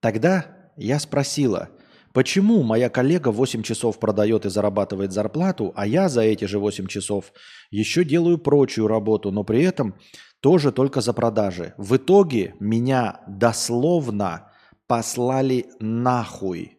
[0.00, 1.70] Тогда я спросила,
[2.14, 6.86] Почему моя коллега 8 часов продает и зарабатывает зарплату, а я за эти же 8
[6.86, 7.32] часов
[7.70, 9.94] еще делаю прочую работу, но при этом
[10.40, 11.74] тоже только за продажи.
[11.76, 14.50] В итоге меня дословно
[14.86, 16.78] послали нахуй.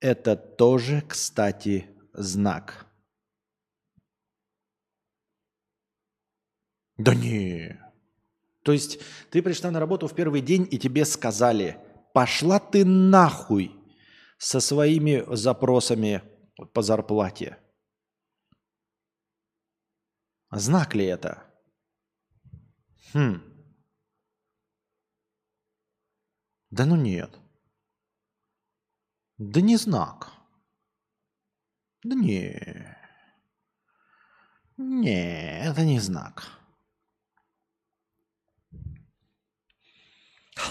[0.00, 2.86] Это тоже, кстати, знак.
[6.96, 7.78] Да не.
[8.62, 9.00] То есть
[9.30, 11.78] ты пришла на работу в первый день, и тебе сказали,
[12.14, 13.74] пошла ты нахуй
[14.38, 16.22] со своими запросами
[16.72, 17.58] по зарплате.
[20.50, 21.44] Знак ли это?
[23.12, 23.42] Хм.
[26.70, 27.38] Да ну нет.
[29.38, 30.32] Да не знак.
[32.02, 32.96] Да не.
[34.76, 36.58] Не, это не знак.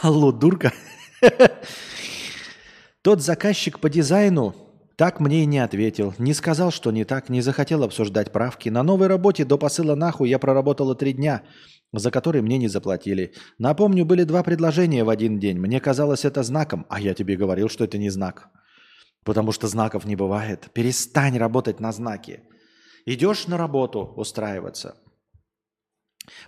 [0.02, 0.74] Алло, дурка.
[3.02, 4.56] Тот заказчик по дизайну
[4.96, 6.16] так мне и не ответил.
[6.18, 8.70] Не сказал, что не так, не захотел обсуждать правки.
[8.70, 11.44] На новой работе до посыла нахуй я проработала три дня,
[11.94, 13.34] за которые мне не заплатили.
[13.60, 15.60] Напомню, были два предложения в один день.
[15.60, 18.50] Мне казалось это знаком, а я тебе говорил, что это не знак.
[19.24, 20.68] Потому что знаков не бывает.
[20.74, 22.42] Перестань работать на знаки.
[23.06, 24.96] Идешь на работу устраиваться–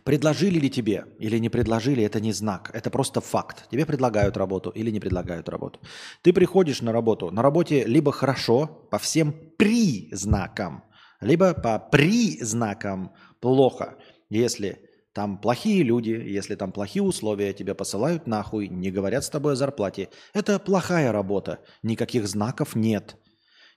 [0.03, 3.69] Предложили ли тебе или не предложили, это не знак, это просто факт.
[3.69, 5.79] Тебе предлагают работу или не предлагают работу.
[6.21, 10.83] Ты приходишь на работу, на работе либо хорошо по всем признакам,
[11.21, 13.97] либо по признакам плохо.
[14.29, 19.53] Если там плохие люди, если там плохие условия, тебя посылают нахуй, не говорят с тобой
[19.53, 20.09] о зарплате.
[20.33, 23.17] Это плохая работа, никаких знаков нет.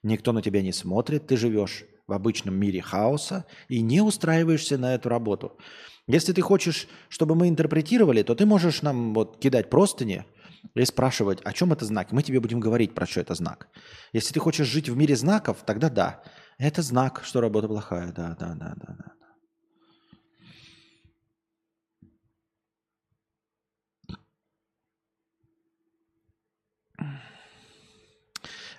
[0.02, 4.94] Никто на тебя не смотрит, ты живешь в обычном мире хаоса и не устраиваешься на
[4.94, 5.56] эту работу.
[6.08, 10.24] Если ты хочешь, чтобы мы интерпретировали, то ты можешь нам вот кидать простыни
[10.74, 12.10] и спрашивать, о чем это знак.
[12.12, 13.68] Мы тебе будем говорить, про что это знак.
[14.12, 16.22] Если ты хочешь жить в мире знаков, тогда да.
[16.58, 18.12] Это знак, что работа плохая.
[18.12, 19.12] Да, да, да, да, да.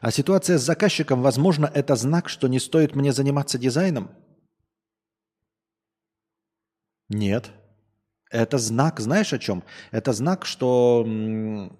[0.01, 4.11] А ситуация с заказчиком, возможно, это знак, что не стоит мне заниматься дизайном?
[7.13, 7.51] Нет.
[8.31, 9.63] Это знак, знаешь о чем?
[9.91, 11.07] Это знак, что...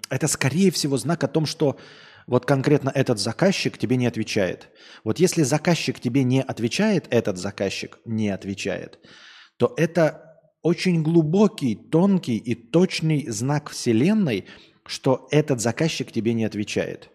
[0.09, 1.77] Это скорее всего знак о том, что
[2.27, 4.69] вот конкретно этот заказчик тебе не отвечает.
[5.03, 8.99] Вот если заказчик тебе не отвечает, этот заказчик не отвечает,
[9.57, 14.45] то это очень глубокий, тонкий и точный знак Вселенной,
[14.85, 17.09] что этот заказчик тебе не отвечает.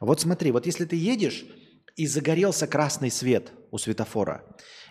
[0.00, 1.44] Вот смотри, вот если ты едешь
[1.96, 4.44] и загорелся красный свет у светофора,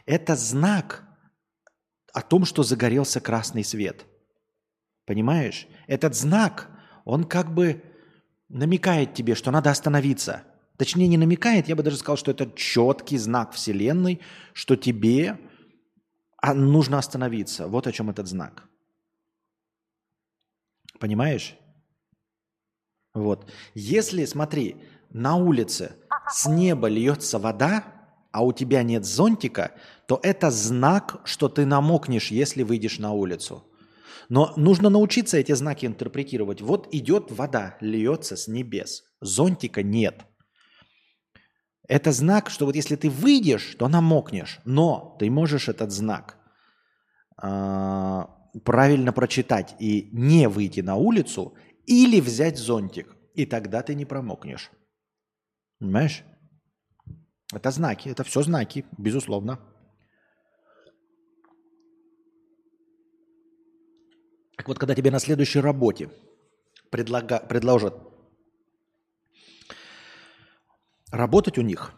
[0.06, 1.06] это знак
[2.14, 4.06] о том, что загорелся красный свет.
[5.06, 5.68] Понимаешь?
[5.88, 6.70] Этот знак,
[7.04, 7.84] он как бы
[8.48, 10.44] намекает тебе, что надо остановиться.
[10.78, 14.22] Точнее, не намекает, я бы даже сказал, что это четкий знак Вселенной,
[14.54, 15.40] что тебе
[16.38, 17.68] а, нужно остановиться.
[17.68, 18.70] Вот о чем этот знак.
[21.00, 21.58] Понимаешь?
[23.14, 23.52] Вот.
[23.74, 24.78] Если, смотри,
[25.10, 25.96] на улице
[26.30, 27.84] с неба льется вода,
[28.34, 29.72] а у тебя нет зонтика,
[30.08, 33.64] то это знак, что ты намокнешь, если выйдешь на улицу.
[34.28, 36.62] Но нужно научиться эти знаки интерпретировать.
[36.62, 39.04] Вот идет вода, льется с небес.
[39.22, 40.26] Зонтика нет.
[41.88, 44.60] Это знак, что вот если ты выйдешь, то намокнешь.
[44.66, 46.38] Но ты можешь этот знак
[47.42, 48.22] э,
[48.64, 51.56] правильно прочитать и не выйти на улицу
[51.86, 53.16] или взять зонтик.
[53.36, 54.72] И тогда ты не промокнешь.
[55.80, 56.24] Понимаешь?
[57.56, 59.60] Это знаки, это все знаки, безусловно.
[64.58, 66.10] Так вот, когда тебе на следующей работе
[66.90, 67.96] предлага, предложат
[71.12, 71.94] работать у них,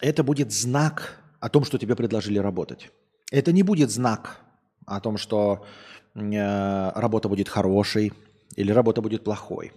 [0.00, 2.90] это будет знак о том, что тебе предложили работать.
[3.30, 4.40] Это не будет знак
[4.86, 5.66] о том, что
[6.14, 8.12] э, работа будет хорошей
[8.56, 9.72] или работа будет плохой.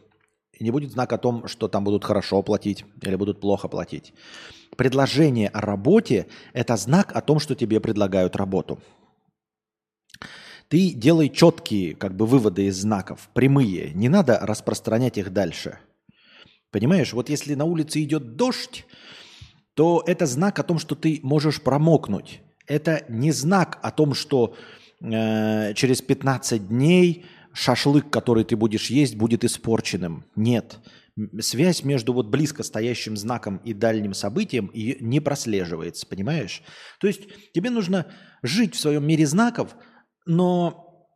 [0.53, 4.13] И не будет знак о том, что там будут хорошо платить или будут плохо платить.
[4.79, 8.79] Предложение о работе– это знак о том, что тебе предлагают работу.
[10.69, 13.91] Ты делай четкие как бы выводы из знаков, прямые.
[13.93, 15.79] Не надо распространять их дальше.
[16.71, 18.85] Понимаешь, вот если на улице идет дождь,
[19.73, 22.39] то это знак о том, что ты можешь промокнуть.
[22.65, 24.55] Это не знак о том, что
[25.01, 30.23] э, через 15 дней шашлык, который ты будешь есть, будет испорченным.
[30.37, 30.79] Нет.
[31.39, 36.61] Связь между вот близко стоящим знаком и дальним событием и не прослеживается, понимаешь?
[36.99, 37.21] То есть
[37.53, 38.05] тебе нужно
[38.43, 39.75] жить в своем мире знаков,
[40.25, 41.09] но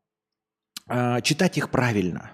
[0.89, 2.31] э, читать их правильно.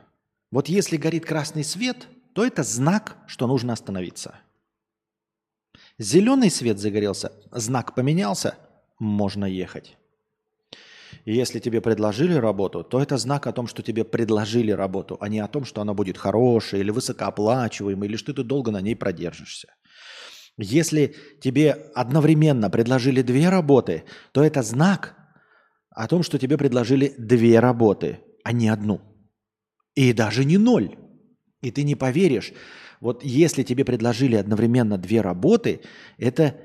[0.51, 4.39] Вот если горит красный свет, то то это знак, что нужно остановиться.
[5.97, 8.57] Зеленый свет загорелся, знак поменялся,
[8.97, 9.97] можно ехать.
[11.25, 15.27] И если тебе предложили работу, то это знак о том, что тебе предложили работу, а
[15.27, 18.95] не о том, что она будет хорошая или высокооплачиваемая, или что ты долго на ней
[18.95, 19.69] продержишься.
[20.57, 25.15] Если тебе одновременно предложили две работы, то это знак
[25.89, 29.01] о том, что тебе предложили две работы, а не одну.
[29.95, 30.97] И даже не ноль.
[31.61, 32.53] И ты не поверишь,
[33.01, 35.81] вот если тебе предложили одновременно две работы,
[36.17, 36.55] это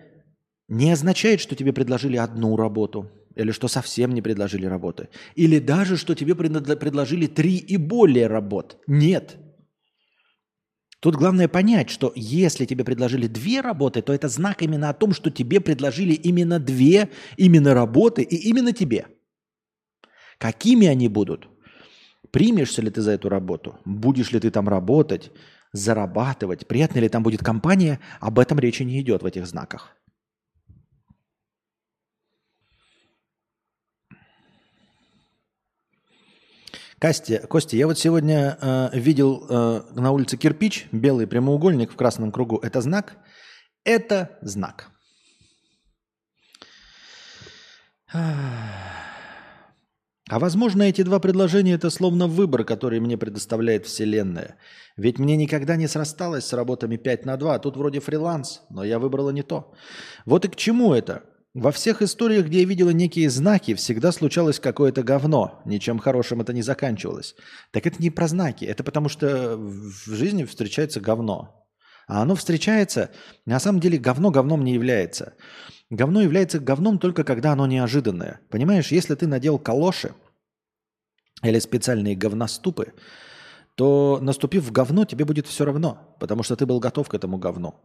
[0.69, 5.09] не означает, что тебе предложили одну работу– или что совсем не предложили работы.
[5.35, 8.78] Или даже, что тебе предложили три и более работ.
[8.86, 9.36] Нет.
[11.01, 15.12] Тут главное понять, что если тебе предложили две работы, то это знак именно о том,
[15.12, 19.07] что тебе предложили именно две, именно работы и именно тебе.
[20.39, 21.49] Какими они будут?
[22.31, 23.78] Примешься ли ты за эту работу?
[23.85, 25.31] Будешь ли ты там работать,
[25.73, 26.66] зарабатывать?
[26.66, 28.01] Приятная ли там будет компания?
[28.20, 29.95] Об этом речи не идет в этих знаках.
[37.01, 42.33] Костя, Костя, я вот сегодня э, видел э, на улице кирпич, белый прямоугольник в красном
[42.33, 42.59] кругу.
[42.62, 43.16] Это знак?
[43.85, 44.91] Это знак.
[50.31, 54.57] А возможно, эти два предложения– это словно выбор, который мне предоставляет Вселенная.
[54.97, 58.85] Ведь мне никогда не срасталось с работами 5 на 2, а тут вроде фриланс, но
[58.85, 59.75] я выбрала не то.
[60.25, 61.25] Вот и к чему это?
[61.55, 65.62] Во всех историях, где я видела некие знаки, всегда случалось какое-то говно.
[65.64, 67.36] Ничем хорошим это не заканчивалось.
[67.70, 71.64] Так это не про знаки, это потому что в жизни встречается говно.
[72.09, 73.10] А оно встречается,
[73.47, 75.35] на самом деле говно говном не является.
[75.90, 78.40] Говно является говном только когда оно неожиданное.
[78.51, 80.12] Понимаешь, если ты надел калоши
[81.44, 82.94] или специальные говноступы,
[83.76, 87.39] то наступив в говно, тебе будет все равно, потому что ты был готов к этому
[87.39, 87.76] говну.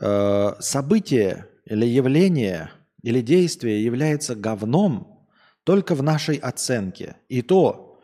[0.00, 2.70] Э, событие или явление,
[3.06, 5.28] или действие является говном
[5.62, 7.14] только в нашей оценке.
[7.28, 8.00] И то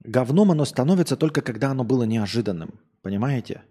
[0.00, 2.80] говном оно становится только когда оно было неожиданным.
[3.02, 3.62] Понимаете?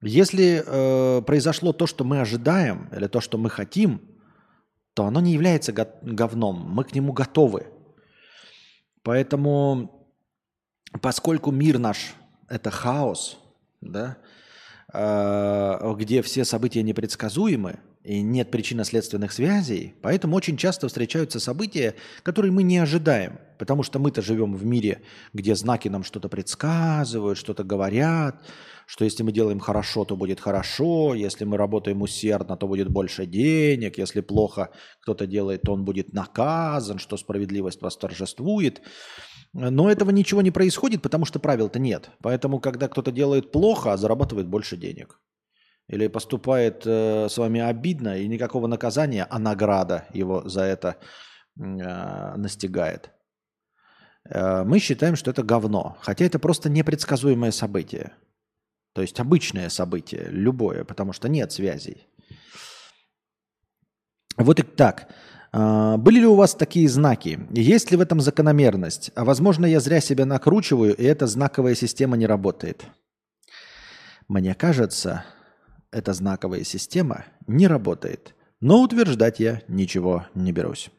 [0.00, 4.00] Если э, произошло то, что мы ожидаем, или то, что мы хотим,
[4.94, 6.70] то оно не является говном.
[6.70, 7.66] Мы к нему готовы.
[9.02, 10.08] Поэтому,
[11.02, 12.14] поскольку мир наш–
[12.48, 13.38] это хаос,
[13.82, 14.16] да,
[14.92, 22.52] Э, где все события непредсказуемы и нет причинно-следственных связей, поэтому очень часто встречаются события, которые
[22.52, 25.02] мы не ожидаем, потому что мы-то живем в мире,
[25.32, 28.42] где знаки нам что-то предсказывают, что-то говорят,
[28.86, 33.26] что если мы делаем хорошо, то будет хорошо, если мы работаем усердно, то будет больше
[33.26, 34.70] денег, если плохо
[35.02, 38.82] кто-то делает, то он будет наказан, что справедливость восторжествует.
[39.52, 42.10] Но этого ничего не происходит, потому что правил-то нет.
[42.22, 45.18] Поэтому, когда кто-то делает плохо, зарабатывает больше денег.
[45.88, 50.96] Или поступает э, с вами обидно, и никакого наказания, а награда его за это
[51.58, 53.10] э, настигает.
[54.28, 55.96] Э, мы считаем, что это говно.
[56.00, 58.12] Хотя это просто непредсказуемое событие.
[58.94, 62.06] То есть обычное событие, любое, потому что нет связей.
[64.36, 65.08] Вот и так.
[65.52, 67.38] А, были ли у вас такие знаки?
[67.50, 69.10] Есть ли в этом закономерность?
[69.14, 72.84] А возможно, я зря себя накручиваю, и эта знаковая система не работает.
[74.28, 75.24] Мне кажется,
[75.90, 78.34] эта знаковая система не работает.
[78.60, 80.90] Но утверждать я ничего не берусь.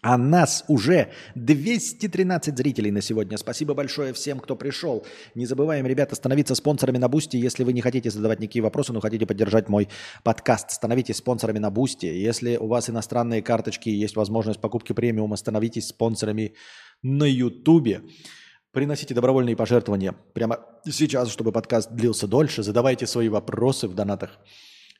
[0.00, 3.36] А нас уже 213 зрителей на сегодня.
[3.36, 5.04] Спасибо большое всем, кто пришел.
[5.34, 9.00] Не забываем, ребята, становиться спонсорами на Boosty, если вы не хотите задавать никакие вопросы, но
[9.00, 9.88] хотите поддержать мой
[10.22, 10.70] подкаст.
[10.70, 12.06] Становитесь спонсорами на Boosty.
[12.06, 16.54] Если у вас иностранные карточки, есть возможность покупки премиума, становитесь спонсорами
[17.02, 18.02] на Ютубе.
[18.72, 22.62] Приносите добровольные пожертвования прямо сейчас, чтобы подкаст длился дольше.
[22.62, 24.38] Задавайте свои вопросы в донатах.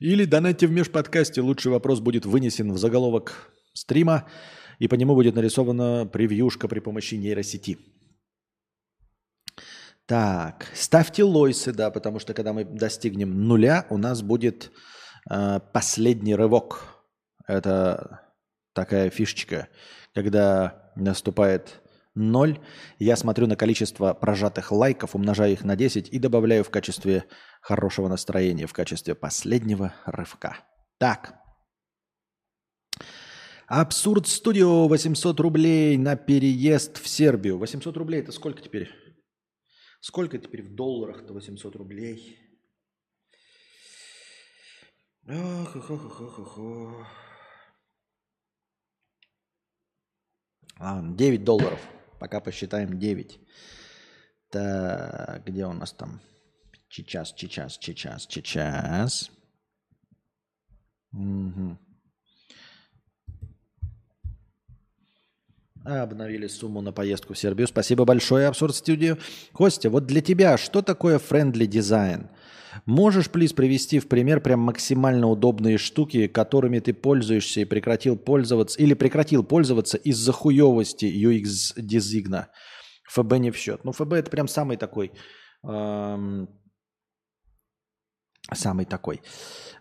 [0.01, 1.43] Или донатьте в межподкасте.
[1.43, 4.27] Лучший вопрос будет вынесен в заголовок стрима
[4.79, 7.79] и по нему будет нарисована превьюшка при помощи нейросети.
[10.07, 14.71] Так, ставьте лойсы, да, потому что когда мы достигнем нуля, у нас будет
[15.31, 17.05] э, последний рывок.
[17.47, 18.23] Это
[18.73, 19.69] такая фишечка,
[20.15, 21.83] когда наступает
[22.19, 22.59] ноль,
[22.99, 27.25] я смотрю на количество прожатых лайков, умножаю их на 10 и добавляю в качестве
[27.63, 30.59] хорошего настроения, в качестве последнего рывка.
[30.99, 31.39] Так,
[33.69, 37.59] Абсурд Студио 800 рублей на переезд в Сербию.
[37.59, 38.91] 800 рублей это сколько теперь?
[40.01, 42.39] Сколько теперь в долларах-то 800 рублей?
[45.29, 47.07] Ох, ох, ох, ох, ох, ох.
[50.79, 51.81] А, 9 долларов.
[52.19, 53.41] Пока посчитаем 9.
[54.51, 56.21] Так, где у нас там?
[56.89, 59.31] Сейчас, сейчас, сейчас, сейчас.
[61.13, 61.79] Угу.
[65.85, 67.67] Обновили сумму на поездку в Сербию.
[67.67, 69.17] Спасибо большое, Absurd Studio.
[69.53, 72.29] Костя, вот для тебя что такое friendly дизайн?
[72.87, 78.79] Можешь, please, привести в пример прям максимально удобные штуки, которыми ты пользуешься и прекратил пользоваться,
[78.79, 82.49] или прекратил пользоваться из-за хуевости UX дизигна?
[83.09, 83.85] ФБ не в счет.
[83.85, 85.13] Ну, ФБ это прям самый такой
[85.65, 86.49] эм,
[88.55, 89.21] Самый такой.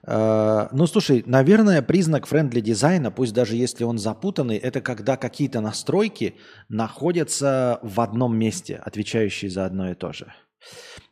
[0.06, 5.62] Э, ну, слушай, наверное, признак friendly дизайна, пусть даже если он запутанный, это когда какие-то
[5.62, 6.36] настройки
[6.68, 10.34] находятся в одном месте, отвечающие за одно и то же.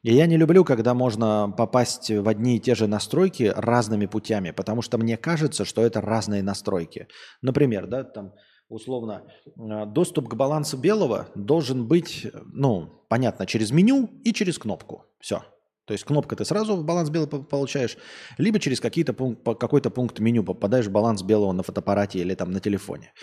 [0.04, 4.52] И я не люблю, когда можно попасть в одни и те же настройки разными путями,
[4.52, 7.08] потому что мне кажется, что это разные настройки.
[7.42, 8.34] Например, да, там
[8.70, 15.06] условно, э, доступ к балансу белого должен быть, ну, понятно, через меню и через кнопку.
[15.20, 15.44] Все.
[15.86, 17.98] То есть кнопка ты сразу в баланс белого получаешь,
[18.38, 22.52] либо через какие-то пункт, какой-то пункт меню попадаешь в баланс белого на фотоаппарате или там
[22.52, 23.14] на телефоне.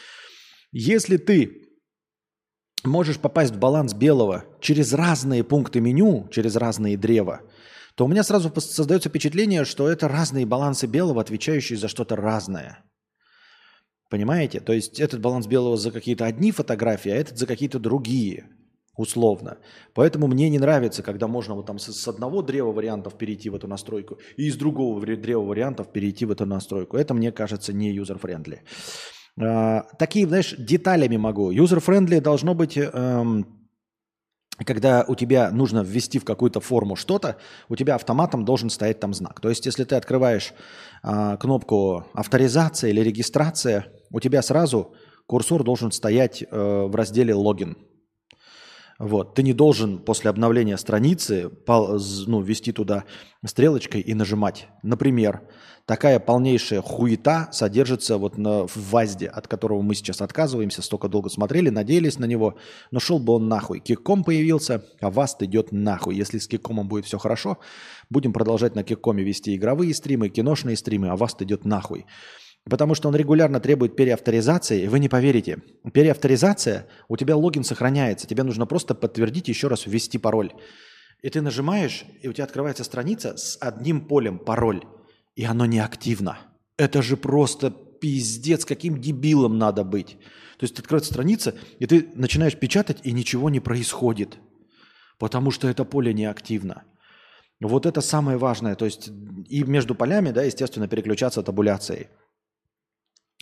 [0.70, 1.72] Если ты
[2.84, 7.42] можешь попасть в баланс белого через разные пункты меню, через разные древа,
[7.94, 12.84] то у меня сразу создается впечатление, что это разные балансы белого, отвечающие за что-то разное.
[14.10, 14.60] Понимаете?
[14.60, 18.48] То есть этот баланс белого за какие-то одни фотографии, а этот за какие-то другие
[18.96, 19.59] условно.
[19.94, 23.68] Поэтому мне не нравится, когда можно вот там с, одного древа вариантов перейти в эту
[23.68, 26.96] настройку и из другого древа вариантов перейти в эту настройку.
[26.96, 28.59] Это, мне кажется, не user-friendly.
[29.40, 31.52] А, такие, знаешь, деталями могу.
[31.52, 32.76] User-friendly должно быть...
[32.76, 33.59] Эм,
[34.64, 37.38] когда у тебя нужно ввести в какую-то форму что-то,
[37.68, 39.40] у тебя автоматом должен стоять там знак.
[39.40, 40.52] То есть, если ты открываешь
[41.02, 44.94] э, кнопку авторизация или регистрация, у тебя сразу
[45.26, 47.76] курсор должен стоять э, в разделе логин.
[49.02, 49.34] Вот.
[49.34, 53.02] Ты не должен после обновления страницы ну, ввести туда
[53.44, 54.68] стрелочкой и нажимать.
[54.84, 55.42] Например,
[55.86, 61.30] такая полнейшая хуета содержится вот на, в ВАЗде, от которого мы сейчас отказываемся, столько долго
[61.30, 62.54] смотрели, надеялись на него,
[62.92, 63.80] но шел бы он нахуй.
[63.80, 66.14] Кикком появился, а ВАЗд идет нахуй.
[66.14, 67.58] Если с Киккомом будет все хорошо,
[68.08, 72.06] будем продолжать на Киккоме вести игровые стримы, киношные стримы, а ВАЗд идет нахуй.
[72.68, 75.59] Потому что он регулярно требует переавторизации, вы не поверите.
[75.93, 80.52] Переавторизация, у тебя логин сохраняется, тебе нужно просто подтвердить еще раз ввести пароль.
[81.22, 84.82] И ты нажимаешь, и у тебя открывается страница с одним полем пароль,
[85.34, 86.39] и оно не активно.
[86.76, 90.18] Это же просто пиздец, каким дебилом надо быть.
[90.59, 94.39] То есть открывается страница, и ты начинаешь печатать, и ничего не происходит,
[95.18, 96.84] потому что это поле не активно.
[97.60, 98.74] Вот это самое важное.
[98.76, 99.10] То есть
[99.48, 102.09] и между полями, да, естественно, переключаться табуляцией.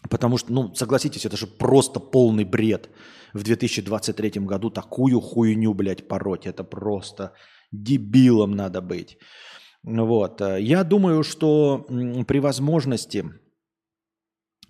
[0.08, 2.88] Потому что, ну, согласитесь, это же просто полный бред
[3.34, 6.46] в 2023 году такую хуйню, блядь, пороть.
[6.46, 7.34] Это просто
[7.70, 9.18] дебилом надо быть.
[9.82, 10.40] Вот.
[10.58, 11.86] Я думаю, что
[12.26, 13.26] при возможности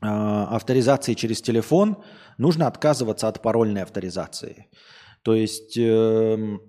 [0.00, 2.02] а, авторизации через телефон
[2.38, 4.68] нужно отказываться от парольной авторизации.
[5.22, 6.60] То есть эм,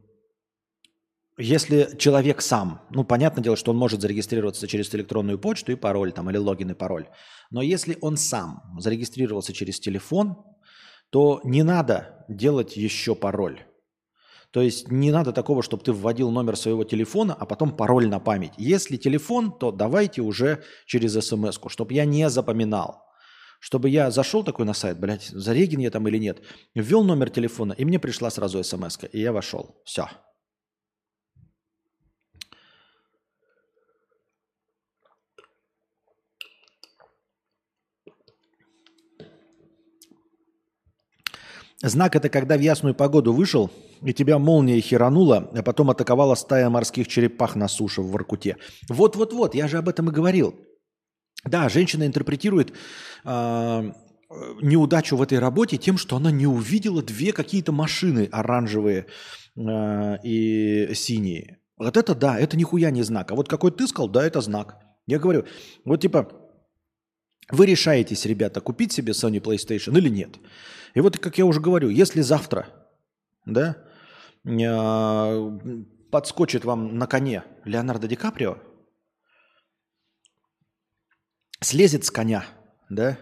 [1.37, 6.11] если человек сам, ну, понятное дело, что он может зарегистрироваться через электронную почту и пароль
[6.11, 7.07] там, или логин и пароль.
[7.49, 10.37] Но если он сам зарегистрировался через телефон,
[11.09, 13.65] то не надо делать еще пароль.
[14.51, 18.19] То есть не надо такого, чтобы ты вводил номер своего телефона, а потом пароль на
[18.19, 18.51] память.
[18.57, 23.05] Если телефон, то давайте уже через смс чтобы я не запоминал.
[23.61, 26.41] Чтобы я зашел такой на сайт, блядь, зареген я там или нет,
[26.73, 29.81] ввел номер телефона, и мне пришла сразу смс и я вошел.
[29.85, 30.09] Все.
[41.83, 43.71] Знак– это когда в ясную погоду вышел,
[44.03, 48.57] и тебя молния херанула, а потом атаковала стая морских черепах на суше в Воркуте.
[48.87, 50.55] Вот-вот-вот, я же об этом и говорил.
[51.43, 52.71] Да, женщина интерпретирует
[53.25, 53.91] э,
[54.61, 59.07] неудачу в этой работе тем, что она не увидела две какие-то машины оранжевые
[59.55, 61.57] э, и синие.
[61.77, 63.31] Вот это да, это нихуя не знак.
[63.31, 64.77] А вот какой ты сказал, да, это знак.
[65.07, 65.45] Я говорю,
[65.83, 66.31] вот типа,
[67.49, 70.37] вы решаетесь, ребята, купить себе Sony PlayStation или нет.
[70.93, 72.67] И вот, как я уже говорю, если завтра,
[73.45, 73.77] да,
[74.45, 75.59] а,
[76.11, 78.57] подскочит вам на коне Леонардо Ди Каприо,
[81.61, 82.45] слезет с коня,
[82.89, 83.17] да,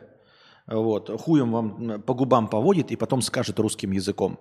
[0.66, 4.40] вот, хуем вам по губам поводит и потом скажет русским языком,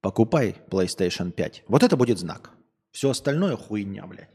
[0.00, 1.64] покупай PlayStation 5.
[1.68, 2.50] Вот это будет знак.
[2.90, 4.30] Все остальное хуйня, блядь.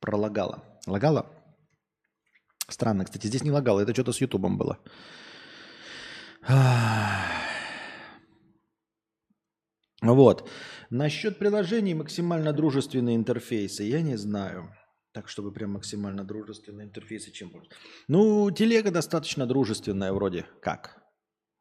[0.00, 0.64] Пролагала.
[0.86, 1.26] Лагала?
[2.68, 4.78] Странно, кстати, здесь не лагало, это что-то с Ютубом было.
[10.02, 10.48] Вот.
[10.90, 14.74] Насчет приложений максимально дружественные интерфейсы, я не знаю.
[15.12, 17.78] Так, чтобы прям максимально дружественные интерфейсы чем пользоваться.
[18.08, 21.02] Ну, телега достаточно дружественная вроде как.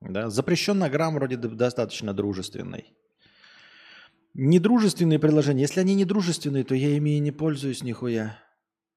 [0.01, 0.29] Да?
[0.29, 2.93] Запрещенный грамм вроде достаточно дружественный.
[4.35, 5.61] Недружественные приложения.
[5.61, 8.39] Если они недружественные, то я ими и не пользуюсь нихуя.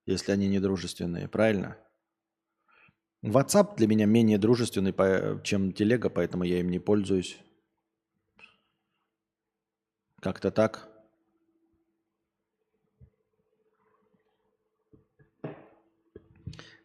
[0.05, 1.77] Если они недружественные, правильно?
[3.23, 4.93] WhatsApp для меня менее дружественный,
[5.43, 7.37] чем телега, поэтому я им не пользуюсь.
[10.21, 10.89] Как-то так.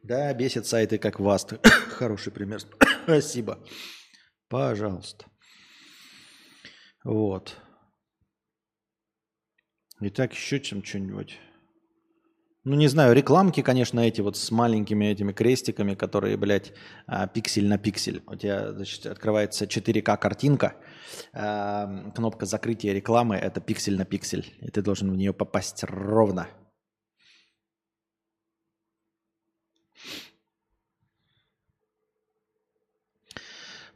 [0.03, 1.55] Да, бесит сайты как Васт.
[1.67, 2.61] Хороший пример.
[3.05, 3.59] Спасибо.
[4.49, 5.27] Пожалуйста.
[7.05, 7.57] Вот.
[10.01, 11.39] Итак, еще чем что-нибудь.
[12.69, 16.75] Ну, не знаю, рекламки, конечно, эти вот с маленькими этими крестиками, которые, блядь,
[17.07, 18.23] а, пиксель на пиксель.
[18.27, 20.75] У тебя, значит, открывается 4К картинка,
[21.33, 26.47] а, кнопка закрытия рекламы– это пиксель на пиксель, и ты должен в нее попасть ровно.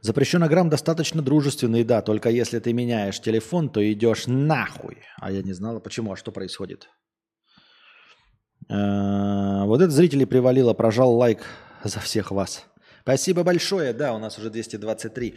[0.01, 4.97] Запрещенный грамм достаточно дружественный, да, только если ты меняешь телефон, то идешь нахуй.
[5.17, 6.89] А я не знала, почему, а что происходит.
[8.69, 11.45] Э, вот это зрителей привалило, прожал лайк
[11.83, 12.65] за всех вас.
[13.01, 15.35] Спасибо большое, да, у нас уже 223.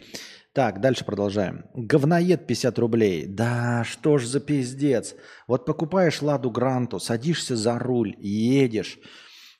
[0.53, 1.65] Так, дальше продолжаем.
[1.73, 3.25] Говноед 50 рублей.
[3.27, 5.15] Да, что ж за пиздец.
[5.47, 8.97] Вот покупаешь Ладу Гранту, садишься за руль, едешь.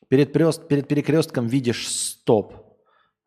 [0.08, 2.56] Перед, перед перекрестком видишь стоп.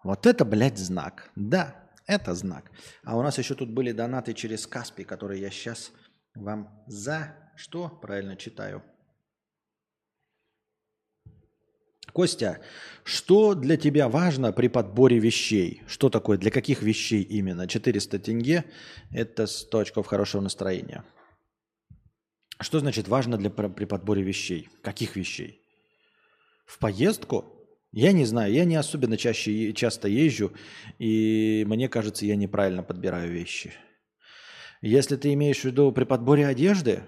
[0.03, 1.31] Вот это, блядь, знак.
[1.37, 1.77] Да,
[2.07, 2.71] это знак.
[3.05, 5.93] А у нас еще тут были донаты через Каспий, которые я сейчас
[6.35, 8.83] вам за что правильно читаю.
[12.13, 12.61] Костя,
[13.05, 15.83] что для тебя важно при подборе вещей?
[15.87, 17.67] Что такое, для каких вещей именно?
[17.67, 18.65] 400 тенге–
[19.11, 21.05] это 100 очков хорошего настроения.
[22.61, 24.69] Что значит важно для, при подборе вещей?
[24.83, 25.63] Каких вещей?
[26.67, 27.57] В поездку?
[27.93, 30.53] Я не знаю, я не особенно чаще, часто езжу,
[30.99, 33.73] и мне кажется, я неправильно подбираю вещи.
[34.81, 37.03] Если ты имеешь в виду при подборе одежды,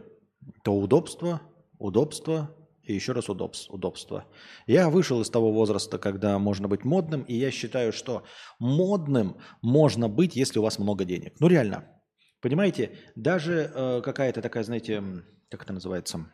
[0.65, 1.41] то удобство,
[1.79, 2.55] удобство
[2.85, 4.25] и еще раз удобство.
[4.67, 8.25] Я вышел из того возраста, когда можно быть модным, и я считаю, что
[8.59, 11.35] модным можно быть, если у вас много денег.
[11.41, 11.85] Ну реально.
[12.41, 15.03] Понимаете, даже э, какая-то такая, знаете,
[15.49, 16.27] как это называется,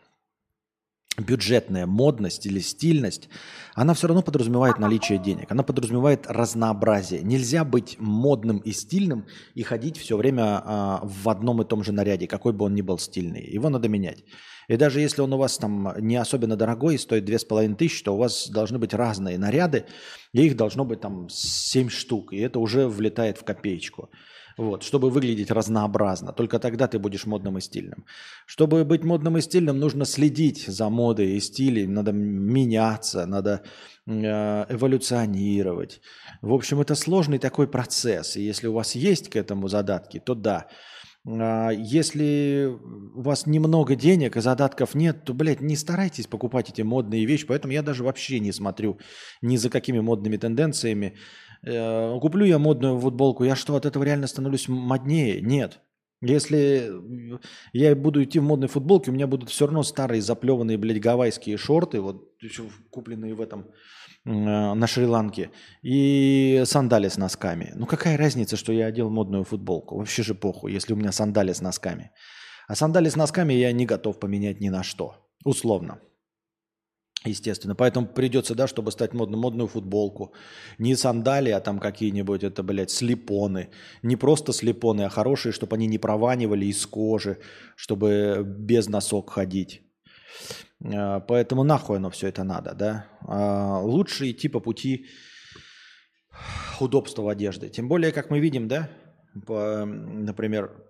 [1.19, 3.29] бюджетная модность или стильность,
[3.75, 7.23] она все равно подразумевает наличие денег, она подразумевает разнообразие.
[7.23, 11.93] Нельзя быть модным и стильным и ходить все время а, в одном и том же
[11.93, 13.45] наряде, какой бы он ни был стильный.
[13.45, 14.25] Его надо менять.
[14.69, 18.05] И даже если он у вас там не особенно дорогой, стоит две с половиной тысячи,
[18.05, 19.87] то у вас должны быть разные наряды,
[20.35, 24.11] и их должно быть там 7 штук, и это уже влетает в копеечку.
[24.59, 26.33] Вот, чтобы выглядеть разнообразно.
[26.33, 28.05] Только тогда ты будешь модным и стильным.
[28.45, 33.63] Чтобы быть модным и стильным, нужно следить за модой и стилем, надо меняться, надо
[34.07, 36.01] э, эволюционировать.
[36.43, 38.37] В общем, это сложный такой процесс.
[38.37, 40.67] И если у вас есть к этому задатки, то да.
[41.25, 42.67] А если
[43.15, 47.47] у вас немного денег и задатков нет, то, блядь, не старайтесь покупать эти модные вещи.
[47.47, 48.99] Поэтому я даже вообще не смотрю
[49.43, 51.15] ни за какими модными тенденциями.
[51.65, 55.41] Э, куплю я модную футболку, я что, от этого реально становлюсь моднее?
[55.41, 55.81] Нет.
[56.21, 56.91] Если
[57.73, 61.57] я буду идти в модной футболке, у меня будут все равно старые заплеванные, блядь, гавайские
[61.57, 63.67] шорты, вот еще купленные в этом,
[64.25, 64.31] э,
[64.75, 65.51] на Шри-Ланке,
[65.83, 67.73] и сандали с носками.
[67.77, 69.97] Ну какая разница, что я одел модную футболку?
[69.97, 72.11] Вообще же похуй, если у меня сандали с носками.
[72.67, 75.15] А сандали с носками я не готов поменять ни на что,
[75.45, 76.01] условно.
[77.25, 77.75] Естественно.
[77.75, 80.33] Поэтому придется, да, чтобы стать модным, модную футболку.
[80.79, 83.71] Не сандали, а там какие-нибудь, это, блядь, слепоны.
[84.03, 87.39] Не просто слепоны, а хорошие, чтобы они не прованивали из кожи,
[87.77, 89.83] чтобы без носок ходить.
[90.85, 93.07] А, поэтому нахуй оно все это надо, да.
[93.23, 95.07] А, лучше идти по пути
[96.81, 97.69] удобства в одежде.
[97.69, 98.89] Тем более, как мы видим, да,
[99.47, 100.85] по, например,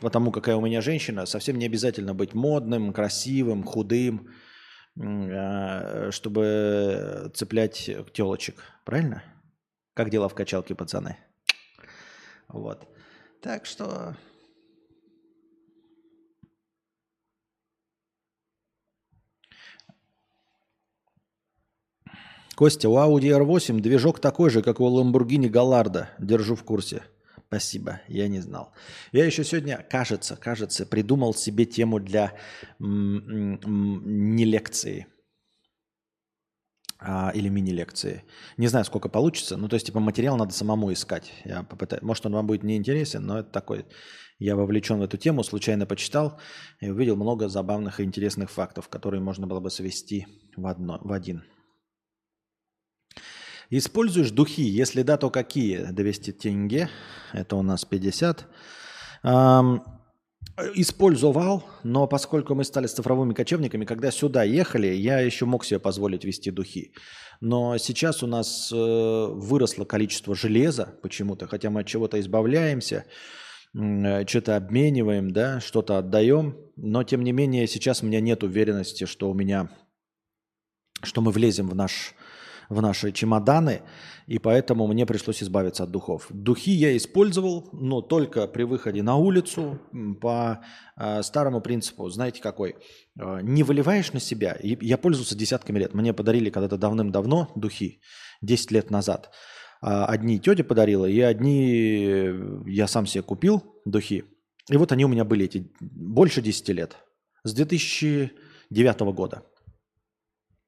[0.00, 4.28] потому какая у меня женщина, совсем не обязательно быть модным, красивым, худым,
[4.94, 8.62] чтобы цеплять телочек.
[8.84, 9.22] Правильно?
[9.94, 11.16] Как дела в качалке, пацаны?
[12.48, 12.86] Вот.
[13.40, 14.16] Так что...
[22.54, 26.06] Костя, у Audi R8 движок такой же, как у Lamborghini Gallardo.
[26.18, 27.02] Держу в курсе.
[27.52, 28.72] Спасибо, я не знал.
[29.12, 32.32] Я еще сегодня, кажется, кажется, придумал себе тему для
[32.78, 35.06] не лекции.
[36.98, 38.24] а, или мини-лекции.
[38.56, 39.58] Не знаю, сколько получится.
[39.58, 41.30] Ну, то есть, типа, материал надо самому искать.
[41.44, 42.02] Я попытаюсь.
[42.02, 43.84] Может, он вам будет неинтересен, но это такой...
[44.38, 46.40] Я вовлечен в эту тему, случайно почитал
[46.80, 50.26] и увидел много забавных и интересных фактов, которые можно было бы свести
[50.56, 51.44] в, одно, в один.
[53.74, 54.60] Используешь духи?
[54.60, 55.78] Если да, то какие?
[55.78, 56.90] 200 тенге.
[57.32, 58.46] Это у нас 50.
[59.22, 59.82] Эм,
[60.74, 66.24] Использовал, но поскольку мы стали цифровыми кочевниками, когда сюда ехали, я еще мог себе позволить
[66.24, 66.92] вести духи.
[67.40, 73.06] Но сейчас у нас э, выросло количество железа почему-то, хотя мы от чего-то избавляемся,
[73.74, 76.58] э, что-то обмениваем, да, что-то отдаем.
[76.76, 79.70] Но тем не менее сейчас у меня нет уверенности, что у меня,
[81.02, 82.14] что мы влезем в наш
[82.72, 83.82] в наши чемоданы,
[84.26, 86.26] и поэтому мне пришлось избавиться от духов.
[86.30, 89.78] Духи я использовал, но только при выходе на улицу
[90.20, 90.64] по
[90.96, 92.08] э, старому принципу.
[92.08, 92.76] Знаете какой?
[93.20, 94.52] Э, не выливаешь на себя.
[94.52, 95.94] И я пользовался десятками лет.
[95.94, 98.00] Мне подарили когда-то давным-давно духи,
[98.40, 99.30] 10 лет назад.
[99.82, 102.32] Э, одни тетя подарила, и одни
[102.66, 104.24] я сам себе купил духи.
[104.70, 106.96] И вот они у меня были эти больше 10 лет.
[107.44, 109.42] С 2009 года.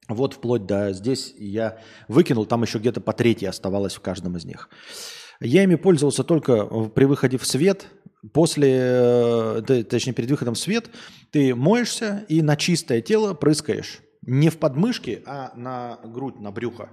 [0.08, 1.78] Вот вплоть до здесь я
[2.08, 4.68] выкинул, там еще где-то по третьей оставалось в каждом из них.
[5.40, 7.86] Я ими пользовался только при выходе в свет.
[8.32, 10.90] После, э, точнее, перед выходом в свет
[11.30, 14.00] ты моешься и на чистое тело прыскаешь.
[14.22, 16.88] Не в подмышки, а на грудь, на брюхо.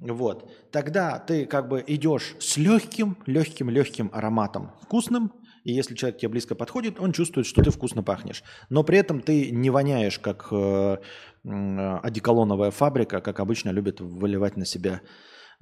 [0.00, 0.50] Вот.
[0.72, 5.32] Тогда ты как бы идешь с легким, легким, легким ароматом вкусным,
[5.64, 8.42] и если человек тебе близко подходит, он чувствует, что ты вкусно пахнешь.
[8.68, 10.96] Но при этом ты не воняешь, как э,
[11.42, 15.00] одеколоновая фабрика, как обычно любят выливать на себя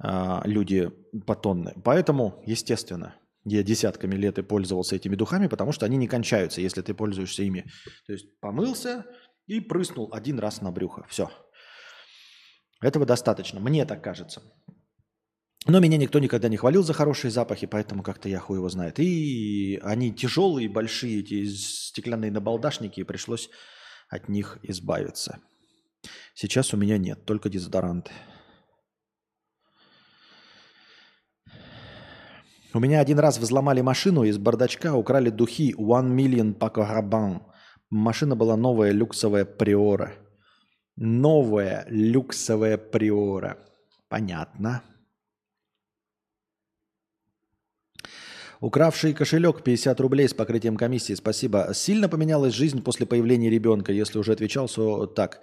[0.03, 0.91] э, люди
[1.25, 1.73] по тонны.
[1.83, 3.15] Поэтому, естественно,
[3.45, 7.43] я десятками лет и пользовался этими духами, потому что они не кончаются, если ты пользуешься
[7.43, 7.65] ими.
[8.05, 9.05] То есть помылся
[9.47, 11.05] и прыснул один раз на брюхо.
[11.09, 11.29] Все.
[12.81, 14.41] Этого достаточно, мне так кажется.
[15.65, 18.99] Но меня никто никогда не хвалил за хорошие запахи, поэтому как-то я хуй его знает.
[18.99, 23.49] И они тяжелые, большие, эти стеклянные набалдашники, и пришлось
[24.09, 25.39] от них избавиться.
[26.33, 28.11] Сейчас у меня нет, только дезодоранты.
[32.73, 37.41] У меня один раз взломали машину, из бардачка украли духи One Million Paco Rabanne.
[37.89, 40.13] Машина была новая люксовая Приора.
[40.95, 43.57] Новая люксовая Приора.
[44.07, 44.83] Понятно.
[48.59, 51.13] Укравший кошелек 50 рублей с покрытием комиссии.
[51.13, 51.69] Спасибо.
[51.73, 55.41] Сильно поменялась жизнь после появления ребенка, если уже отвечал, то так.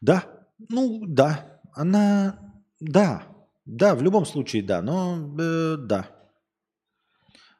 [0.00, 0.24] Да,
[0.70, 2.38] ну да, она,
[2.80, 3.22] да,
[3.66, 6.08] да, в любом случае да, но э, да.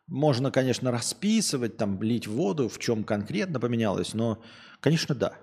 [0.06, 4.43] Можно, конечно, расписывать, там, лить воду, в чем конкретно поменялось, но,
[4.81, 5.39] конечно, да.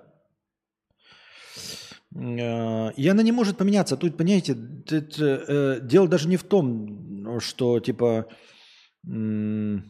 [2.15, 3.97] Э, и она не может поменяться.
[3.97, 4.55] Тут, понимаете,
[4.89, 8.27] это, э, дело даже не в том, что, типа,
[9.03, 9.84] любую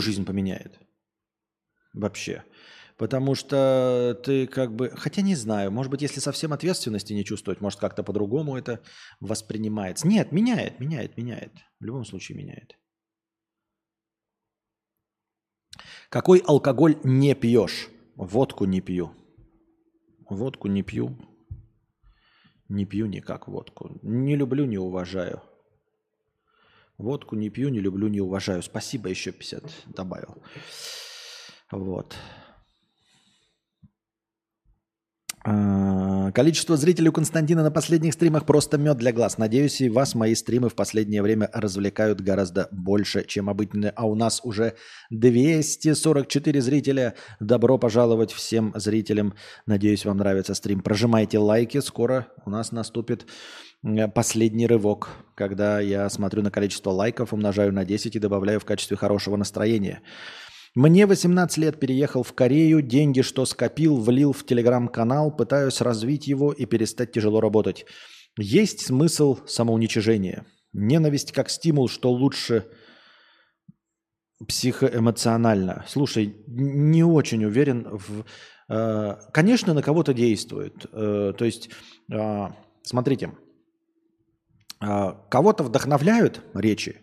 [0.00, 0.78] жизнь поменяет.
[1.94, 2.44] Вообще.
[2.98, 4.90] Потому что ты как бы...
[4.90, 8.82] Хотя не знаю, может быть, если совсем ответственности не чувствовать, может, как-то по-другому это
[9.20, 10.06] воспринимается.
[10.06, 11.52] Нет, меняет, меняет, меняет.
[11.78, 12.78] В любом случае меняет.
[16.08, 17.90] Какой алкоголь не пьешь?
[18.14, 19.12] Водку не пью.
[20.30, 21.18] Водку не пью.
[22.68, 23.98] Не пью никак водку.
[24.02, 25.42] Не люблю, не уважаю.
[26.98, 28.62] Водку не пью, не люблю, не уважаю.
[28.62, 30.42] Спасибо, еще 50 добавил.
[31.70, 32.16] Вот.
[35.35, 39.38] А, количество зрителей у Константина на последних стримах просто мед для глаз.
[39.38, 43.92] Надеюсь, и вас мои стримы в последнее время развлекают гораздо больше, чем обычно.
[43.94, 44.74] А у нас уже
[45.10, 47.14] 244 зрителя.
[47.38, 49.34] Добро пожаловать всем зрителям.
[49.66, 50.80] Надеюсь, вам нравится стрим.
[50.80, 51.80] Прожимайте лайки.
[51.80, 53.26] Скоро у нас наступит
[54.14, 58.96] последний рывок, когда я смотрю на количество лайков, умножаю на 10 и добавляю в качестве
[58.96, 60.00] хорошего настроения.
[60.76, 66.52] Мне 18 лет, переехал в Корею, деньги, что скопил, влил в телеграм-канал, пытаюсь развить его
[66.52, 67.86] и перестать тяжело работать.
[68.38, 70.44] Есть смысл самоуничижения.
[70.74, 72.66] Ненависть как стимул, что лучше
[74.46, 75.86] психоэмоционально.
[75.88, 78.26] Слушай, не очень уверен в...
[78.68, 80.84] Э, конечно, на кого-то действует.
[80.92, 81.70] Э, то есть,
[82.12, 82.48] э,
[82.82, 83.32] смотрите,
[84.78, 87.00] кого-то вдохновляют речи,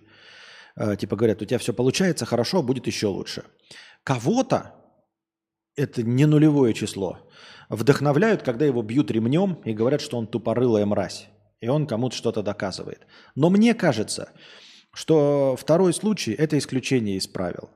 [0.98, 3.44] типа говорят, у тебя все получается хорошо, будет еще лучше.
[4.04, 4.76] Кого-то,
[5.76, 7.30] это не нулевое число,
[7.70, 11.28] вдохновляют, когда его бьют ремнем и говорят, что он тупорылая мразь,
[11.62, 13.08] и он кому-то что-то доказывает.
[13.36, 14.32] Но мне кажется,
[14.94, 17.70] что второй случай– это исключение из правил.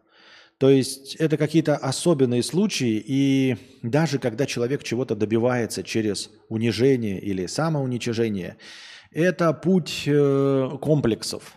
[0.58, 7.46] То есть это какие-то особенные случаи, и даже когда человек чего-то добивается через унижение или
[7.46, 8.58] самоуничижение,
[9.12, 11.57] это путь э, комплексов,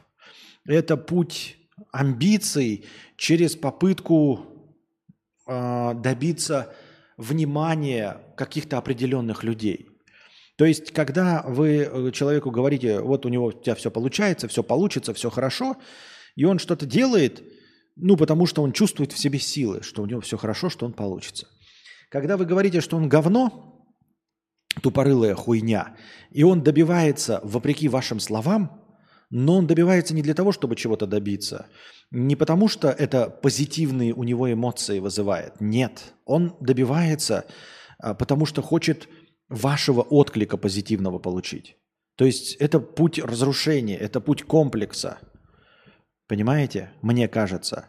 [0.66, 1.57] это путь
[1.93, 2.85] амбиций
[3.16, 4.47] через попытку
[5.47, 6.73] э, добиться
[7.16, 9.89] внимания каких-то определенных людей.
[10.57, 14.62] То есть, когда вы э, человеку говорите, вот у него у тебя все получается, все
[14.62, 15.77] получится, все хорошо,
[16.37, 17.43] и он что-то делает–
[17.97, 20.93] ну, потому что он чувствует в себе силы, что у него все хорошо, что он
[20.93, 21.47] получится.
[22.09, 23.87] Когда вы говорите, что он говно,
[24.82, 25.97] тупорылая хуйня,
[26.31, 28.81] и он добивается, вопреки вашим словам,
[29.31, 31.66] но он добивается не для того, чтобы чего-то добиться,
[32.11, 35.61] не потому что это позитивные у него эмоции вызывает.
[35.61, 37.47] Нет, он добивается,
[37.98, 39.09] а, потому что хочет
[39.48, 41.77] вашего отклика позитивного получить.
[42.16, 45.19] То есть это путь разрушения, это путь комплекса–
[46.31, 46.93] Понимаете?
[47.02, 47.86] Мне кажется.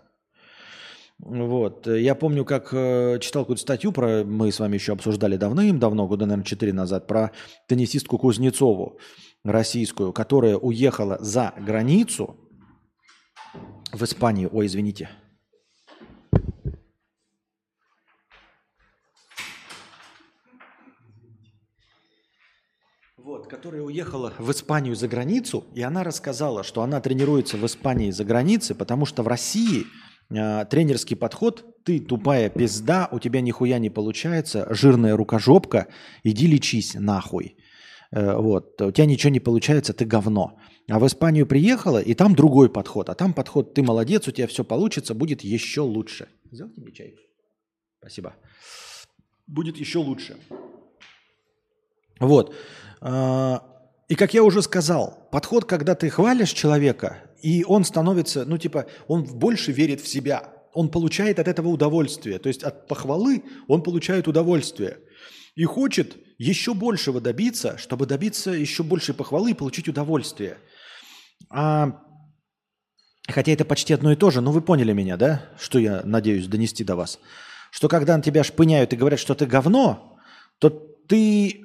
[1.20, 1.86] Вот.
[1.86, 6.26] Я помню, как э, читал какую-то статью, про, мы с вами еще обсуждали давным-давно, года,
[6.26, 7.34] наверное, 4 назад, про
[7.68, 8.98] теннисистку Кузнецову,
[9.44, 12.36] российскую, которая уехала за границу
[13.92, 14.50] в Испанию.
[14.52, 15.10] Ой, извините.
[23.18, 28.12] Вот, которая уехала в Испанию за границу, и она рассказала, что она тренируется в Испании
[28.12, 29.86] за границей, потому что в России
[30.30, 35.88] э, тренерский подход «ты тупая пизда, у тебя нихуя не получается, жирная рукожопка,
[36.24, 37.58] иди лечись нахуй».
[38.12, 40.60] Э, вот, у тебя ничего не получается, ты говно.
[40.90, 43.10] А в Испанию приехала, и там другой подход.
[43.10, 46.28] А там подход «ты молодец, у тебя все получится, будет еще лучше».
[46.52, 47.16] Сделайте мне чай.
[48.00, 48.36] Спасибо.
[49.48, 50.38] Будет еще лучше.
[52.20, 52.54] Вот.
[53.00, 53.64] А,
[54.10, 58.86] и как я уже сказал, подход, когда ты хвалишь человека, и он становится, ну типа,
[59.08, 62.40] он больше верит в себя, он получает от этого удовольствие.
[62.40, 65.00] То есть от похвалы он получает удовольствие.
[65.56, 70.58] И хочет еще большего добиться, чтобы добиться еще большей похвалы и получить удовольствие.
[71.52, 72.02] А,
[73.28, 75.50] хотя это почти одно и то же, но вы поняли меня, да?
[75.60, 77.20] Что я надеюсь донести до вас.
[77.70, 80.18] Что когда на тебя шпыняют и говорят, что ты говно,
[80.58, 81.64] то ты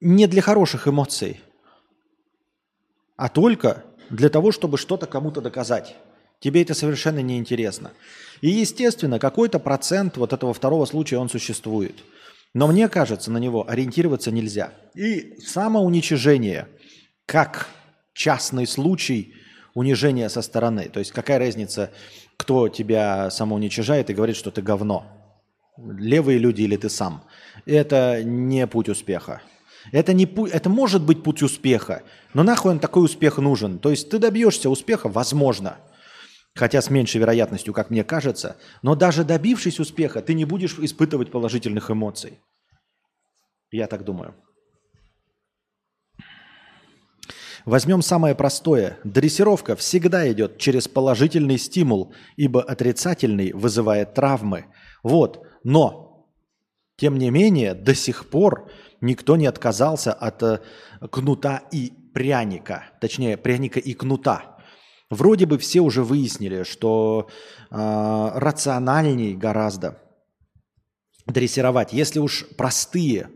[0.00, 1.40] не для хороших эмоций,
[3.16, 5.96] а только для того, чтобы что-то кому-то доказать.
[6.38, 7.90] Тебе это совершенно не интересно.
[8.40, 11.96] И, естественно, какой-то процент вот этого второго случая он существует.
[12.54, 14.72] Но мне кажется, на него ориентироваться нельзя.
[14.94, 16.68] И самоуничижение,
[17.26, 17.68] как
[18.14, 19.34] частный случай
[19.74, 20.88] унижения со стороны.
[20.88, 21.90] То есть какая разница,
[22.36, 25.04] кто тебя самоуничижает и говорит, что ты говно.
[25.76, 27.24] Левые люди или ты сам.
[27.66, 29.42] Это не путь успеха.
[29.92, 32.02] Это, не, это может быть путь успеха,
[32.34, 33.78] но нахуй он такой успех нужен?
[33.78, 35.76] То есть ты добьешься успеха, возможно,
[36.56, 41.30] хотя с меньшей вероятностью, как мне кажется, но даже добившись успеха, ты не будешь испытывать
[41.30, 42.40] положительных эмоций.
[43.70, 44.34] Я так думаю.
[47.66, 48.98] Возьмем самое простое.
[49.04, 54.66] Дрессировка всегда идет через положительный стимул, ибо отрицательный вызывает травмы.
[55.02, 55.44] Вот.
[55.64, 56.28] Но,
[56.96, 58.70] тем не менее, до сих пор
[59.00, 60.60] никто не отказался от э,
[61.10, 64.55] кнута и пряника, точнее, пряника и кнута.
[65.10, 67.28] Вроде бы все уже выяснили, что
[67.70, 70.02] э, рациональней гораздо
[71.26, 73.30] дрессировать, если уж простые,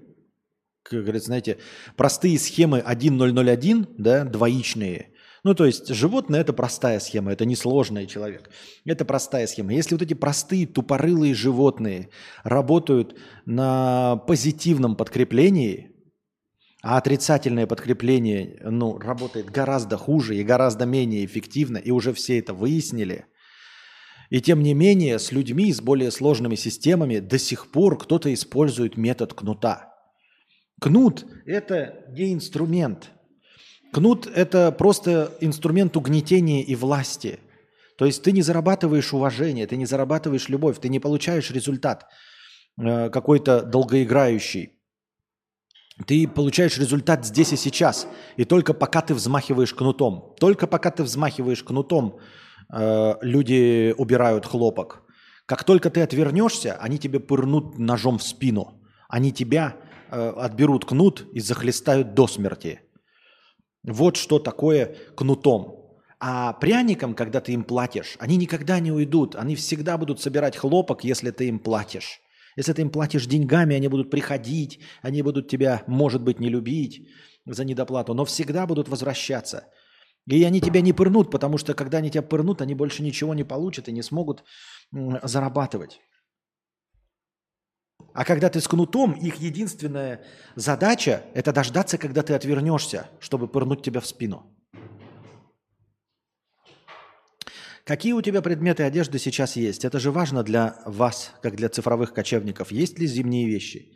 [0.83, 1.59] как говорится, знаете,
[1.97, 5.11] простые схемы 1.001, да, двоичные,
[5.43, 8.51] ну, то есть животное– это простая схема, это несложный человек.
[8.85, 9.73] Это простая схема.
[9.73, 12.11] Если вот эти простые тупорылые животные
[12.45, 13.17] работают
[13.47, 15.90] на позитивном подкреплении,
[16.83, 22.55] а отрицательное подкрепление ну, работает гораздо хуже и гораздо менее эффективно, и уже все это
[22.55, 23.27] выяснили.
[24.31, 28.97] И тем не менее, с людьми, с более сложными системами до сих пор кто-то использует
[28.97, 29.95] метод кнута.
[30.81, 33.11] Кнут– это не инструмент–
[33.93, 37.41] Кнут– это просто инструмент угнетения и власти.
[37.99, 42.07] То есть ты не зарабатываешь уважение, ты не зарабатываешь любовь, ты не получаешь результат
[42.81, 44.80] э, какой-то долгоиграющий.
[46.07, 48.07] Ты получаешь результат здесь и сейчас.
[48.37, 52.19] И только пока ты взмахиваешь кнутом, только пока ты взмахиваешь кнутом,
[52.73, 55.03] э, люди убирают хлопок.
[55.47, 58.81] Как только ты отвернешься, они тебе пырнут ножом в спину.
[59.09, 59.77] Они тебя
[60.11, 62.81] э, отберут кнут и захлестают до смерти.
[63.83, 65.77] Вот что такое кнутом.
[66.21, 69.35] А пряникам, когда ты им платишь, они никогда не уйдут.
[69.37, 72.21] Они всегда будут собирать хлопок, если ты им платишь.
[72.61, 77.09] Если ты им платишь деньгами, они будут приходить, они будут тебя, может быть, не любить
[77.47, 79.65] за недоплату, но всегда будут возвращаться.
[80.27, 83.45] И они тебя не пырнут, потому что когда они тебя пырнут, они больше ничего не
[83.45, 84.45] получат и не смогут
[84.93, 86.01] зарабатывать.
[88.13, 90.23] А когда ты с кнутом, их единственная
[90.55, 94.55] задача– это дождаться, когда ты отвернешься, чтобы пырнуть тебя в спину.
[97.91, 99.85] Какие у тебя предметы одежды сейчас есть?
[99.85, 102.71] Это же важно для вас, как для цифровых кочевников.
[102.71, 103.93] Есть ли зимние вещи?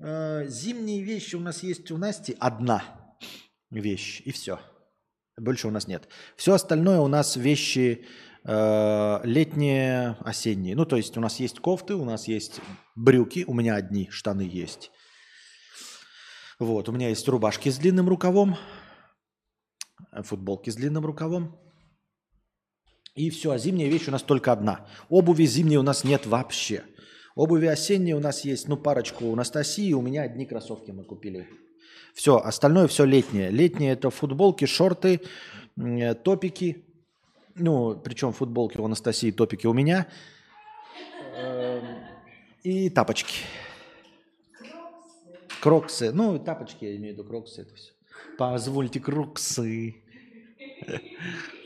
[0.00, 2.82] Э, зимние вещи у нас есть у Насти одна
[3.70, 4.60] вещь, и все.
[5.36, 6.08] Больше у нас нет.
[6.36, 8.06] Все остальное у нас вещи
[8.44, 10.74] э, летние, осенние.
[10.74, 12.62] Ну, то есть у нас есть кофты, у нас есть
[12.96, 14.90] брюки, у меня одни штаны есть.
[16.58, 18.56] Вот, у меня есть рубашки с длинным рукавом,
[20.22, 21.61] футболки с длинным рукавом.
[23.14, 24.86] И все, а зимняя вещь у нас только одна.
[25.10, 26.84] Обуви зимней у нас нет вообще.
[27.34, 31.48] Обуви осенние у нас есть, ну, парочку у Анастасии, у меня одни кроссовки мы купили.
[32.14, 33.50] Все, остальное все летнее.
[33.50, 35.20] Летнее это футболки, шорты,
[35.76, 36.84] э, топики.
[37.54, 40.06] Ну, причем футболки у Анастасии, топики у меня.
[41.34, 41.84] Эм,
[42.62, 43.34] и тапочки.
[45.60, 46.12] Кроксы.
[46.12, 47.92] Ну, тапочки, я имею в виду кроксы, это все.
[48.36, 49.96] Позвольте, кроксы.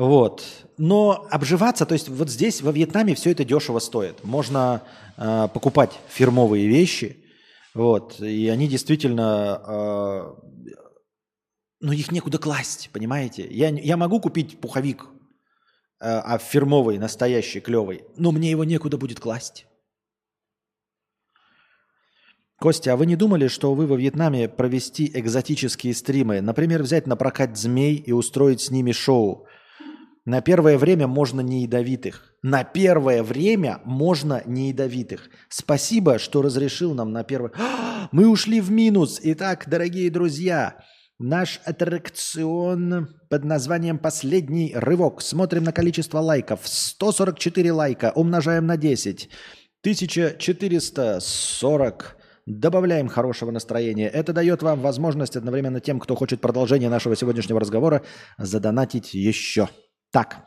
[0.00, 0.42] Вот.
[0.78, 4.24] Но обживаться, то есть вот здесь, во Вьетнаме, все это дешево стоит.
[4.24, 4.80] Можно
[5.18, 7.22] э, покупать фирмовые вещи,
[7.74, 10.72] вот, и они действительно, э,
[11.80, 13.46] ну их некуда класть, понимаете?
[13.50, 15.08] Я, я могу купить пуховик, э,
[16.00, 19.66] а фирмовый, настоящий, клевый, но мне его некуда будет класть.
[22.58, 26.40] Костя, а вы не думали, что вы во Вьетнаме провести экзотические стримы?
[26.40, 29.46] Например, взять на прокат змей и устроить с ними шоу–
[30.24, 32.34] на первое время можно не ядовитых.
[32.42, 35.28] На первое время можно не ядовитых.
[35.48, 37.52] Спасибо, что разрешил нам на первое...
[38.12, 39.18] Мы ушли в минус.
[39.22, 40.76] Итак, дорогие друзья,
[41.18, 45.22] наш аттракцион под названием «Последний рывок».
[45.22, 46.60] Смотрим на количество лайков.
[46.64, 49.30] 144 лайка умножаем на 10.
[49.82, 52.16] 1440
[52.46, 54.08] Добавляем хорошего настроения.
[54.08, 58.02] Это дает вам возможность одновременно тем, кто хочет продолжение нашего сегодняшнего разговора,
[58.38, 59.68] задонатить еще.
[60.10, 60.46] Так.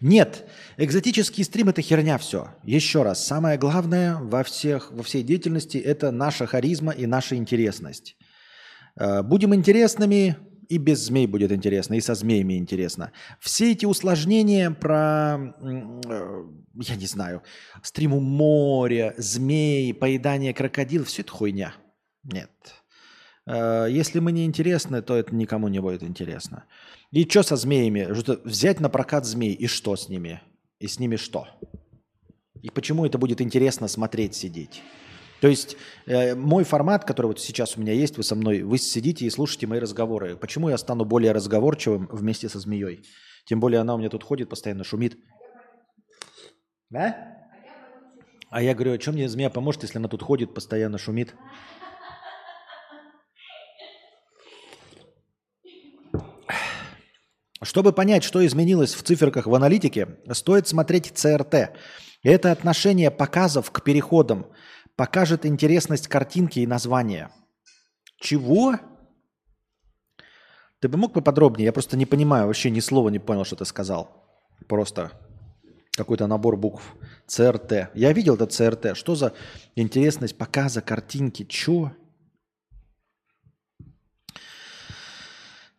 [0.00, 0.48] Нет,
[0.78, 2.48] экзотический стрим это херня все.
[2.64, 8.16] Еще раз, самое главное во, всех, во всей деятельности это наша харизма и наша интересность.
[8.98, 10.36] Э, будем интересными,
[10.68, 13.12] и без змей будет интересно, и со змеями интересно.
[13.38, 16.44] Все эти усложнения про, э,
[16.74, 17.42] я не знаю,
[17.82, 21.74] стриму моря, змей, поедание крокодил, все это хуйня.
[22.24, 22.50] Нет.
[23.52, 26.64] Э, если мы не интересны, то это никому не будет интересно.
[27.10, 28.08] И что со змеями?
[28.44, 30.40] Взять на прокат змей, и что с ними?
[30.80, 31.46] И с ними что?
[32.62, 34.82] И почему это будет интересно смотреть, сидеть?
[35.42, 35.76] То есть
[36.06, 39.30] э, мой формат, который вот сейчас у меня есть, вы со мной, вы сидите и
[39.30, 40.36] слушаете мои разговоры.
[40.36, 43.04] Почему я стану более разговорчивым вместе со змеей?
[43.44, 45.18] Тем более она у меня тут ходит, постоянно шумит.
[46.90, 47.38] Да?
[48.50, 51.34] А я говорю, а чем мне змея поможет, если она тут ходит, постоянно шумит?
[57.62, 61.70] Чтобы понять, что изменилось в циферках в аналитике, стоит смотреть ЦРТ.
[62.22, 64.46] Это отношение показов к переходам
[64.96, 67.30] покажет интересность картинки и названия.
[68.20, 68.76] Чего?
[70.80, 71.66] Ты бы мог поподробнее?
[71.66, 74.26] Я просто не понимаю, вообще ни слова не понял, что ты сказал.
[74.68, 75.12] Просто
[75.96, 76.82] какой-то набор букв.
[77.26, 77.90] ЦРТ.
[77.94, 78.96] Я видел это ЦРТ.
[78.96, 79.34] Что за
[79.76, 81.44] интересность показа картинки?
[81.44, 81.92] Чего?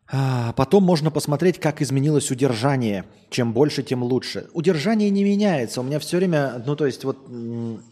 [0.10, 3.06] Потом можно посмотреть, как изменилось удержание.
[3.30, 4.48] Чем больше, тем лучше.
[4.54, 5.82] Удержание не меняется.
[5.82, 7.18] У меня все время, ну то есть вот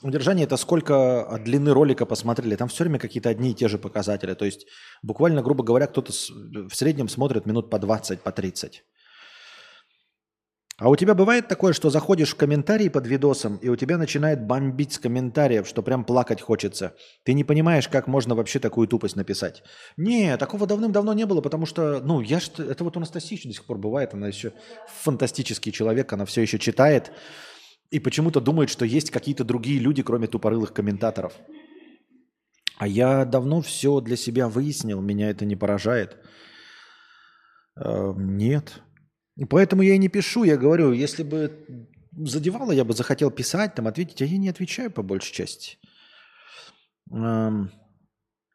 [0.03, 2.55] удержание это сколько длины ролика посмотрели.
[2.55, 4.33] Там все время какие-то одни и те же показатели.
[4.35, 4.67] То есть
[5.01, 8.83] буквально, грубо говоря, кто-то в среднем смотрит минут по 20, по 30.
[10.81, 14.47] А у тебя бывает такое, что заходишь в комментарии под видосом, и у тебя начинает
[14.47, 16.95] бомбить с комментариев, что прям плакать хочется.
[17.23, 19.61] Ты не понимаешь, как можно вообще такую тупость написать.
[19.95, 23.53] Не, такого давным-давно не было, потому что, ну, я что, это вот у Анастасии до
[23.53, 24.53] сих пор бывает, она еще
[24.87, 27.11] фантастический человек, она все еще читает
[27.91, 31.33] и почему-то думает, что есть какие-то другие люди, кроме тупорылых комментаторов.
[32.79, 36.17] А я давно все для себя выяснил, меня это не поражает.
[37.75, 38.81] Э, нет,
[39.37, 43.75] и поэтому я и не пишу, я говорю, если бы задевало, я бы захотел писать,
[43.75, 45.77] там ответить, а я не отвечаю по большей части.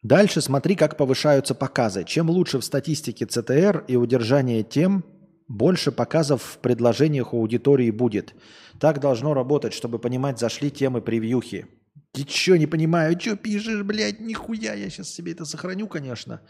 [0.02, 2.04] Дальше смотри, как повышаются показы.
[2.04, 5.04] Чем лучше в статистике ЦТР и удержание тем,
[5.48, 8.34] больше показов в предложениях у аудитории будет.
[8.78, 11.66] Так должно работать, чтобы понимать, зашли темы превьюхи.
[12.12, 16.40] Ты чё, не понимаю, что пишешь, блядь, нихуя, я сейчас себе это сохраню, конечно.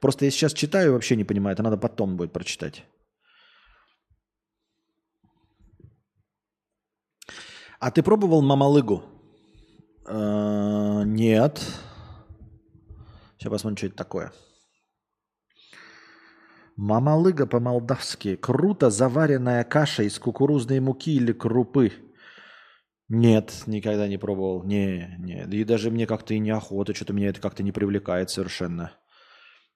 [0.00, 2.84] Просто я сейчас читаю вообще не понимаю, это надо потом будет прочитать.
[7.78, 9.02] А ты пробовал мамалыгу?
[10.06, 11.60] Э, нет.
[13.38, 14.32] Сейчас посмотрим, что это такое.
[16.76, 18.36] Мамалыга по-молдавски.
[18.36, 21.92] Круто заваренная каша из кукурузной муки или крупы.
[23.08, 24.64] Нет, никогда не пробовал.
[24.64, 25.44] Не, не.
[25.44, 28.92] И даже мне как-то и неохота, что-то меня это как-то не привлекает совершенно.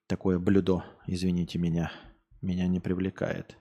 [0.06, 1.92] Такое блюдо, извините меня,
[2.42, 3.56] меня не привлекает.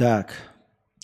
[0.00, 0.32] Так,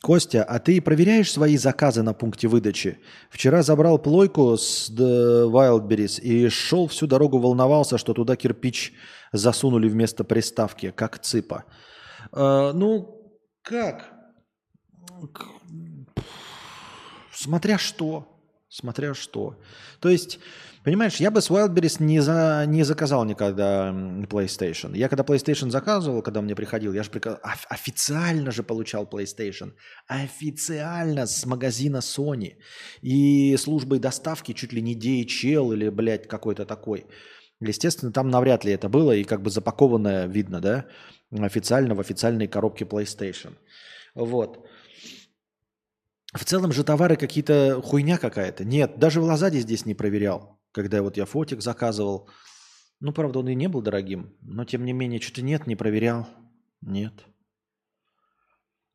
[0.00, 2.98] Костя, а ты проверяешь свои заказы на пункте выдачи?
[3.28, 8.94] Вчера забрал плойку с The Wildberries и шел всю дорогу волновался, что туда кирпич
[9.32, 11.64] засунули вместо приставки, как цыпа.
[12.32, 14.14] Э, ну, как?
[17.34, 18.40] Смотря что.
[18.70, 19.60] Смотря что.
[20.00, 20.38] То есть,
[20.86, 23.92] понимаешь, я бы с Wildberries не, за, не заказал никогда
[24.30, 24.96] PlayStation.
[24.96, 27.38] Я когда PlayStation заказывал, когда мне приходил, я же приказ...
[27.68, 29.72] официально же получал PlayStation.
[30.06, 32.52] Официально с магазина Sony.
[33.02, 37.06] И службой доставки чуть ли не DHL или, блядь, какой-то такой.
[37.60, 40.86] Естественно, там навряд ли это было, и как бы запакованное видно, да,
[41.32, 43.54] официально в официальной коробке PlayStation.
[44.14, 44.68] Вот.
[46.32, 48.64] В целом же товары какие-то хуйня какая-то.
[48.64, 52.28] Нет, даже в Лазаде здесь не проверял, когда вот я фотик заказывал.
[53.00, 56.28] Ну, правда, он и не был дорогим, но тем не менее, что-то нет, не проверял.
[56.82, 57.14] Нет.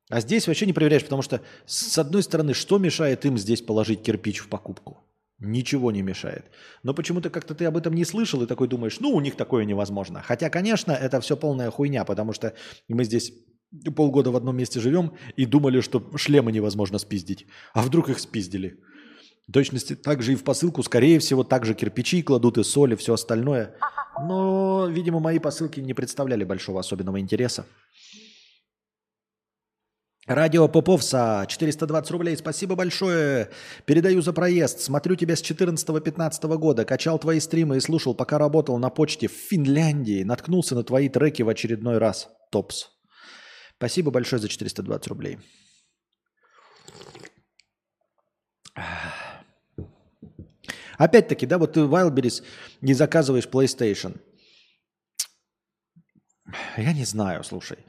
[0.10, 4.04] А здесь вообще не проверяешь, потому что, с одной стороны, что мешает им здесь положить
[4.04, 5.00] кирпич в покупку?
[5.40, 6.52] Ничего не мешает.
[6.84, 9.66] Но почему-то как-то ты об этом не слышал и такой думаешь, ну, у них такое
[9.66, 10.22] невозможно.
[10.22, 12.54] Хотя, конечно, это все полная хуйня, потому что
[12.90, 13.34] мы здесь
[13.96, 17.48] полгода в одном месте живем и думали, что шлемы невозможно спиздить.
[17.74, 18.80] А вдруг их спиздили?
[19.52, 23.14] Точности так же и в посылку, скорее всего, также кирпичи кладут и соль и все
[23.14, 23.76] остальное.
[24.22, 27.66] Но, видимо, мои посылки не представляли большого особенного интереса.
[30.28, 33.50] Радио Поповса, 420 рублей, спасибо большое.
[33.86, 34.80] Передаю за проезд.
[34.80, 36.86] Смотрю тебя с 14-15 года.
[36.86, 40.24] Качал твои стримы и слушал, пока работал на почте в Финляндии.
[40.24, 42.30] Наткнулся на твои треки в очередной раз.
[42.52, 42.90] Топс.
[43.78, 45.40] Спасибо большое за 420 рублей.
[51.02, 52.44] Опять-таки, да, вот ты Wildberries
[52.82, 54.22] не заказываешь PlayStation.
[56.78, 57.80] Я не знаю, слушай.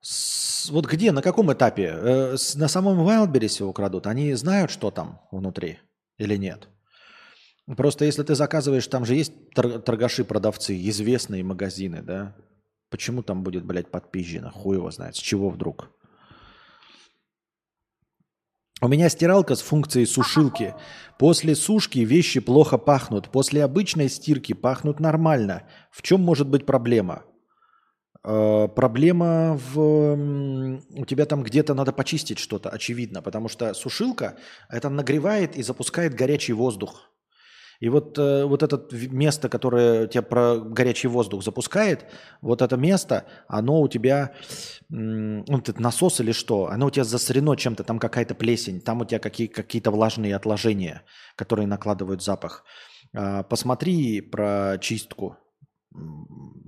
[0.00, 1.92] С, вот где, на каком этапе?
[1.92, 4.06] Э, с, на самом Wildberries его крадут?
[4.06, 5.80] Они знают, что там внутри
[6.16, 6.68] или нет?
[7.76, 12.34] Просто если ты заказываешь, там же есть торгаши-продавцы, известные магазины, да?
[12.88, 14.50] Почему там будет, блядь, подпизжено?
[14.50, 15.14] Хуй его знает.
[15.14, 15.90] С чего вдруг?
[18.82, 20.74] У меня стиралка с функцией сушилки.
[21.18, 23.28] После сушки вещи плохо пахнут.
[23.28, 25.64] После обычной стирки пахнут нормально.
[25.90, 27.24] В чем может быть проблема?
[28.24, 30.78] Э, проблема в...
[30.94, 34.38] У тебя там где-то надо почистить что-то, очевидно, потому что сушилка
[34.70, 37.10] это нагревает и запускает горячий воздух.
[37.80, 42.04] И вот, э, вот это место, которое тебя про горячий воздух запускает,
[42.42, 44.34] вот это место, оно у тебя,
[44.90, 49.06] ну, этот насос или что, оно у тебя засорено чем-то, там какая-то плесень, там у
[49.06, 51.02] тебя какие, какие-то влажные отложения,
[51.36, 52.64] которые накладывают запах.
[53.14, 55.38] Э, посмотри про чистку,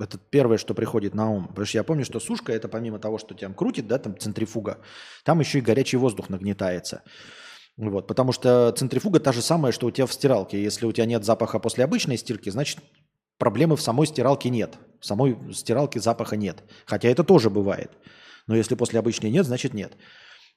[0.01, 1.48] это первое, что приходит на ум.
[1.48, 4.78] Потому что я помню, что сушка это помимо того, что тебя крутит, да, там центрифуга,
[5.24, 7.02] там еще и горячий воздух нагнетается.
[7.77, 10.62] Вот, потому что центрифуга та же самая, что у тебя в стиралке.
[10.62, 12.81] Если у тебя нет запаха после обычной стирки, значит
[13.39, 14.77] проблемы в самой стиралке нет.
[15.01, 16.62] В самой стиралке запаха нет.
[16.85, 17.90] Хотя это тоже бывает.
[18.47, 19.94] Но если после обычной нет, значит нет.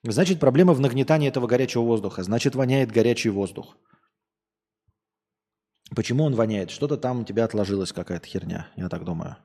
[0.03, 2.21] Значит проблема в нагнетании этого горячего воздуха.
[2.21, 3.77] Значит воняет горячий воздух.
[5.95, 6.69] Почему он воняет?
[6.69, 9.37] Что-то там у тебя отложилась какая-то херня, я так думаю.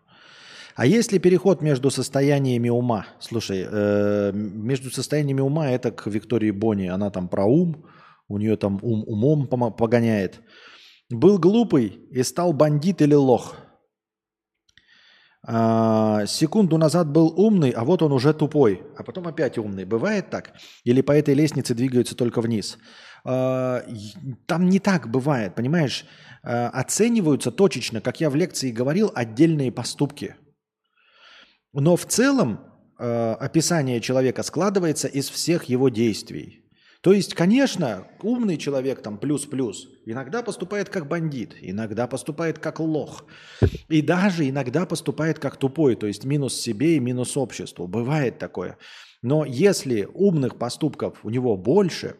[0.74, 3.06] А есть ли переход между состояниями ума?
[3.18, 6.86] Слушай, э, между состояниями ума это к Виктории Бони.
[6.86, 7.84] Она там про ум,
[8.28, 10.40] у нее там ум умом погоняет.
[11.10, 13.56] Был глупый и стал бандит или лох.
[15.42, 19.84] А, секунду назад был умный, а вот он уже тупой, а потом опять умный.
[19.84, 20.52] Бывает так?
[20.84, 22.78] Или по этой лестнице двигаются только вниз?
[23.24, 23.82] А,
[24.46, 26.04] там не так бывает, понимаешь?
[26.42, 30.36] Э, оцениваются точечно, как я в лекции говорил, отдельные поступки.
[31.72, 32.60] Но в целом
[32.98, 36.60] э, описание человека складывается из всех его действий.
[37.00, 43.24] То есть, конечно, умный человек там плюс-плюс иногда поступает как бандит, иногда поступает как лох,
[43.88, 47.86] и даже иногда поступает как тупой, то есть минус себе и минус обществу.
[47.86, 48.76] Бывает такое.
[49.22, 52.16] Но если умных поступков у него больше,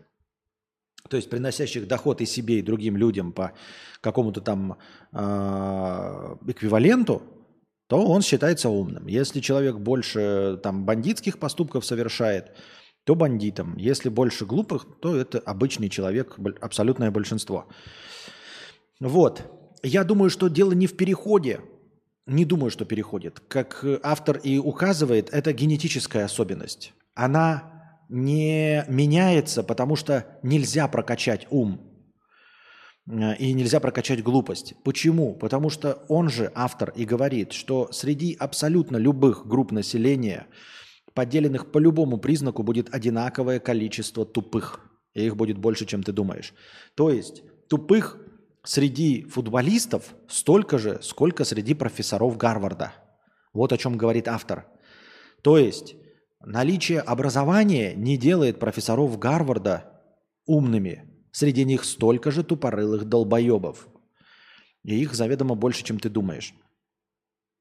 [1.10, 3.52] то есть приносящих доход и себе, и другим людям по
[4.00, 4.78] какому-то там
[5.12, 7.39] э, эквиваленту,
[7.90, 9.08] то он считается умным.
[9.08, 12.52] Если человек больше там бандитских поступков совершает,
[13.02, 13.76] то бандитом.
[13.76, 17.66] Если больше глупых, то это обычный человек, абсолютное большинство.
[19.00, 19.42] Вот.
[19.82, 21.62] Я думаю, что дело не в переходе.
[22.26, 23.40] Не думаю, что переходит.
[23.48, 26.92] Как автор и указывает, это генетическая особенность.
[27.16, 31.89] Она не меняется, потому что нельзя прокачать ум
[33.10, 34.74] и нельзя прокачать глупость.
[34.84, 35.34] Почему?
[35.34, 40.46] Потому что он же, автор, и говорит, что среди абсолютно любых групп населения,
[41.12, 44.80] поделенных по любому признаку, будет одинаковое количество тупых.
[45.14, 46.54] И их будет больше, чем ты думаешь.
[46.94, 48.18] То есть тупых
[48.62, 52.92] среди футболистов столько же, сколько среди профессоров Гарварда.
[53.52, 54.66] Вот о чем говорит автор.
[55.42, 55.96] То есть
[56.40, 60.00] наличие образования не делает профессоров Гарварда
[60.46, 61.09] умными.
[61.32, 63.88] Среди них столько же тупорылых долбоебов.
[64.84, 66.54] И их заведомо больше, чем ты думаешь.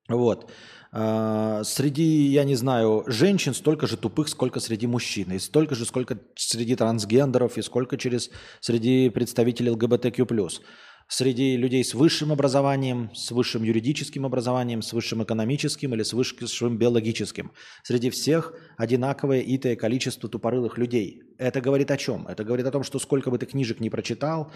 [0.07, 0.49] Вот.
[0.91, 5.31] А, среди, я не знаю, женщин столько же тупых, сколько среди мужчин.
[5.31, 10.25] И столько же, сколько среди трансгендеров, и сколько через, среди представителей ЛГБТQ+
[11.09, 16.77] среди людей с высшим образованием, с высшим юридическим образованием, с высшим экономическим или с высшим
[16.77, 17.51] биологическим.
[17.83, 21.23] Среди всех одинаковое итое количество тупорылых людей.
[21.39, 22.27] Это говорит о чем?
[22.27, 24.51] Это говорит о том, что сколько бы ты книжек не прочитал,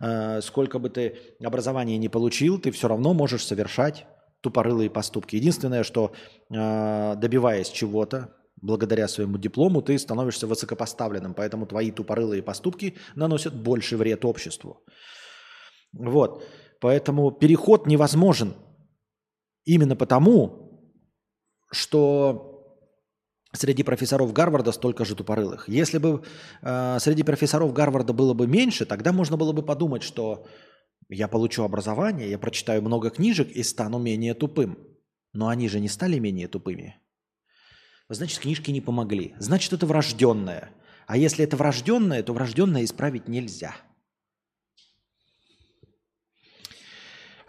[0.00, 4.06] э, сколько бы ты образования не получил, ты все равно можешь совершать
[4.40, 5.36] тупорылые поступки.
[5.36, 6.12] Единственное, что
[6.50, 13.98] э, добиваясь чего-то, благодаря своему диплому, ты становишься высокопоставленным, поэтому твои тупорылые поступки наносят больший
[13.98, 14.82] вред обществу.
[15.92, 16.44] Вот.
[16.80, 18.54] Поэтому переход невозможен.
[19.64, 20.70] Именно потому,
[21.70, 22.50] что
[23.52, 25.68] среди профессоров Гарварда столько же тупорылых.
[25.68, 26.22] Если бы
[26.62, 30.46] э, среди профессоров Гарварда было бы меньше, тогда можно было бы подумать, что
[31.08, 34.78] я получу образование, я прочитаю много книжек и стану менее тупым.
[35.32, 36.96] Но они же не стали менее тупыми.
[38.08, 39.34] Значит, книжки не помогли.
[39.38, 40.70] Значит, это врожденное.
[41.06, 43.74] А если это врожденное, то врожденное исправить нельзя.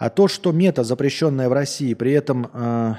[0.01, 2.95] А то, что мета, запрещенная в России, при этом э,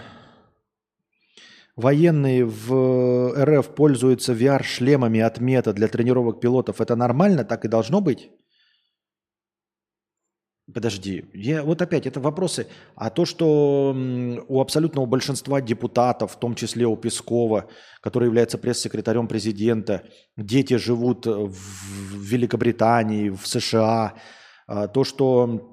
[1.74, 7.44] военные в РФ пользуются VR-шлемами от мета для тренировок пилотов, это нормально?
[7.44, 8.30] Так и должно быть?
[10.72, 12.68] Подожди, я, вот опять это вопросы.
[12.94, 13.92] А то, что
[14.46, 17.68] у абсолютного большинства депутатов, в том числе у Пескова,
[18.00, 20.04] который является пресс-секретарем президента,
[20.36, 24.14] дети живут в Великобритании, в США,
[24.68, 25.71] а то, что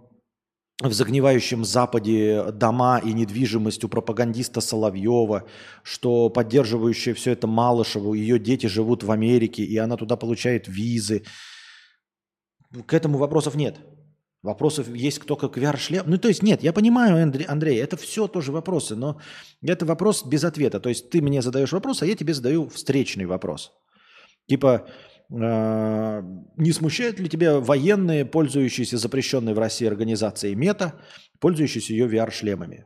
[0.81, 5.45] в загнивающем Западе дома и недвижимость у пропагандиста Соловьева,
[5.83, 11.23] что поддерживающая все это Малышеву, ее дети живут в Америке, и она туда получает визы.
[12.85, 13.77] К этому вопросов нет.
[14.41, 16.03] Вопросов есть только к VR-шлем.
[16.07, 19.19] Ну, то есть нет, я понимаю, Андрей, Андрей, это все тоже вопросы, но
[19.61, 20.79] это вопрос без ответа.
[20.79, 23.73] То есть ты мне задаешь вопрос, а я тебе задаю встречный вопрос.
[24.47, 24.87] Типа,
[25.29, 30.99] не смущают ли тебя военные, пользующиеся запрещенной в России организацией МЕТА,
[31.39, 32.85] пользующиеся ее VR-шлемами?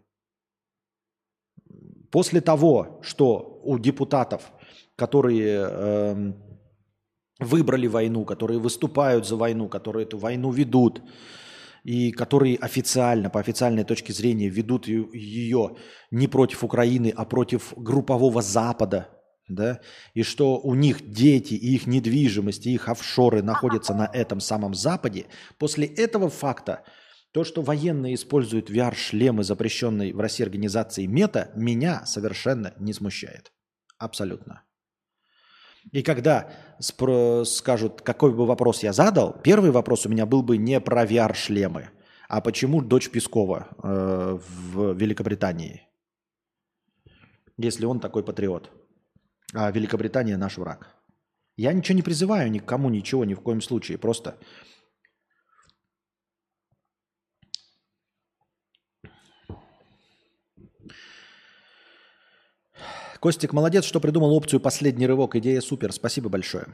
[2.11, 4.51] После того, что у депутатов,
[4.95, 6.33] которые э,
[7.39, 11.01] выбрали войну, которые выступают за войну, которые эту войну ведут,
[11.83, 15.75] и которые официально, по официальной точке зрения, ведут ее
[16.11, 19.09] не против Украины, а против группового Запада,
[19.47, 19.81] да,
[20.13, 24.73] и что у них дети и их недвижимость, и их офшоры находятся на этом самом
[24.73, 26.83] Западе, после этого факта
[27.31, 33.51] то, что военные используют VR-шлемы, запрещенные в России организации МЕТА, меня совершенно не смущает.
[33.97, 34.63] Абсолютно.
[35.91, 40.57] И когда спро- скажут, какой бы вопрос я задал, первый вопрос у меня был бы
[40.57, 41.89] не про VR-шлемы,
[42.29, 45.87] а почему дочь Пескова э, в Великобритании,
[47.57, 48.71] если он такой патриот
[49.53, 50.87] а Великобритания наш враг.
[51.55, 53.97] Я ничего не призываю никому, ничего, ни в коем случае.
[53.97, 54.37] Просто
[63.19, 65.35] Костик, молодец, что придумал опцию «Последний рывок».
[65.35, 65.93] Идея супер.
[65.93, 66.65] Спасибо большое.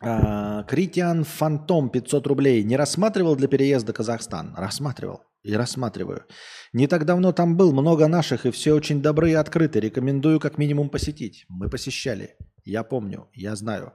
[0.00, 2.62] А, Критиан Фантом, 500 рублей.
[2.62, 4.54] Не рассматривал для переезда Казахстан?
[4.56, 6.24] Рассматривал и рассматриваю.
[6.72, 9.80] Не так давно там был, много наших, и все очень добрые и открыты.
[9.80, 11.44] Рекомендую как минимум посетить.
[11.48, 12.36] Мы посещали.
[12.64, 13.94] Я помню, я знаю.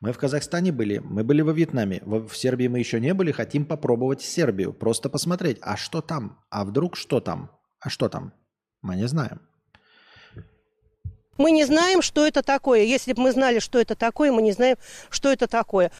[0.00, 2.02] Мы в Казахстане были, мы были во Вьетнаме.
[2.04, 4.72] В Сербии мы еще не были, хотим попробовать Сербию.
[4.72, 6.40] Просто посмотреть, а что там?
[6.50, 7.50] А вдруг что там?
[7.80, 8.32] А что там?
[8.80, 9.40] Мы не знаем.
[11.38, 12.82] Мы не знаем, что это такое.
[12.82, 14.76] Если бы мы знали, что это такое, мы не знаем,
[15.10, 15.90] что это такое.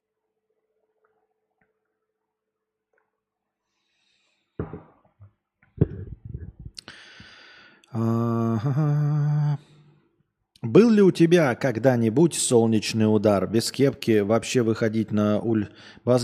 [10.62, 13.46] Был ли у тебя когда-нибудь солнечный удар?
[13.46, 15.72] Без кепки вообще выходить на улицу?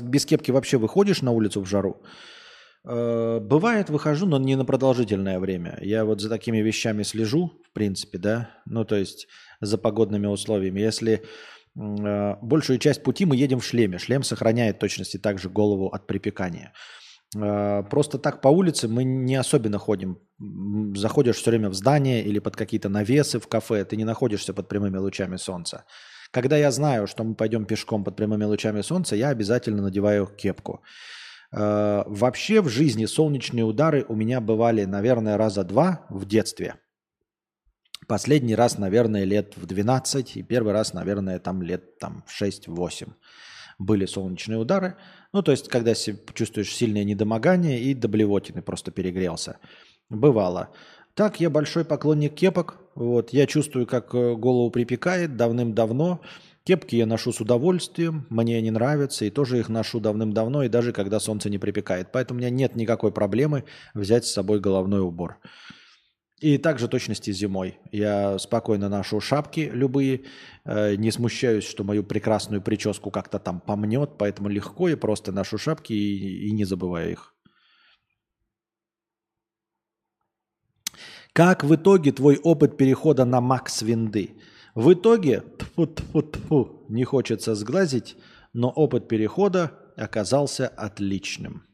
[0.03, 2.01] Без кепки вообще выходишь на улицу в жару?
[2.85, 5.79] Э, бывает, выхожу, но не на продолжительное время.
[5.83, 8.51] Я вот за такими вещами слежу, в принципе, да.
[8.65, 9.27] Ну, то есть
[9.61, 10.81] за погодными условиями.
[10.81, 11.23] Если
[11.77, 13.99] э, большую часть пути мы едем в шлеме.
[13.99, 16.73] Шлем сохраняет точности также голову от припекания.
[17.37, 20.19] Э, просто так по улице мы не особенно ходим.
[20.95, 24.69] Заходишь все время в здание или под какие-то навесы в кафе, ты не находишься под
[24.69, 25.85] прямыми лучами солнца.
[26.31, 30.83] Когда я знаю, что мы пойдем пешком под прямыми лучами солнца, я обязательно надеваю кепку.
[31.53, 36.77] Э, вообще в жизни солнечные удары у меня бывали, наверное, раза два в детстве.
[38.07, 43.13] Последний раз, наверное, лет в 12, и первый раз, наверное, там лет там, в 6-8
[43.79, 44.97] были солнечные удары.
[45.33, 49.59] Ну, то есть, когда чувствуешь сильное недомогание и до блевотины просто перегрелся.
[50.11, 50.71] Бывало.
[51.15, 52.79] Так, я большой поклонник кепок.
[52.95, 56.21] Вот, я чувствую, как э, голову припекает давным-давно.
[56.65, 60.93] Кепки я ношу с удовольствием, мне они нравятся, и тоже их ношу давным-давно, и даже
[60.93, 62.13] когда солнце не припекает.
[62.13, 63.65] Поэтому у меня нет никакой проблемы
[63.95, 65.39] взять с собой головной убор.
[66.41, 67.79] И также точности зимой.
[67.91, 70.25] Я спокойно ношу шапки любые,
[70.65, 75.59] э, не смущаюсь, что мою прекрасную прическу как-то там помнет, поэтому легко и просто ношу
[75.59, 77.35] шапки и, и не забываю их.
[81.33, 84.41] Как в итоге твой опыт перехода на Макс Винды?
[84.75, 88.17] В итоге, тьфу, тьфу, тьфу, не хочется сглазить,
[88.53, 91.68] но опыт перехода оказался отличным.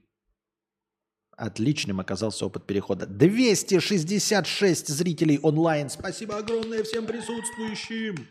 [1.37, 3.07] Отличным оказался опыт перехода.
[3.07, 5.91] 266 зрителей онлайн.
[5.91, 8.29] Спасибо огромное всем присутствующим.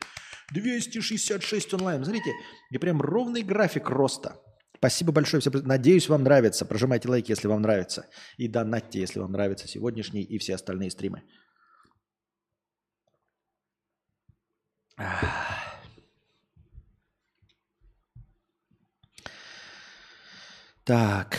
[0.53, 2.03] 266 онлайн.
[2.03, 2.31] Смотрите,
[2.71, 4.37] и прям ровный график роста.
[4.77, 5.53] Спасибо большое всем.
[5.65, 6.65] Надеюсь, вам нравится.
[6.65, 8.05] Прожимайте лайки, если вам нравится.
[8.37, 11.23] И донатьте, если вам нравятся сегодняшние и все остальные стримы.
[20.85, 21.37] Так.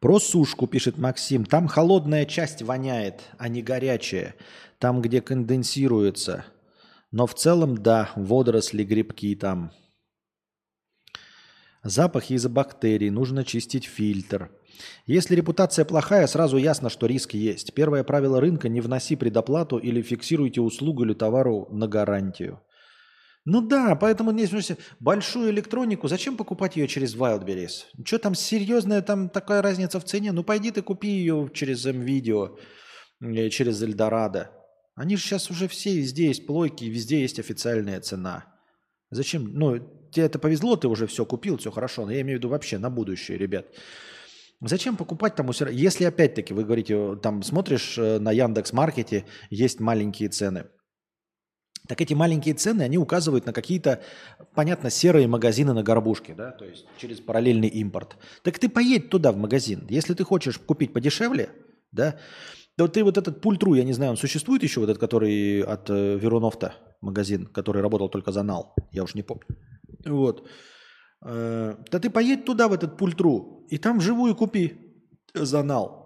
[0.00, 1.44] Про сушку пишет Максим.
[1.44, 4.34] Там холодная часть воняет, а не горячая.
[4.78, 6.44] Там, где конденсируется.
[7.10, 9.72] Но в целом, да, водоросли, грибки там.
[11.82, 13.10] Запах из-за бактерий.
[13.10, 14.50] Нужно чистить фильтр.
[15.06, 17.72] Если репутация плохая, сразу ясно, что риск есть.
[17.72, 22.60] Первое правило рынка– не вноси предоплату или фиксируйте услугу или товару на гарантию.
[23.46, 24.44] Ну да, поэтому не
[24.98, 27.84] большую электронику, зачем покупать ее через Wildberries?
[28.04, 30.32] Что там серьезная там такая разница в цене?
[30.32, 32.58] Ну пойди ты купи ее через MVideo,
[33.50, 34.50] через Эльдорадо.
[34.96, 38.46] Они же сейчас уже все, везде есть плойки, везде есть официальная цена.
[39.10, 39.52] Зачем?
[39.52, 39.78] Ну,
[40.10, 42.04] тебе это повезло, ты уже все купил, все хорошо.
[42.04, 43.66] Но я имею в виду вообще на будущее, ребят.
[44.60, 50.30] Зачем покупать там, если опять-таки вы говорите, там смотришь э, на Яндекс Маркете, есть маленькие
[50.30, 50.64] цены–
[51.86, 54.00] так эти маленькие цены, они указывают на какие-то,
[54.54, 58.16] понятно, серые магазины на горбушке, да, то есть через параллельный импорт.
[58.42, 59.86] Так ты поедь туда, в магазин.
[59.88, 61.50] Если ты хочешь купить подешевле,
[61.92, 62.16] да,
[62.76, 65.88] то ты вот этот пультру, я не знаю, он существует еще, вот этот, который от
[65.88, 69.46] э, Веруновта магазин, который работал только за нал, я уж не помню.
[70.04, 70.46] Вот.
[71.24, 74.74] Э, да ты поедь туда, в этот пультру, и там живую купи
[75.34, 76.05] за нал.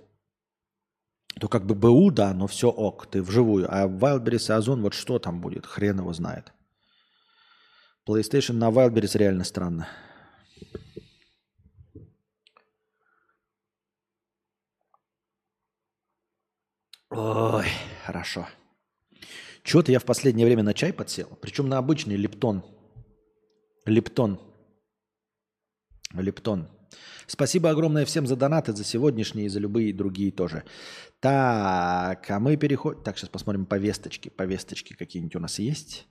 [1.38, 3.72] то как бы БУ, да, но все ок, ты вживую.
[3.72, 6.52] А Wildberries и Озон, вот что там будет, хрен его знает.
[8.08, 9.86] PlayStation на Wildberries реально странно.
[17.14, 17.66] Ой,
[18.06, 18.48] хорошо.
[19.64, 21.28] Чего-то я в последнее время на чай подсел.
[21.42, 22.64] Причем на обычный лептон.
[23.84, 24.40] Лептон.
[26.14, 26.68] Лептон.
[27.26, 30.64] Спасибо огромное всем за донаты, за сегодняшние и за любые другие тоже.
[31.20, 33.02] Так, а мы переходим...
[33.02, 34.30] Так, сейчас посмотрим повесточки.
[34.30, 36.06] Повесточки какие-нибудь у нас есть?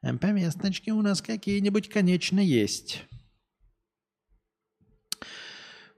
[0.00, 3.04] Повесточки у нас какие-нибудь, конечно, есть.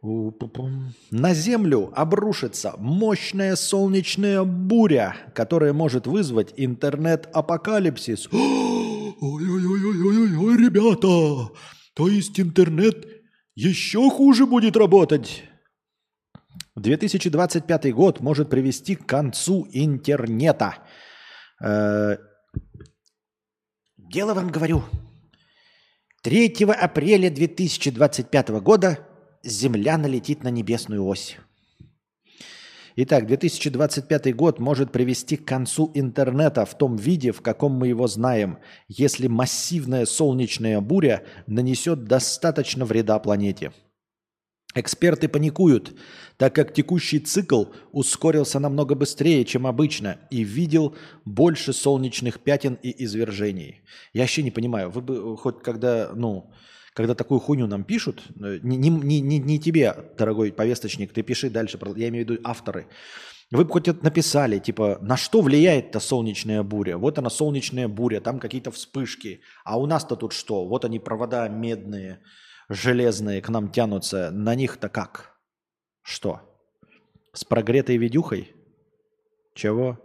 [0.02, 8.26] На Землю обрушится мощная солнечная буря, которая может вызвать интернет-апокалипсис.
[8.32, 11.52] Ой-ой-ой-ой-ой, ребята!
[11.94, 13.06] То есть интернет
[13.54, 15.44] еще хуже будет работать?
[16.76, 20.78] 2025 год может привести к концу интернета.
[21.62, 22.16] Э,
[23.98, 24.82] дело вам говорю.
[26.22, 29.09] 3 апреля 2025 года
[29.42, 31.38] Земля налетит на небесную ось.
[32.96, 38.06] Итак, 2025 год может привести к концу интернета в том виде, в каком мы его
[38.06, 38.58] знаем,
[38.88, 43.72] если массивная солнечная буря нанесет достаточно вреда планете.
[44.74, 45.98] Эксперты паникуют,
[46.36, 50.94] так как текущий цикл ускорился намного быстрее, чем обычно, и видел
[51.24, 53.80] больше солнечных пятен и извержений.
[54.12, 56.52] Я вообще не понимаю, вы бы хоть когда, ну,
[56.94, 61.78] когда такую хуйню нам пишут, не, не, не, не тебе, дорогой повесточник, ты пиши дальше,
[61.96, 62.88] я имею в виду авторы,
[63.50, 66.96] вы бы хоть это написали, типа, на что влияет-то солнечная буря?
[66.96, 69.40] Вот она, солнечная буря, там какие-то вспышки.
[69.64, 70.64] А у нас-то тут что?
[70.68, 72.20] Вот они, провода медные,
[72.68, 74.30] железные к нам тянутся.
[74.30, 75.36] На них-то как?
[76.02, 76.40] Что?
[77.32, 78.54] С прогретой ведюхой?
[79.54, 79.98] Чего?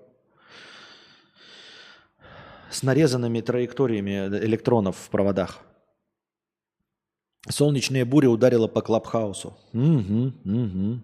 [2.71, 5.63] С нарезанными траекториями электронов в проводах.
[7.47, 9.57] Солнечная буря ударила по Клабхаусу.
[9.73, 10.99] Угу, угу.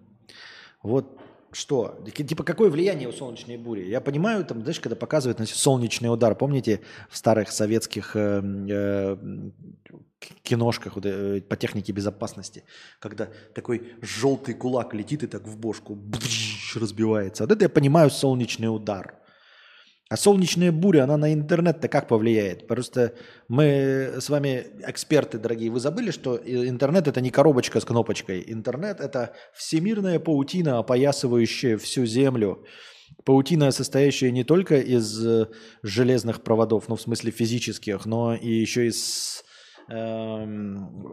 [0.83, 2.01] Вот что?
[2.15, 3.87] Типа какое влияние у солнечной бури?
[3.87, 9.17] Я понимаю, там, знаешь, когда показывают значит, солнечный удар, помните в старых советских э, э,
[10.43, 12.63] киношках вот, э, по технике безопасности,
[12.99, 15.97] когда такой желтый кулак летит и так в бошку
[16.75, 17.43] разбивается.
[17.43, 19.20] Вот это я понимаю солнечный удар.
[20.11, 22.67] А солнечная буря, она на интернет-то как повлияет?
[22.67, 23.13] Просто
[23.47, 28.43] мы с вами эксперты, дорогие, вы забыли, что интернет это не коробочка с кнопочкой.
[28.45, 32.65] Интернет это всемирная паутина, опоясывающая всю Землю.
[33.23, 35.47] Паутина, состоящая не только из э,
[35.81, 39.45] железных проводов, ну в смысле физических, но и еще из
[39.87, 39.95] э,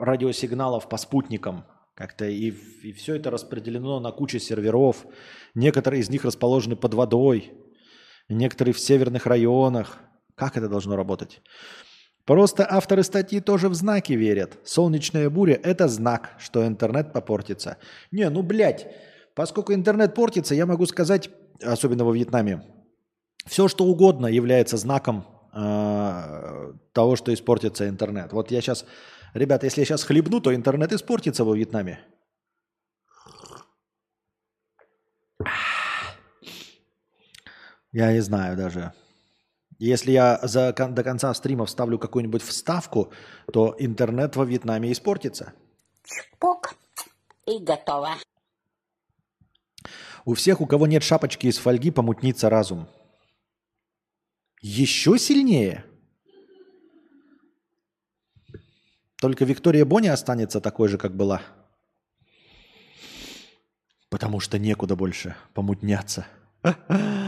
[0.01, 1.67] радиосигналов по спутникам.
[1.95, 2.53] Как-то и,
[2.83, 5.07] и все это распределено на кучу серверов.
[5.55, 7.53] Некоторые из них расположены под водой,
[8.29, 9.99] некоторые в северных районах.
[10.35, 11.43] Как это должно работать?
[12.25, 14.59] Просто авторы статьи тоже в знаки верят.
[14.65, 17.79] Солнечная буря– это знак, что интернет попортится.
[18.11, 18.87] Не, ну, блядь,
[19.35, 21.31] поскольку интернет портится, я могу сказать,
[21.63, 22.63] особенно во Вьетнаме,
[23.47, 25.25] все, что угодно является знаком
[25.55, 28.35] э, того, что испортится интернет.
[28.35, 28.85] Вот я сейчас,
[29.33, 32.01] ребята, если я сейчас хлебну, то интернет испортится во Вьетнаме.
[37.93, 38.93] Я не знаю даже.
[39.79, 43.13] Если я за, до конца стрима вставлю какую-нибудь вставку,
[43.53, 45.53] то интернет во Вьетнаме испортится.
[46.05, 46.75] Чпок.
[47.47, 48.17] И готово.
[50.25, 52.89] У всех, у кого нет шапочки из фольги, помутнится разум.
[54.61, 55.85] Еще сильнее?
[59.21, 61.43] Только Виктория Боня останется такой же, как была.
[64.11, 66.27] Потому что некуда больше помутняться.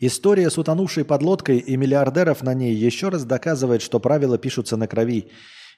[0.00, 4.86] История с утонувшей подлодкой и миллиардеров на ней еще раз доказывает, что правила пишутся на
[4.86, 5.30] крови,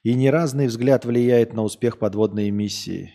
[0.03, 3.15] и не разный взгляд влияет на успех подводной миссии.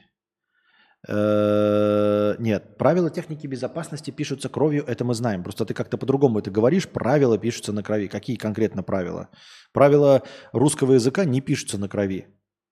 [1.08, 5.44] Э, нет, правила техники безопасности пишутся кровью, это мы знаем.
[5.44, 8.08] Просто ты как-то по-другому это говоришь, правила пишутся на крови.
[8.08, 9.30] Какие конкретно правила?
[9.72, 12.28] Правила русского языка не пишутся на крови.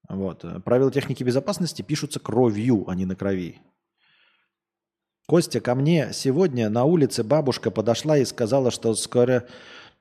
[0.09, 0.43] Вот.
[0.65, 3.61] Правила техники безопасности пишутся кровью, а не на крови.
[5.25, 9.45] Костя, ко мне сегодня на улице бабушка подошла и сказала, что скоро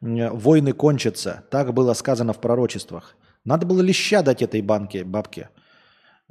[0.01, 1.45] войны кончатся.
[1.51, 3.15] Так было сказано в пророчествах.
[3.45, 5.51] Надо было леща дать этой банке, бабке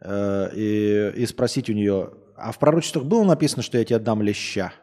[0.02, 4.22] э, и, и спросить у нее, а в пророчествах было написано, что я тебе отдам
[4.22, 4.74] леща?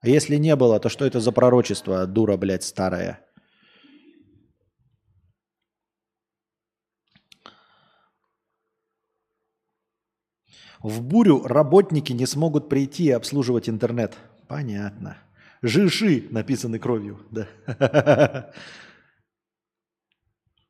[0.00, 3.20] А если не было, то что это за пророчество, дура, блядь, старая?
[10.82, 14.16] В бурю работники не смогут прийти и обслуживать интернет.
[14.48, 15.16] Понятно.
[15.62, 17.20] Жиши написаны кровью.
[17.30, 18.52] Да.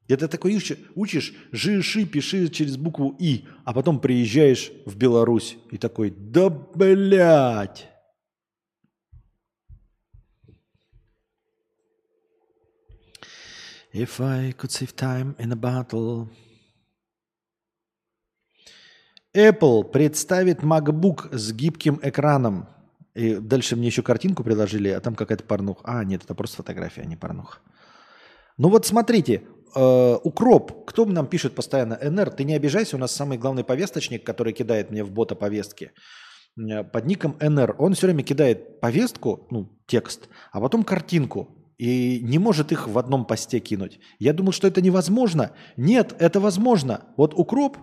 [0.09, 5.79] Это такой учишь, учишь жиши, пиши через букву И, а потом приезжаешь в Беларусь и
[5.79, 7.89] такой, да блядь.
[13.93, 16.29] If I could save time in a battle.
[19.37, 22.69] Apple представит MacBook с гибким экраном.
[23.15, 25.83] И дальше мне еще картинку приложили, а там какая-то порнуха.
[25.85, 27.59] А, нет, это просто фотография, а не порнуха.
[28.57, 29.43] Ну вот смотрите,
[29.75, 34.25] э, укроп, кто нам пишет постоянно, НР, ты не обижайся, у нас самый главный повесточник,
[34.25, 35.93] который кидает мне в бота повестки,
[36.59, 42.21] э, под ником НР, он все время кидает повестку, ну, текст, а потом картинку, и
[42.23, 44.01] не может их в одном посте кинуть.
[44.19, 45.53] Я думал, что это невозможно.
[45.77, 47.03] Нет, это возможно.
[47.19, 47.77] Вот укроп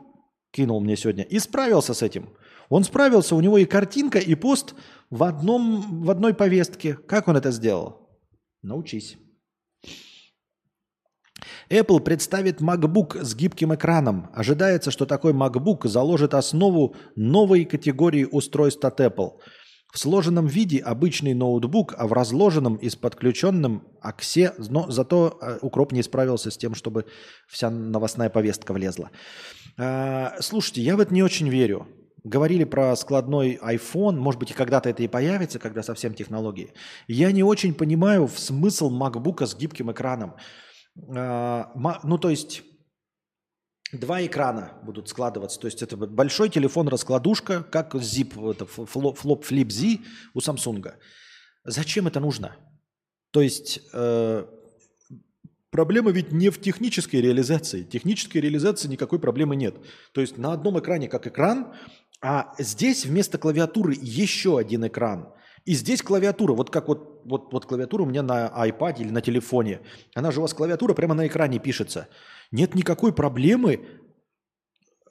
[0.54, 2.30] кинул мне сегодня и справился с этим.
[2.70, 4.76] Он справился, у него и картинка, и пост
[5.10, 6.94] в, одном, в одной повестке.
[6.94, 8.10] Как он это сделал?
[8.62, 9.18] Научись.
[11.70, 14.30] Apple представит MacBook с гибким экраном.
[14.34, 19.32] Ожидается, что такой MacBook заложит основу новой категории устройств от Apple.
[19.92, 25.60] В сложенном виде обычный ноутбук, а в разложенном и с подключенным аксе, но зато э,
[25.62, 27.06] укроп не справился с тем, чтобы
[27.48, 29.12] вся новостная повестка влезла.
[29.78, 31.88] А, слушайте, я в это не очень верю.
[32.24, 36.74] Говорили про складной iPhone, может быть, и когда-то это и появится, когда совсем технологии.
[37.08, 40.36] Я не очень понимаю в смысл MacBook с гибким экраном.
[41.16, 42.64] А, ну, то есть
[43.91, 45.60] два экрана будут складываться.
[45.60, 50.00] То есть это большой телефон-раскладушка, как zip, это флоп, флоп flip Z
[50.34, 50.94] у Samsung.
[51.64, 52.56] Зачем это нужно?
[53.32, 54.45] То есть э,
[55.74, 57.84] проблема ведь не в технической реализации.
[57.84, 59.76] Технической реализации никакой проблемы нет.
[60.14, 61.74] То есть на одном экране как экран,
[62.22, 65.34] а здесь вместо клавиатуры еще один экран–
[65.66, 69.22] и здесь клавиатура, вот как вот, вот, вот клавиатура у меня на iPad или на
[69.22, 69.80] телефоне.
[70.14, 72.10] Она же у вас клавиатура прямо на экране пишется.
[72.52, 73.88] Нет никакой проблемы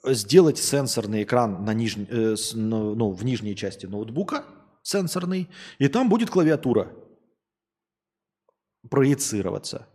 [0.05, 1.97] сделать сенсорный экран на ниж...
[1.97, 4.45] э, с, ну, ну, в нижней части ноутбука,
[4.83, 5.49] сенсорный,
[5.79, 6.93] и там будет клавиатура
[8.89, 9.87] проецироваться.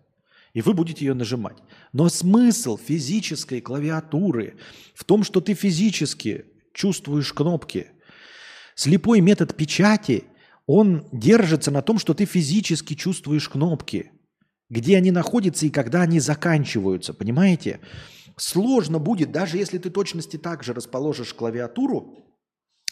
[0.54, 1.58] И вы будете ее нажимать.
[1.92, 4.56] Но смысл физической клавиатуры
[4.94, 7.88] в том, что ты физически чувствуешь кнопки.
[8.74, 10.24] Слепой метод печати–
[10.68, 14.12] он держится на том, что ты физически чувствуешь кнопки,
[14.68, 17.80] где они находятся и когда они заканчиваются, понимаете?
[18.36, 22.18] Сложно будет, даже если ты точности так же расположишь клавиатуру,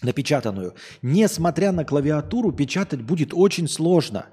[0.00, 4.26] напечатанную, несмотря на клавиатуру, печатать будет очень сложно.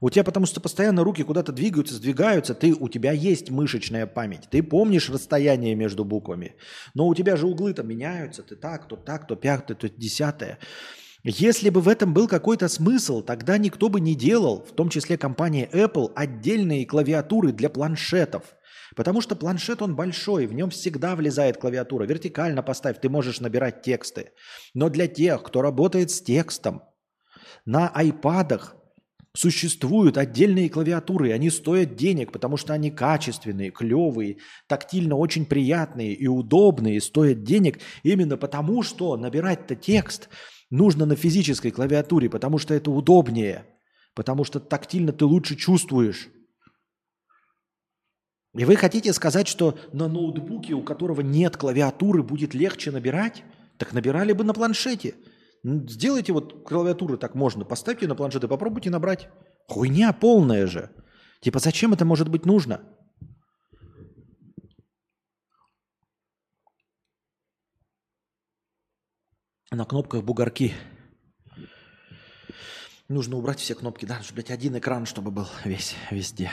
[0.00, 4.48] У тебя потому что постоянно руки куда-то двигаются, сдвигаются, ты, у тебя есть мышечная память,
[4.50, 6.56] ты помнишь расстояние между буквами,
[6.94, 10.58] но у тебя же углы там меняются, ты так, то так, то пятое, то десятое.
[11.22, 15.18] Если бы в этом был какой-то смысл, тогда никто бы не делал, в том числе
[15.18, 18.44] компания Apple, отдельные клавиатуры для планшетов.
[18.96, 22.06] Потому что планшет, он большой, в нем всегда влезает клавиатура.
[22.06, 24.32] Вертикально поставь, ты можешь набирать тексты.
[24.72, 26.82] Но для тех, кто работает с текстом,
[27.66, 28.79] на айпадах
[29.34, 36.26] существуют отдельные клавиатуры, они стоят денег, потому что они качественные, клевые, тактильно очень приятные и
[36.26, 40.28] удобные, стоят денег именно потому, что набирать-то текст–
[40.70, 43.66] нужно на физической клавиатуре, потому что это удобнее,
[44.14, 46.28] потому что тактильно ты лучше чувствуешь.
[48.56, 53.44] И вы хотите сказать, что на ноутбуке, у которого нет клавиатуры, будет легче набирать?
[53.76, 55.14] Так набирали бы на планшете.
[55.62, 59.28] Сделайте вот клавиатуру так можно, поставьте на планшет и попробуйте набрать.
[59.68, 60.90] Хуйня полная же.
[61.40, 62.80] Типа зачем это может быть нужно?
[69.70, 70.74] на кнопках бугорки.
[73.08, 76.50] Нужно убрать все кнопки, да, чтобы, блядь, один экран, чтобы был весь, везде.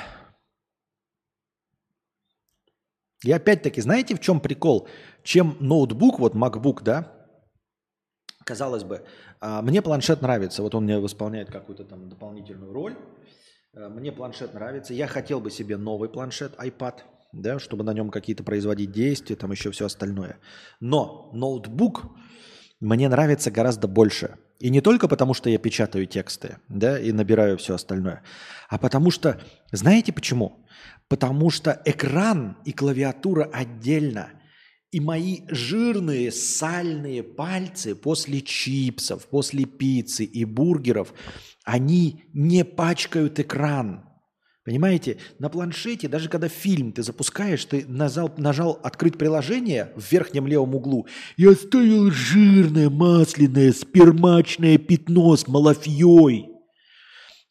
[3.23, 4.87] И опять-таки, знаете, в чем прикол?
[5.23, 7.16] Чем ноутбук, вот MacBook, да,
[8.47, 9.03] казалось бы,
[9.41, 12.95] а, мне планшет нравится, вот он мне выполняет какую-то там дополнительную роль,
[13.75, 16.95] а, мне планшет нравится, я хотел бы себе новый планшет, iPad,
[17.33, 20.37] да, чтобы на нем какие-то производить действия, там еще все остальное.
[20.79, 22.05] Но ноутбук,
[22.79, 24.37] мне нравится гораздо больше.
[24.59, 28.23] И не только потому, что я печатаю тексты, да, и набираю все остальное,
[28.69, 29.39] а потому что,
[29.71, 30.65] знаете почему?
[31.09, 34.29] Потому что экран и клавиатура отдельно.
[34.91, 41.13] И мои жирные сальные пальцы после чипсов, после пиццы и бургеров,
[41.65, 44.05] они не пачкают экран.
[44.63, 50.45] Понимаете, на планшете, даже когда фильм ты запускаешь, ты нажал, нажал открыть приложение в верхнем
[50.45, 51.07] левом углу
[51.37, 56.56] и оставил жирное, масляное, спермачное пятно с малафьей.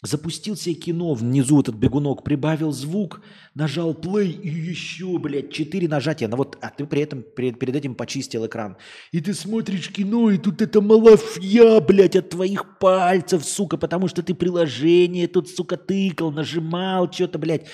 [0.06, 3.22] Запустил себе кино внизу этот бегунок, прибавил звук,
[3.54, 6.28] нажал play и еще, блядь, четыре нажатия.
[6.28, 8.76] Но вот, а ты при этом перед, перед этим почистил экран.
[9.10, 14.22] И ты смотришь кино, и тут это малафья, блядь, от твоих пальцев, сука, потому что
[14.22, 17.66] ты приложение тут, сука, тыкал, нажимал что-то, блядь.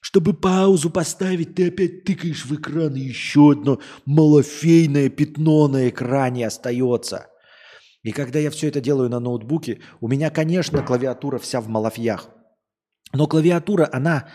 [0.00, 6.48] Чтобы паузу поставить, ты опять тыкаешь в экран, и еще одно малофейное пятно на экране
[6.48, 7.28] остается.
[8.06, 12.28] И когда я все это делаю на ноутбуке, у меня, конечно, клавиатура вся в малафьях.
[13.12, 14.28] Но клавиатура, она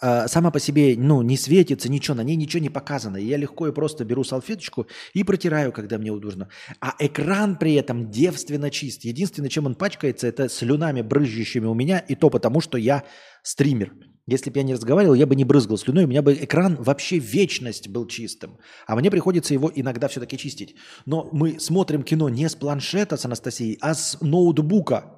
[0.00, 3.16] э, сама по себе ну, не светится, ничего, на ней ничего не показано.
[3.16, 6.48] И я легко и просто беру салфеточку и протираю, когда мне удобно.
[6.80, 9.02] А экран при этом девственно чист.
[9.02, 13.02] Единственное, чем он пачкается, это слюнами, брызжущими у меня, и то потому, что я
[13.42, 13.92] стример.
[14.28, 17.18] Если бы я не разговаривал, я бы не брызгал слюной, у меня бы экран вообще
[17.18, 18.58] вечность был чистым.
[18.86, 20.74] А мне приходится его иногда все-таки чистить.
[21.06, 25.12] Но мы смотрим кино не с планшета с Анастасией, а с ноутбука.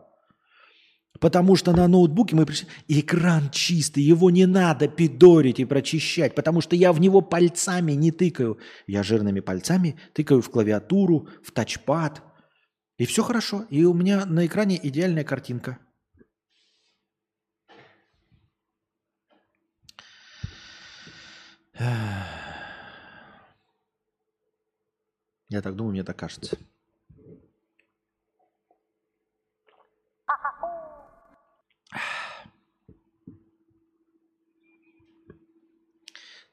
[1.21, 2.69] Потому что на ноутбуке мы пришли...
[2.87, 8.13] Экран чистый, его не надо пидорить и прочищать, потому что я в него пальцами не
[8.13, 8.59] тыкаю.
[8.87, 12.23] Я жирными пальцами тыкаю в клавиатуру, в тачпад.
[12.99, 13.65] И все хорошо.
[13.71, 15.79] И у меня на экране идеальная картинка.
[25.49, 26.59] Я так думаю, мне так кажется.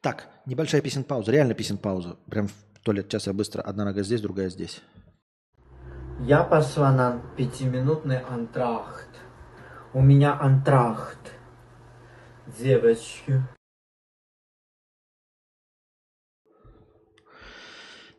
[0.02, 2.18] Так, небольшая песен пауза, реально песен пауза.
[2.30, 2.54] Прям в
[2.84, 3.08] туалет.
[3.08, 3.64] Сейчас я быстро.
[3.64, 4.84] Одна нога здесь, другая здесь.
[6.20, 9.10] Я пошла на пятиминутный антрахт.
[9.94, 11.34] У меня антрахт.
[12.60, 13.42] Девочки.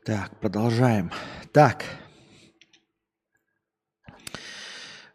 [0.06, 1.10] Так, продолжаем.
[1.52, 1.84] Так.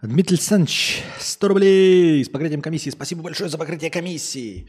[0.01, 2.89] Дмитрий Александрович, 100 рублей с покрытием комиссии.
[2.89, 4.67] Спасибо большое за покрытие комиссии.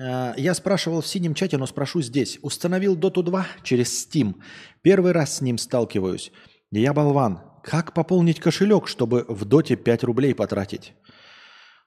[0.00, 2.38] Э, Я спрашивал в синем чате, но спрошу здесь.
[2.40, 4.36] Установил Dota 2 через Steam.
[4.82, 6.30] Первый раз с ним сталкиваюсь.
[6.70, 7.40] Я болван.
[7.64, 10.92] Как пополнить кошелек, чтобы в Доте 5 рублей потратить?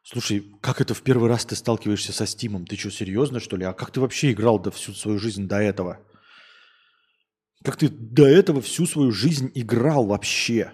[0.03, 2.65] Слушай, как это в первый раз ты сталкиваешься со Стимом?
[2.65, 3.64] Ты что, серьезно, что ли?
[3.64, 5.99] А как ты вообще играл до всю свою жизнь до этого?
[7.63, 10.71] Как ты до этого всю свою жизнь играл вообще?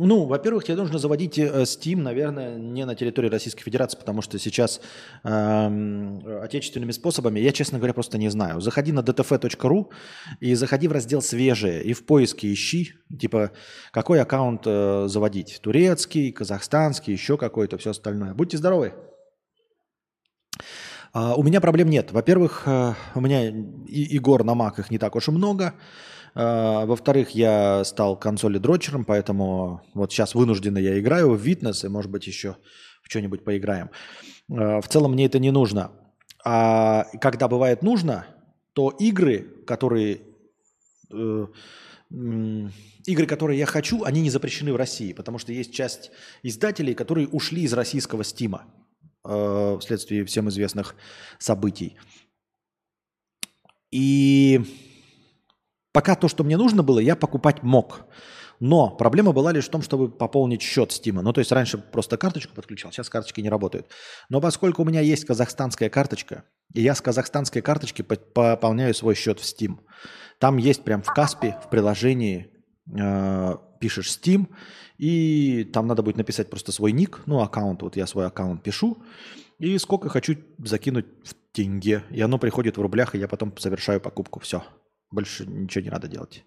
[0.00, 4.38] Ну, во-первых, тебе нужно заводить э, Steam, наверное, не на территории Российской Федерации, потому что
[4.38, 4.80] сейчас
[5.24, 8.60] эм, отечественными способами, я, честно говоря, просто не знаю.
[8.60, 9.88] Заходи на dtf.ru
[10.38, 13.50] и заходи в раздел «Свежие» и в поиске ищи, типа,
[13.90, 15.58] какой аккаунт э, заводить.
[15.62, 18.34] Турецкий, казахстанский, еще какой-то, все остальное.
[18.34, 18.92] Будьте здоровы!
[21.12, 22.12] А, У меня проблем нет.
[22.12, 25.74] Во-первых, э, у меня и- на маках не так уж и много.
[26.34, 31.88] А, Во-вторых, я стал консоли дрочером, поэтому вот сейчас вынужденно я играю в Витнес и,
[31.88, 32.56] может быть, еще
[33.02, 33.90] в что-нибудь поиграем.
[34.50, 35.90] А, В целом мне это не нужно.
[36.44, 38.26] А когда бывает нужно,
[38.74, 40.20] то игры, которые
[41.10, 41.46] э,
[42.10, 46.10] игры, которые я хочу, они не запрещены в России, потому что есть часть
[46.42, 48.64] издателей, которые ушли из российского стима
[49.28, 50.96] э, вследствие всем известных
[51.38, 51.96] событий.
[53.90, 54.60] И
[55.92, 58.06] пока то, что мне нужно было, я покупать мог.
[58.60, 61.22] Но проблема была лишь в том, чтобы пополнить счет Стима.
[61.22, 63.86] Ну, то есть раньше просто карточку подключал, сейчас карточки не работают.
[64.28, 66.44] Но поскольку у меня есть казахстанская карточка,
[66.74, 69.78] и я с казахстанской карточки по- пополняю свой счет в Steam.
[70.40, 72.50] Там есть прям в Каспе, в приложении,
[72.98, 74.48] э, пишешь Steam,
[74.98, 78.98] и там надо будет написать просто свой ник, ну, аккаунт, вот я свой аккаунт пишу,
[79.58, 82.04] и сколько хочу закинуть в тенге.
[82.10, 84.40] И оно приходит в рублях, и я потом совершаю покупку.
[84.40, 84.62] Все.
[85.10, 86.44] Больше ничего не надо делать.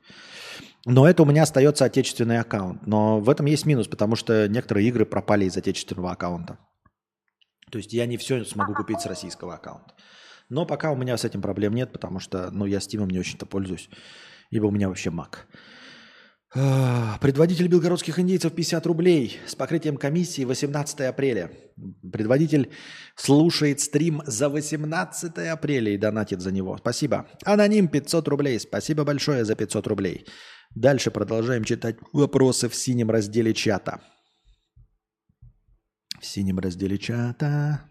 [0.86, 2.86] Но это у меня остается отечественный аккаунт.
[2.88, 6.60] Но в этом есть минус, потому что некоторые игры пропали из отечественного аккаунта.
[7.70, 9.94] То есть я не все смогу купить с российского аккаунта.
[10.50, 13.46] Но пока у меня с этим проблем нет, потому что ну, я Steam не очень-то
[13.46, 13.90] пользуюсь,
[14.50, 15.38] ибо у меня вообще Mac.
[16.54, 21.52] А, Предводитель белгородских индейцев 50 рублей с покрытием комиссии 18 апреля.
[22.12, 22.70] Предводитель
[23.16, 26.78] слушает стрим за 18 апреля и донатит за него.
[26.78, 27.30] Спасибо.
[27.46, 28.60] Аноним 500 рублей.
[28.60, 30.26] Спасибо большое за 500 рублей.
[30.76, 34.02] Дальше продолжаем читать вопросы в синем разделе чата.
[36.20, 37.82] В синем разделе чата.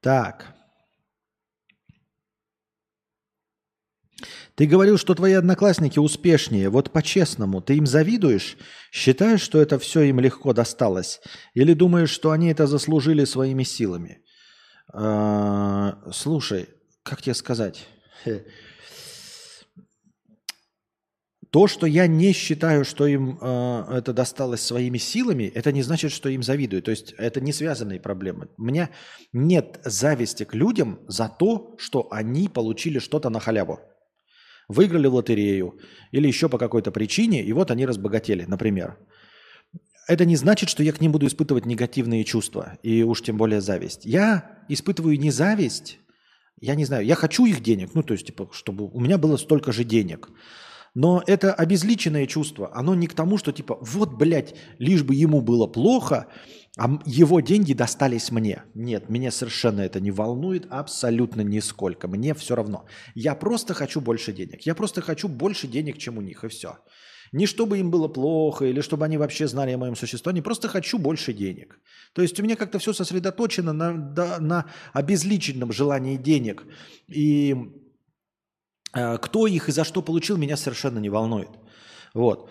[0.00, 0.61] Так.
[4.54, 6.68] Ты говорил, что твои одноклассники успешнее.
[6.68, 8.56] Вот по-честному, ты им завидуешь?
[8.90, 11.20] Считаешь, что это все им легко досталось?
[11.54, 14.22] Или думаешь, что они это заслужили своими силами?
[14.92, 16.68] А, слушай,
[17.02, 17.86] как тебе сказать?
[21.50, 26.10] То, что я не считаю, что им э, это досталось своими силами, это не значит,
[26.10, 26.82] что им завидую.
[26.82, 28.48] То есть это не связанные проблемы.
[28.56, 28.88] У меня
[29.34, 33.80] нет зависти к людям за то, что они получили что-то на халяву.
[34.72, 35.78] Выиграли в лотерею
[36.10, 38.98] или еще по какой-то причине, и вот они разбогатели, например.
[40.08, 43.60] Это не значит, что я к ним буду испытывать негативные чувства, и уж тем более
[43.60, 44.04] зависть.
[44.04, 45.98] Я испытываю не зависть,
[46.60, 49.36] я не знаю, я хочу их денег, ну то есть, типа, чтобы у меня было
[49.36, 50.28] столько же денег.
[50.94, 52.70] Но это обезличенное чувство.
[52.74, 56.26] Оно не к тому, что типа, вот, блядь, лишь бы ему было плохо,
[56.78, 58.64] а его деньги достались мне.
[58.74, 62.08] Нет, меня совершенно это не волнует абсолютно нисколько.
[62.08, 62.84] Мне все равно.
[63.14, 64.62] Я просто хочу больше денег.
[64.62, 66.78] Я просто хочу больше денег, чем у них, и все.
[67.32, 70.98] Не чтобы им было плохо, или чтобы они вообще знали о моем существовании, просто хочу
[70.98, 71.78] больше денег.
[72.12, 73.92] То есть у меня как-то все сосредоточено на,
[74.38, 76.64] на обезличенном желании денег.
[77.08, 77.56] И
[78.92, 81.50] кто их и за что получил, меня совершенно не волнует.
[82.14, 82.50] Вот.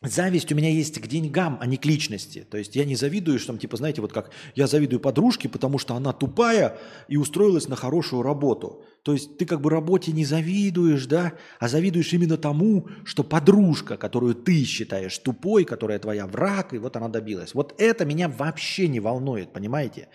[0.00, 2.46] Зависть у меня есть к деньгам, а не к личности.
[2.48, 5.78] То есть я не завидую, что там, типа, знаете, вот как я завидую подружке, потому
[5.78, 8.84] что она тупая и устроилась на хорошую работу.
[9.02, 13.96] То есть ты как бы работе не завидуешь, да, а завидуешь именно тому, что подружка,
[13.96, 17.52] которую ты считаешь тупой, которая твоя враг, и вот она добилась.
[17.52, 20.10] Вот это меня вообще не волнует, понимаете?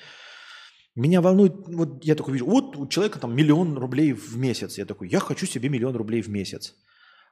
[0.96, 4.78] Меня волнует, вот я такой вижу, вот у человека там миллион рублей в месяц.
[4.78, 6.76] Я такой, я хочу себе миллион рублей в месяц.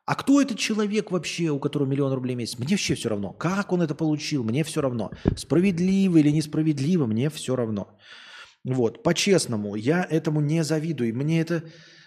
[0.05, 2.57] А кто этот человек вообще, у которого миллион рублей в месяц?
[2.57, 3.33] Мне вообще все равно.
[3.33, 4.43] Как он это получил?
[4.43, 5.11] Мне все равно.
[5.37, 7.05] Справедливо или несправедливо?
[7.05, 7.95] Мне все равно.
[8.63, 11.15] Вот, по-честному, я этому не завидую.
[11.15, 11.63] Мне это,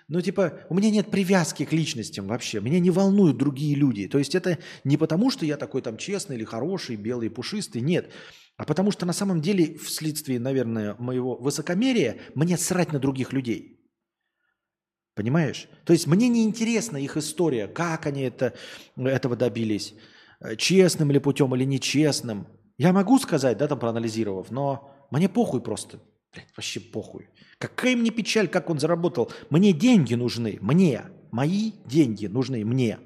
[0.09, 2.61] ну, типа, у меня нет привязки к личностям вообще.
[2.61, 4.09] Меня не волнуют другие люди.
[4.09, 7.81] То есть это не потому, что я такой там честный или хороший, белый, пушистый.
[7.81, 8.11] Нет.
[8.57, 13.81] А потому что на самом деле, вследствие, наверное, моего высокомерия, мне срать на других людей.
[15.15, 15.69] Понимаешь?
[15.85, 18.55] То есть мне не интересна их история, как они это,
[18.97, 19.95] этого добились,
[20.41, 22.47] э, честным ли путем или нечестным.
[22.79, 26.01] Я могу сказать, да, там проанализировав, но мне похуй просто.
[26.33, 27.29] Блядь, вообще похуй.
[27.59, 29.31] Какая мне печаль, как он заработал.
[29.51, 31.05] Мне деньги нужны, мне.
[31.31, 32.99] Мои деньги нужны мне.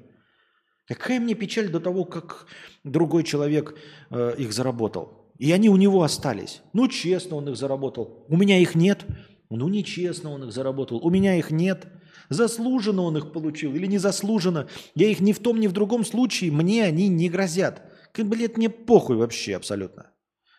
[0.87, 2.47] Какая мне печаль до того, как
[2.83, 3.77] другой человек
[4.09, 5.18] э, их заработал.
[5.39, 6.61] И они у него остались.
[6.73, 8.25] Ну, честно он их заработал.
[8.27, 9.05] У меня их нет.
[9.49, 10.99] Ну, нечестно он их заработал.
[11.03, 11.87] У меня их нет.
[12.27, 14.67] Заслуженно он их получил или незаслуженно.
[14.95, 17.81] Я их ни в том, ни в другом случае, мне они не грозят.
[18.15, 20.11] Блядь, мне похуй вообще абсолютно.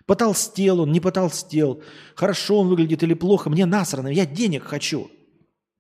[0.07, 1.83] Потолстел он, не потолстел.
[2.15, 3.51] Хорошо он выглядит или плохо.
[3.51, 4.09] Мне насрано.
[4.09, 5.11] Я денег хочу.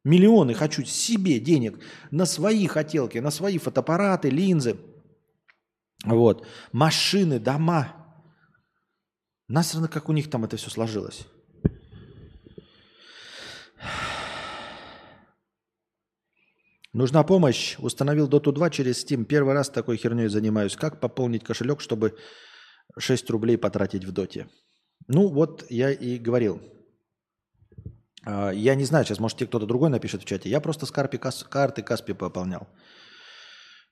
[0.05, 1.81] Миллионы хочу себе денег
[2.11, 4.77] на свои хотелки, на свои фотоаппараты, линзы.
[6.05, 6.47] Вот.
[6.73, 8.00] Машины, дома.
[9.51, 11.27] Насрано, как у них там это все сложилось.
[16.93, 17.77] Нужна помощь.
[17.81, 19.25] Установил Dota 2 через Steam.
[19.25, 20.77] Первый раз такой херней занимаюсь.
[20.77, 22.17] Как пополнить кошелек, чтобы
[22.97, 24.47] 6 рублей потратить в Доте?
[25.09, 26.61] Ну, вот я и говорил.
[28.25, 30.49] А, я не знаю, сейчас, может, кто-то другой напишет в чате.
[30.49, 32.69] Я просто с карпи, кас, карты Каспи пополнял.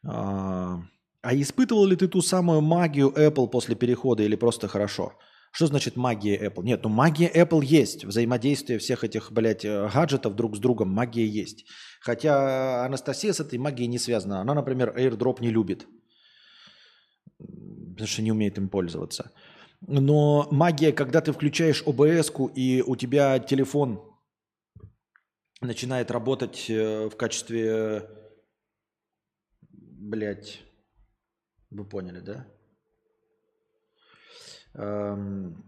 [0.07, 0.83] А,
[1.21, 5.19] а испытывал ли ты ту самую магию Apple после перехода или просто хорошо?
[5.53, 6.63] Что значит магия Apple?
[6.63, 8.05] Нет, ну магия Apple есть.
[8.05, 11.65] Взаимодействие всех этих, блядь, э, гаджетов друг с другом, магия есть.
[12.01, 14.41] Хотя Анастасия с этой магией не связана.
[14.41, 15.87] Она, например, AirDrop не любит.
[17.39, 19.33] Потому что не умеет им пользоваться.
[19.81, 24.03] Но магия, когда ты включаешь обс и у тебя телефон
[25.61, 28.09] начинает работать э, в качестве,
[29.71, 30.61] блядь,
[31.71, 32.47] вы поняли, да?
[34.79, 35.65] Эм,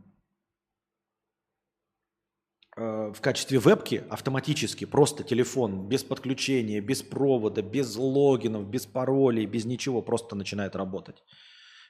[2.76, 9.46] э, в качестве вебки автоматически, просто телефон, без подключения, без провода, без логинов, без паролей,
[9.46, 11.24] без ничего, просто начинает работать.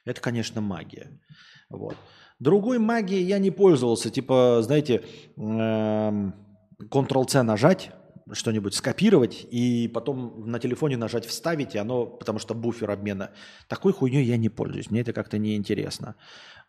[0.03, 1.21] Это, конечно, магия.
[1.69, 1.95] Вот.
[2.39, 4.09] Другой магией я не пользовался.
[4.09, 5.03] Типа, знаете,
[5.37, 6.33] эм,
[6.79, 7.91] Ctrl-C нажать,
[8.33, 13.31] что-нибудь скопировать и потом на телефоне нажать «Вставить», и оно, потому что буфер обмена.
[13.67, 16.15] Такой хуйней я не пользуюсь, мне это как-то неинтересно.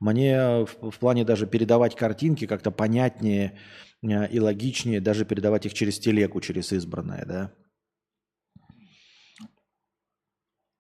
[0.03, 3.57] Мне в, в плане даже передавать картинки как-то понятнее
[4.03, 7.53] э, и логичнее, даже передавать их через телеку, через избранное, да.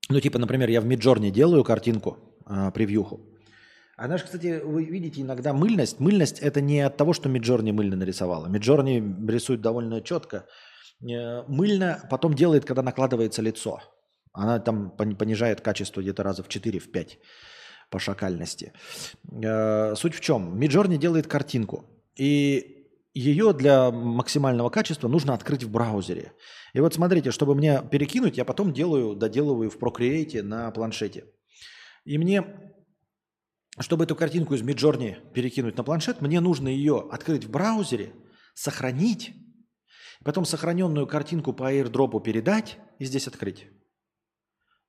[0.08, 2.18] Ну, типа, например, я в Миджорне делаю картинку,
[2.50, 3.20] э, превьюху,
[3.96, 6.00] она же, кстати, вы видите иногда мыльность.
[6.00, 8.48] Мыльность это не от того, что Миджорни мыльно нарисовала.
[8.48, 10.46] Миджорни рисует довольно четко.
[11.00, 13.80] Э, Мыльно потом делает, когда накладывается лицо.
[14.32, 17.18] Она там пон- понижает качество где-то раза в 4, в 5
[17.92, 18.72] по шакальности.
[19.30, 20.58] Э, Суть в чем?
[20.58, 21.84] Миджорни делает картинку.
[22.16, 26.32] И ее для максимального качества нужно открыть в браузере.
[26.72, 31.26] И вот смотрите, чтобы мне перекинуть, я потом делаю, доделываю в Procreate на планшете.
[32.04, 32.44] И мне,
[33.78, 38.14] чтобы эту картинку из Midjourney перекинуть на планшет, мне нужно ее открыть в браузере,
[38.54, 39.34] сохранить,
[40.24, 43.66] потом сохраненную картинку по airdropу передать и здесь открыть.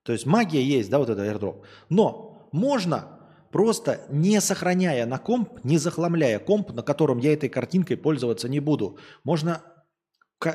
[0.04, 1.66] То есть магия есть, да, вот это airdrop.
[1.90, 3.20] Но можно
[3.52, 8.62] просто не сохраняя на комп, не захламляя комп, на котором я этой картинкой пользоваться не
[8.62, 9.62] буду, можно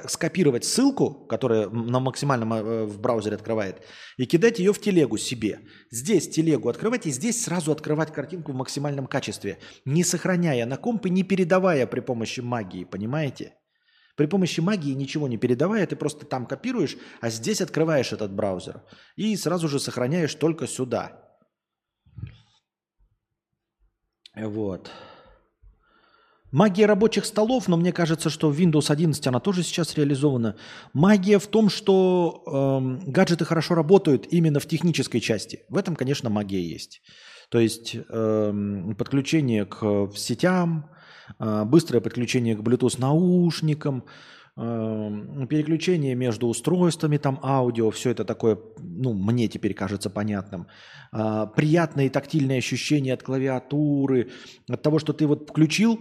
[0.06, 3.82] скопировать ссылку, которая на максимальном э, в браузере открывает,
[4.16, 5.60] и кидать ее в телегу себе.
[5.90, 11.06] Здесь телегу открывать и здесь сразу открывать картинку в максимальном качестве, не сохраняя на комп
[11.06, 13.54] и не передавая при помощи магии, понимаете?
[14.14, 18.82] При помощи магии ничего не передавая, ты просто там копируешь, а здесь открываешь этот браузер
[19.16, 21.27] и сразу же сохраняешь только сюда.
[24.46, 24.90] Вот.
[26.50, 30.56] Магия рабочих столов, но мне кажется, что в Windows 11 она тоже сейчас реализована.
[30.94, 35.60] Магия в том, что эм, гаджеты хорошо работают именно в технической части.
[35.68, 37.02] В этом, конечно, магия есть.
[37.50, 40.90] То есть эм, подключение к сетям,
[41.38, 44.04] э, быстрое подключение к Bluetooth наушникам,
[44.58, 50.66] переключение между устройствами, там аудио, все это такое, ну, мне теперь кажется понятным.
[51.12, 54.30] А, приятные тактильные ощущения от клавиатуры,
[54.68, 56.00] от того, что ты вот включил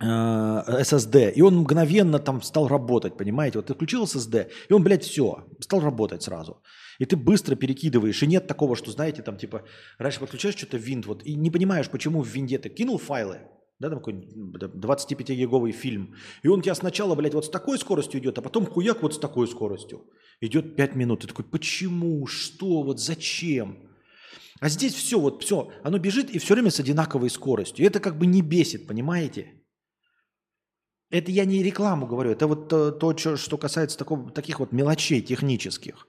[0.00, 3.58] э, SSD, и он мгновенно там стал работать, понимаете?
[3.58, 6.62] Вот ты включил SSD, и он, блядь, все, стал работать сразу.
[6.98, 9.62] И ты быстро перекидываешь, и нет такого, что, знаете, там, типа,
[9.98, 13.40] раньше подключаешь что-то в винт, вот, и не понимаешь, почему в винде ты кинул файлы,
[13.80, 18.20] да, там какой 25-гиговый фильм, и он у тебя сначала, блядь, вот с такой скоростью
[18.20, 20.04] идет, а потом хуяк вот с такой скоростью.
[20.42, 23.76] Идет 5 минут, ты такой, почему, что, вот зачем?
[24.60, 27.84] А здесь все, вот все, оно бежит и все время с одинаковой скоростью.
[27.84, 29.52] И это как бы не бесит, понимаете?
[31.10, 34.72] Это я не рекламу говорю, это вот то, то, чё- что касается такого, таких вот
[34.72, 36.06] мелочей технических.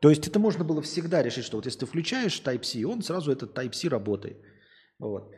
[0.00, 3.30] То есть это можно было всегда решить, что вот если ты включаешь Type-C, он сразу
[3.30, 4.36] этот Type-C работает.
[4.98, 5.32] Вот.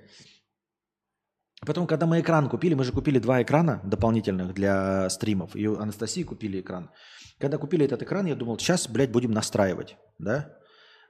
[1.67, 5.79] Потом, когда мы экран купили, мы же купили два экрана дополнительных для стримов, и у
[5.79, 6.91] Анастасии купили экран.
[7.39, 10.57] Когда купили этот экран, я думал, сейчас, блядь, будем настраивать, да?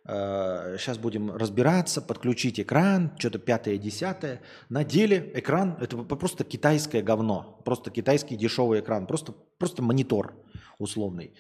[0.07, 4.41] Сейчас будем разбираться, подключить экран, что-то пятое, десятое.
[4.69, 10.35] На деле экран– это просто китайское говно, просто китайский дешевый экран, просто, просто монитор
[10.79, 11.35] условный,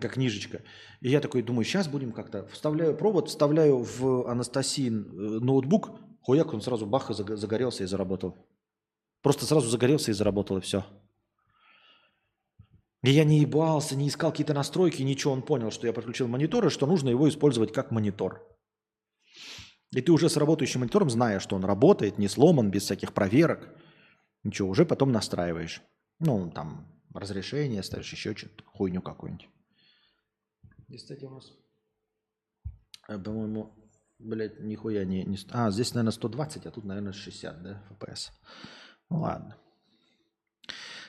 [0.00, 0.62] как книжечка.
[1.00, 5.90] И я такой думаю, сейчас будем как-то, вставляю провод, вставляю в Анастасиин э, ноутбук,
[6.28, 8.36] хуяк, он сразу бах и заг- загорелся и заработал.
[9.22, 10.84] Просто сразу загорелся и заработал, и все.
[13.02, 15.32] И я не ебался, не искал какие-то настройки, ничего.
[15.32, 18.46] Он понял, что я подключил монитор, и что нужно его использовать как монитор.
[19.92, 23.74] И ты уже с работающим монитором, зная, что он работает, не сломан, без всяких проверок,
[24.44, 25.80] ничего, уже потом настраиваешь.
[26.18, 29.48] Ну, там, разрешение ставишь, еще что-то, хуйню какую-нибудь.
[30.88, 31.50] И, кстати, у нас,
[33.08, 33.77] э, по-моему,
[34.18, 35.38] блядь, нихуя не, не...
[35.50, 38.30] А, здесь, наверное, 120, а тут, наверное, 60, да, FPS.
[39.10, 39.56] Ну, ладно.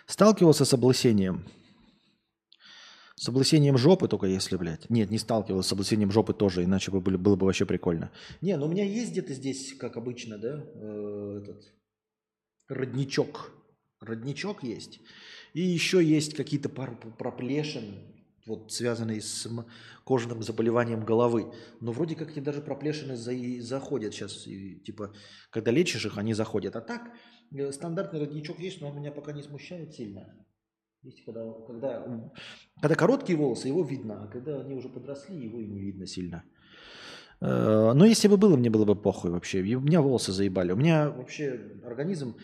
[0.06, 1.46] Сталкивался с облысением.
[3.16, 4.90] С облысением жопы только если, блядь.
[4.90, 8.12] Нет, не сталкивался с облысением жопы тоже, иначе бы были- было бы вообще прикольно.
[8.42, 11.74] Не, ну у меня есть где-то здесь, как обычно, да, э, этот
[12.70, 13.52] родничок.
[14.00, 15.02] Родничок есть.
[15.54, 18.19] И еще есть какие-то пару проплешин,
[18.50, 19.48] вот связанные с
[20.04, 21.54] кожным заболеванием головы.
[21.82, 24.48] Но вроде как эти даже проплешины за- и заходят сейчас.
[24.48, 25.14] И, типа,
[25.52, 26.76] когда лечишь их, они заходят.
[26.76, 27.02] А так,
[27.58, 30.22] э, стандартный родничок есть, но он меня пока не смущает сильно.
[31.04, 32.06] Есть, когда, когда,
[32.82, 36.44] когда короткие волосы, его видно, а когда они уже подросли, его и не видно сильно.
[37.42, 39.60] Э, Но если бы было, мне было бы похуй вообще.
[39.76, 40.74] У меня волосы заебали.
[40.74, 42.36] У меня вообще организм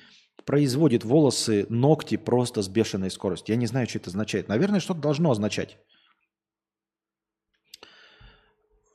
[0.45, 3.55] производит волосы, ногти просто с бешеной скоростью.
[3.55, 4.47] Я не знаю, что это означает.
[4.47, 5.77] Наверное, что-то должно означать.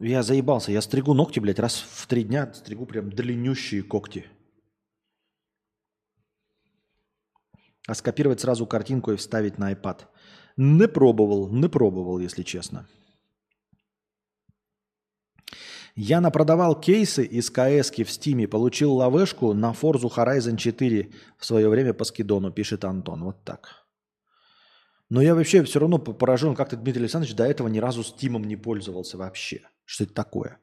[0.00, 0.72] Я заебался.
[0.72, 4.26] Я стригу ногти, блядь, раз в три дня стригу прям длиннющие когти.
[7.86, 10.02] А скопировать сразу картинку и вставить на iPad.
[10.56, 12.86] Не пробовал, не пробовал, если честно.
[15.94, 21.68] Я напродавал кейсы из КС в Стиме, получил лавешку на Forza Horizon 4 в свое
[21.68, 23.24] время по скидону, пишет Антон.
[23.24, 23.81] Вот так.
[25.12, 28.44] Но я вообще все равно по- поражен, как-то Дмитрий Александрович до этого ни разу Стимом
[28.44, 29.60] не пользовался вообще.
[29.84, 30.58] Что это такое?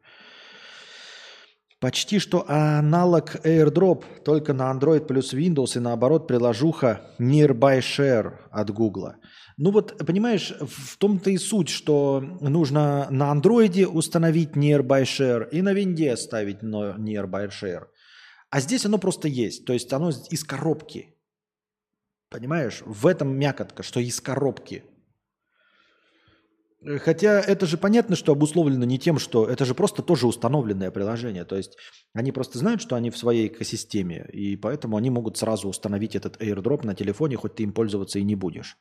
[1.80, 8.72] Почти что аналог AirDrop, только на Android плюс Windows и наоборот приложуха Nearby Share от
[8.72, 9.12] Google.
[9.58, 15.62] Ну вот, понимаешь, в том-то и суть, что нужно на Android установить Nearby Share и
[15.62, 17.84] на Винде ставить Nearby Share.
[18.50, 21.19] А здесь оно просто есть, то есть оно из коробки.
[22.30, 24.84] Понимаешь, в этом мякотка, что из коробки.
[26.86, 30.92] Э, хотя это же понятно, что обусловлено не тем, что это же просто тоже установленное
[30.92, 31.44] приложение.
[31.46, 31.78] То есть
[32.14, 36.42] они просто знают, что они в своей экосистеме, и поэтому они могут сразу установить этот
[36.42, 38.78] airdrop на телефоне, хоть ты им пользоваться и не будешь.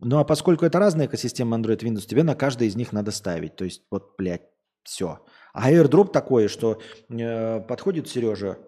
[0.00, 3.54] Ну а поскольку это разные экосистемы Android Windows, тебе на каждой из них надо ставить.
[3.56, 4.42] То есть вот, блядь,
[4.82, 5.24] все.
[5.52, 8.58] А airdrop такое, что э, подходит Сережа,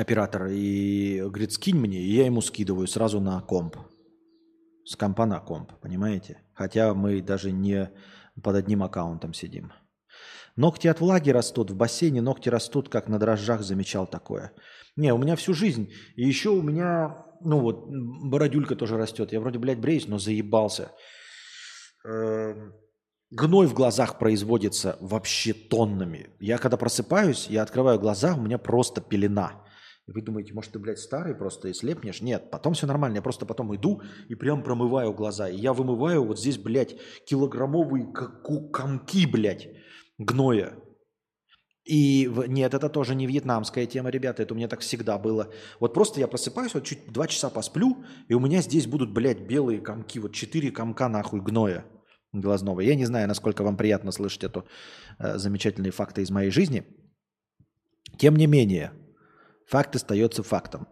[0.00, 3.76] оператор, и говорит, скинь мне, и я ему скидываю сразу на комп.
[4.84, 6.42] С компа на комп, понимаете?
[6.54, 7.90] Хотя мы даже не
[8.42, 9.72] под одним аккаунтом сидим.
[10.56, 14.52] Ногти от влаги растут, в бассейне ногти растут, как на дрожжах, замечал такое.
[14.96, 15.92] Не, у меня всю жизнь.
[16.14, 19.32] И еще у меня, ну вот, бородюлька тоже растет.
[19.32, 20.92] Я вроде, блядь, бреюсь, но заебался.
[22.06, 22.72] Эм,
[23.30, 26.30] гной в глазах производится вообще тоннами.
[26.40, 29.65] Я когда просыпаюсь, я открываю глаза, у меня просто пелена.
[30.06, 32.22] Вы думаете, может, ты, блядь, старый просто и слепнешь?
[32.22, 33.16] Нет, потом все нормально.
[33.16, 35.48] Я просто потом иду и прям промываю глаза.
[35.48, 38.12] И я вымываю вот здесь, блядь, килограммовые
[38.72, 39.68] комки, блядь,
[40.18, 40.74] гноя.
[41.84, 45.52] И нет, это тоже не вьетнамская тема, ребята, это у меня так всегда было.
[45.78, 49.40] Вот просто я просыпаюсь, вот чуть два часа посплю, и у меня здесь будут, блядь,
[49.40, 51.84] белые комки, вот четыре комка нахуй гноя
[52.32, 52.80] глазного.
[52.80, 54.66] Я не знаю, насколько вам приятно слышать эту
[55.18, 56.84] э, замечательные факты из моей жизни.
[58.18, 58.92] Тем не менее,
[59.66, 60.88] Факт остается фактом.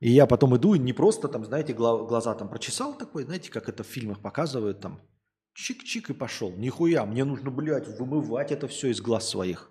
[0.00, 3.68] И я потом иду и не просто там, знаете, глаза там прочесал такой, знаете, как
[3.68, 5.00] это в фильмах показывают, там
[5.54, 6.50] чик-чик и пошел.
[6.56, 9.70] Нихуя, мне нужно, блядь, вымывать это все из глаз своих.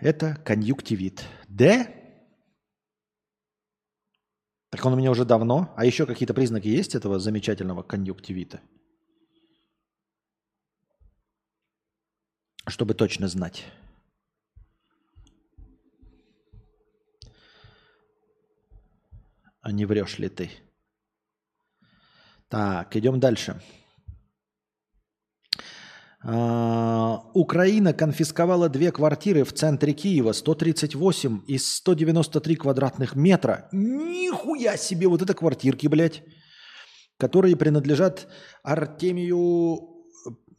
[0.00, 1.24] Это конъюнктивит.
[1.48, 1.88] Д?
[4.70, 5.72] Так он у меня уже давно.
[5.76, 8.60] А еще какие-то признаки есть этого замечательного конъюнктивита?
[12.66, 13.64] Чтобы точно знать.
[19.60, 20.50] А не врешь ли ты?
[22.48, 23.60] Так, идем дальше.
[26.22, 33.68] А, Украина конфисковала две квартиры в центре Киева, 138 из 193 квадратных метра.
[33.72, 36.22] Нихуя себе, вот это квартирки, блядь,
[37.18, 38.26] которые принадлежат
[38.62, 39.93] Артемию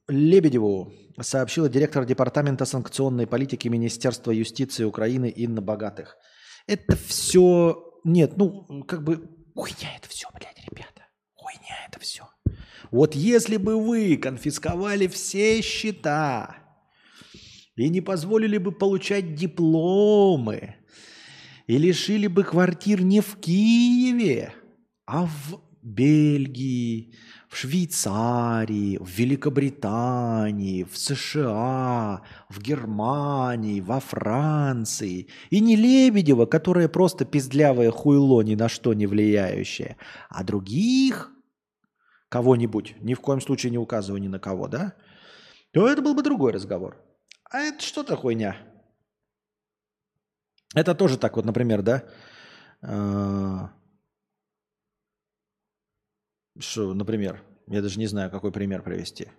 [0.07, 6.17] Лебедеву сообщила директор Департамента санкционной политики Министерства юстиции Украины Инна Богатых.
[6.67, 7.83] Это все...
[8.03, 9.29] Нет, ну, как бы...
[9.55, 11.07] Хуйня это все, блядь, ребята.
[11.33, 12.27] Хуйня это все.
[12.91, 16.57] Вот если бы вы конфисковали все счета
[17.75, 20.75] и не позволили бы получать дипломы,
[21.67, 24.53] и лишили бы квартир не в Киеве,
[25.05, 27.15] а в Бельгии,
[27.55, 35.29] в Швейцарии, в Великобритании, в США, в Германии, во Франции.
[35.51, 39.95] И не Лебедева, которая просто пиздлявое хуйло, ни на что не влияющее,
[40.27, 41.31] а других
[42.27, 44.93] кого-нибудь, ни в коем случае не указывая ни на кого, да,
[45.71, 46.97] то это был бы другой разговор.
[47.49, 48.57] А это что-то хуйня.
[50.75, 52.03] Это тоже так вот, например, да,
[52.81, 53.69] а,
[56.59, 59.31] что, например, я даже не знаю, какой пример привести.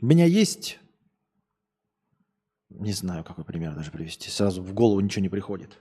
[0.00, 0.78] У меня есть...
[2.70, 4.30] Не знаю, какой пример даже привести.
[4.30, 5.76] Сразу в голову ничего не приходит.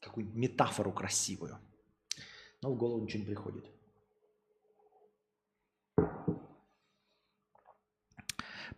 [0.00, 1.58] Какую метафору красивую.
[2.62, 3.64] Но в голову ничего не приходит.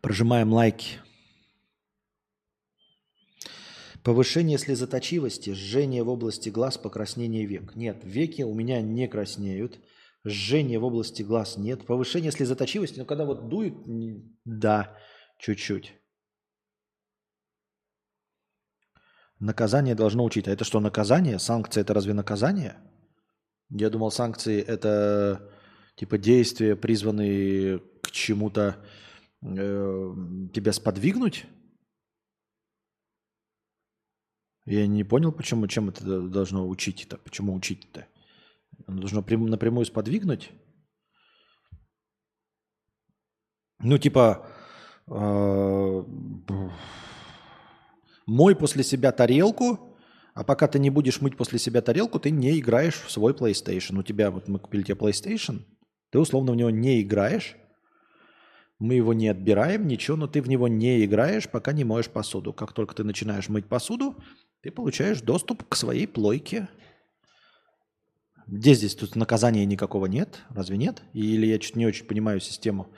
[0.00, 1.00] Прожимаем лайки.
[4.08, 7.76] Повышение слезоточивости, жжение в области глаз, покраснение век.
[7.76, 9.80] Нет, веки у меня не краснеют.
[10.24, 11.84] Жжение в области глаз нет.
[11.84, 13.74] Повышение слезоточивости, ну когда вот дует,
[14.46, 14.96] да,
[15.38, 15.92] чуть-чуть.
[19.40, 20.48] Наказание должно учить.
[20.48, 21.38] А это что, наказание?
[21.38, 22.78] Санкции это разве наказание?
[23.68, 25.52] Я думал, санкции это
[25.96, 28.82] типа действия, призванные к чему-то
[29.42, 30.14] э,
[30.54, 31.44] тебя сподвигнуть.
[34.70, 37.16] Я не понял, почему, чем это должно учить-то.
[37.16, 38.06] Почему учить-то?
[38.86, 40.50] Оно должно прям, напрямую сподвигнуть?
[43.78, 44.46] Ну, типа,
[45.06, 46.04] э,
[48.26, 49.96] мой после себя тарелку,
[50.34, 53.98] а пока ты не будешь мыть после себя тарелку, ты не играешь в свой PlayStation.
[53.98, 55.64] У тебя, вот мы купили тебе PlayStation,
[56.10, 57.56] Ты условно в него не играешь,
[58.78, 62.52] мы его не отбираем, ничего, но ты в него не играешь, пока не моешь посуду.
[62.52, 64.16] Как только ты начинаешь мыть посуду,
[64.62, 66.68] ты получаешь доступ к своей плойке.
[68.46, 70.42] Где здесь тут наказания никакого нет?
[70.50, 71.02] Разве нет?
[71.12, 72.92] Или я чуть не очень понимаю систему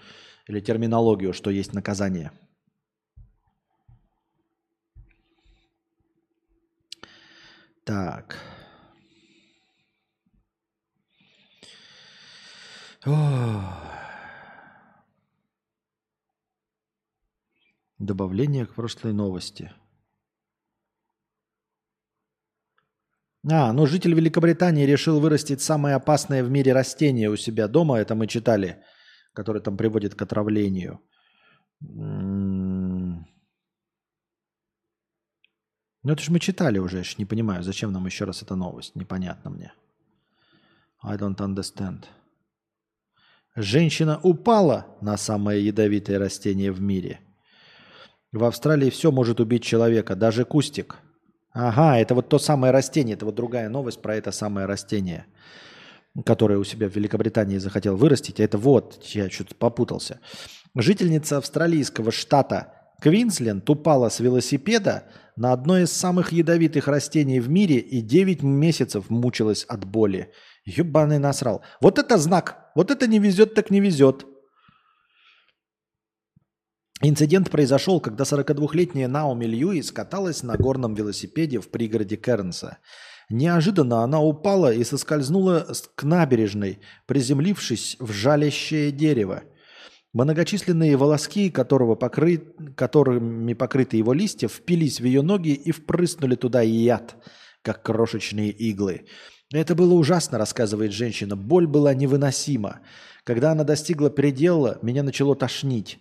[0.46, 2.32] или терминологию, что есть наказание?
[7.84, 8.36] Так.
[17.98, 19.72] Добавление к прошлой новости.
[23.48, 27.98] А, ну житель Великобритании решил вырастить самое опасное в мире растение у себя дома.
[27.98, 28.82] Это мы читали,
[29.32, 31.00] которое там приводит к отравлению.
[31.82, 33.26] М-м.
[36.02, 38.56] Ну это же мы читали уже, я ж не понимаю, зачем нам еще раз эта
[38.56, 39.72] новость, непонятно мне.
[41.02, 42.04] I don't understand.
[43.56, 47.20] Женщина упала на самое ядовитое растение в мире.
[48.32, 50.98] В Австралии все может убить человека, даже кустик.
[51.52, 55.26] Ага, это вот то самое растение, это вот другая новость про это самое растение,
[56.24, 58.38] которое у себя в Великобритании захотел вырастить.
[58.38, 60.20] Это вот, я что-то попутался.
[60.76, 65.04] Жительница австралийского штата Квинсленд упала с велосипеда
[65.34, 70.32] на одно из самых ядовитых растений в мире и 9 месяцев мучилась от боли.
[70.64, 71.62] Ебаный насрал.
[71.80, 72.70] Вот это знак.
[72.74, 74.26] Вот это не везет, так не везет.
[77.02, 82.76] Инцидент произошел, когда 42-летняя Наоми Льюис каталась на горном велосипеде в пригороде Кернса.
[83.30, 89.44] Неожиданно она упала и соскользнула к набережной, приземлившись в жалящее дерево.
[90.12, 92.38] Многочисленные волоски, которого покры...
[92.76, 97.16] которыми покрыты его листья, впились в ее ноги и впрыснули туда яд,
[97.62, 99.06] как крошечные иглы.
[99.52, 101.34] Это было ужасно, рассказывает женщина.
[101.34, 102.80] Боль была невыносима.
[103.24, 105.98] Когда она достигла предела, меня начало тошнить.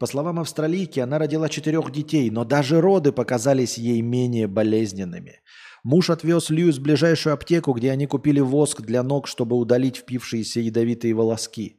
[0.00, 5.40] По словам австралийки, она родила четырех детей, но даже роды показались ей менее болезненными.
[5.84, 10.60] Муж отвез Льюис в ближайшую аптеку, где они купили воск для ног, чтобы удалить впившиеся
[10.60, 11.76] ядовитые волоски.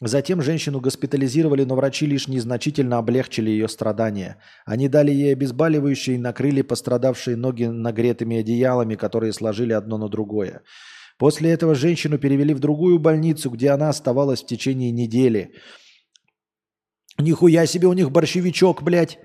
[0.00, 4.36] Затем женщину госпитализировали, но врачи лишь незначительно облегчили ее страдания.
[4.64, 10.62] Они дали ей обезболивающее и накрыли пострадавшие ноги нагретыми одеялами, которые сложили одно на другое.
[11.18, 15.54] После этого женщину перевели в другую больницу, где она оставалась в течение недели.
[17.18, 19.18] Нихуя себе у них борщевичок, блядь.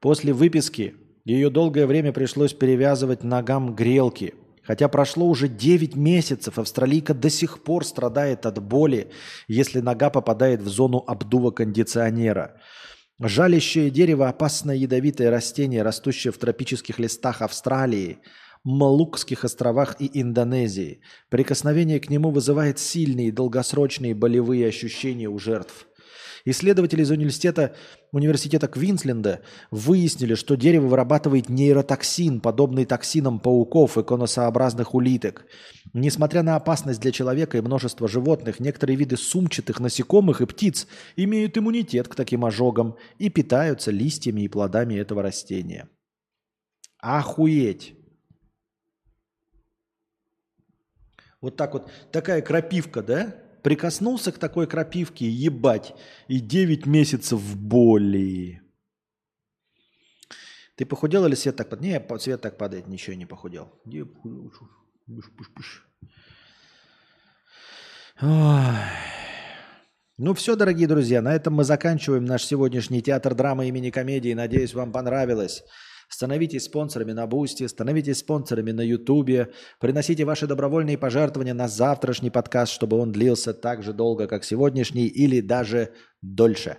[0.00, 4.34] После выписки ее долгое время пришлось перевязывать ногам грелки–
[4.66, 9.10] Хотя прошло уже 9 месяцев, австралийка до сих пор страдает от боли,
[9.46, 12.60] если нога попадает в зону обдува кондиционера.
[13.20, 18.18] Жалящее дерево– опасное ядовитое растение, растущее в тропических листах Австралии,
[18.64, 21.00] Малукских островах и Индонезии.
[21.28, 25.86] Прикосновение к нему вызывает сильные долгосрочные болевые ощущения у жертв–
[26.46, 27.74] Исследователи из университета,
[28.12, 29.40] университета Квинсленда
[29.70, 35.46] выяснили, что дерево вырабатывает нейротоксин, подобный токсинам пауков и конусообразных улиток.
[35.94, 41.56] Несмотря на опасность для человека и множество животных, некоторые виды сумчатых насекомых и птиц имеют
[41.56, 45.88] иммунитет к таким ожогам и питаются листьями и плодами этого растения.
[46.98, 47.94] Охуеть!
[51.40, 53.43] Вот так вот, такая крапивка, да?
[53.64, 55.94] Прикоснулся к такой крапивке, ебать,
[56.28, 58.60] и 9 месяцев боли.
[60.76, 62.10] Ты похудел или свет так падает?
[62.10, 63.72] Не, свет так падает, ничего не похудел.
[70.18, 74.34] Ну все, дорогие друзья, на этом мы заканчиваем наш сегодняшний театр драмы имени комедии.
[74.34, 75.64] Надеюсь, вам понравилось.
[76.14, 82.72] Становитесь спонсорами на Boosty, становитесь спонсорами на Ютубе, приносите ваши добровольные пожертвования на завтрашний подкаст,
[82.72, 85.90] чтобы он длился так же долго, как сегодняшний, или даже
[86.22, 86.76] дольше.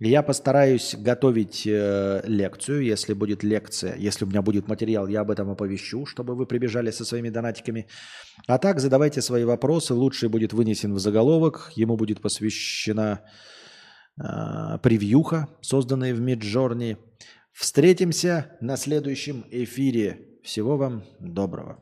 [0.00, 5.30] Я постараюсь готовить э, лекцию, если будет лекция, если у меня будет материал, я об
[5.30, 7.88] этом оповещу, чтобы вы прибежали со своими донатиками.
[8.46, 13.20] А так задавайте свои вопросы, лучший будет вынесен в заголовок, ему будет посвящена
[14.18, 16.96] э, превьюха, созданная в Миджорни.
[17.52, 20.38] Встретимся на следующем эфире.
[20.42, 21.81] Всего вам доброго.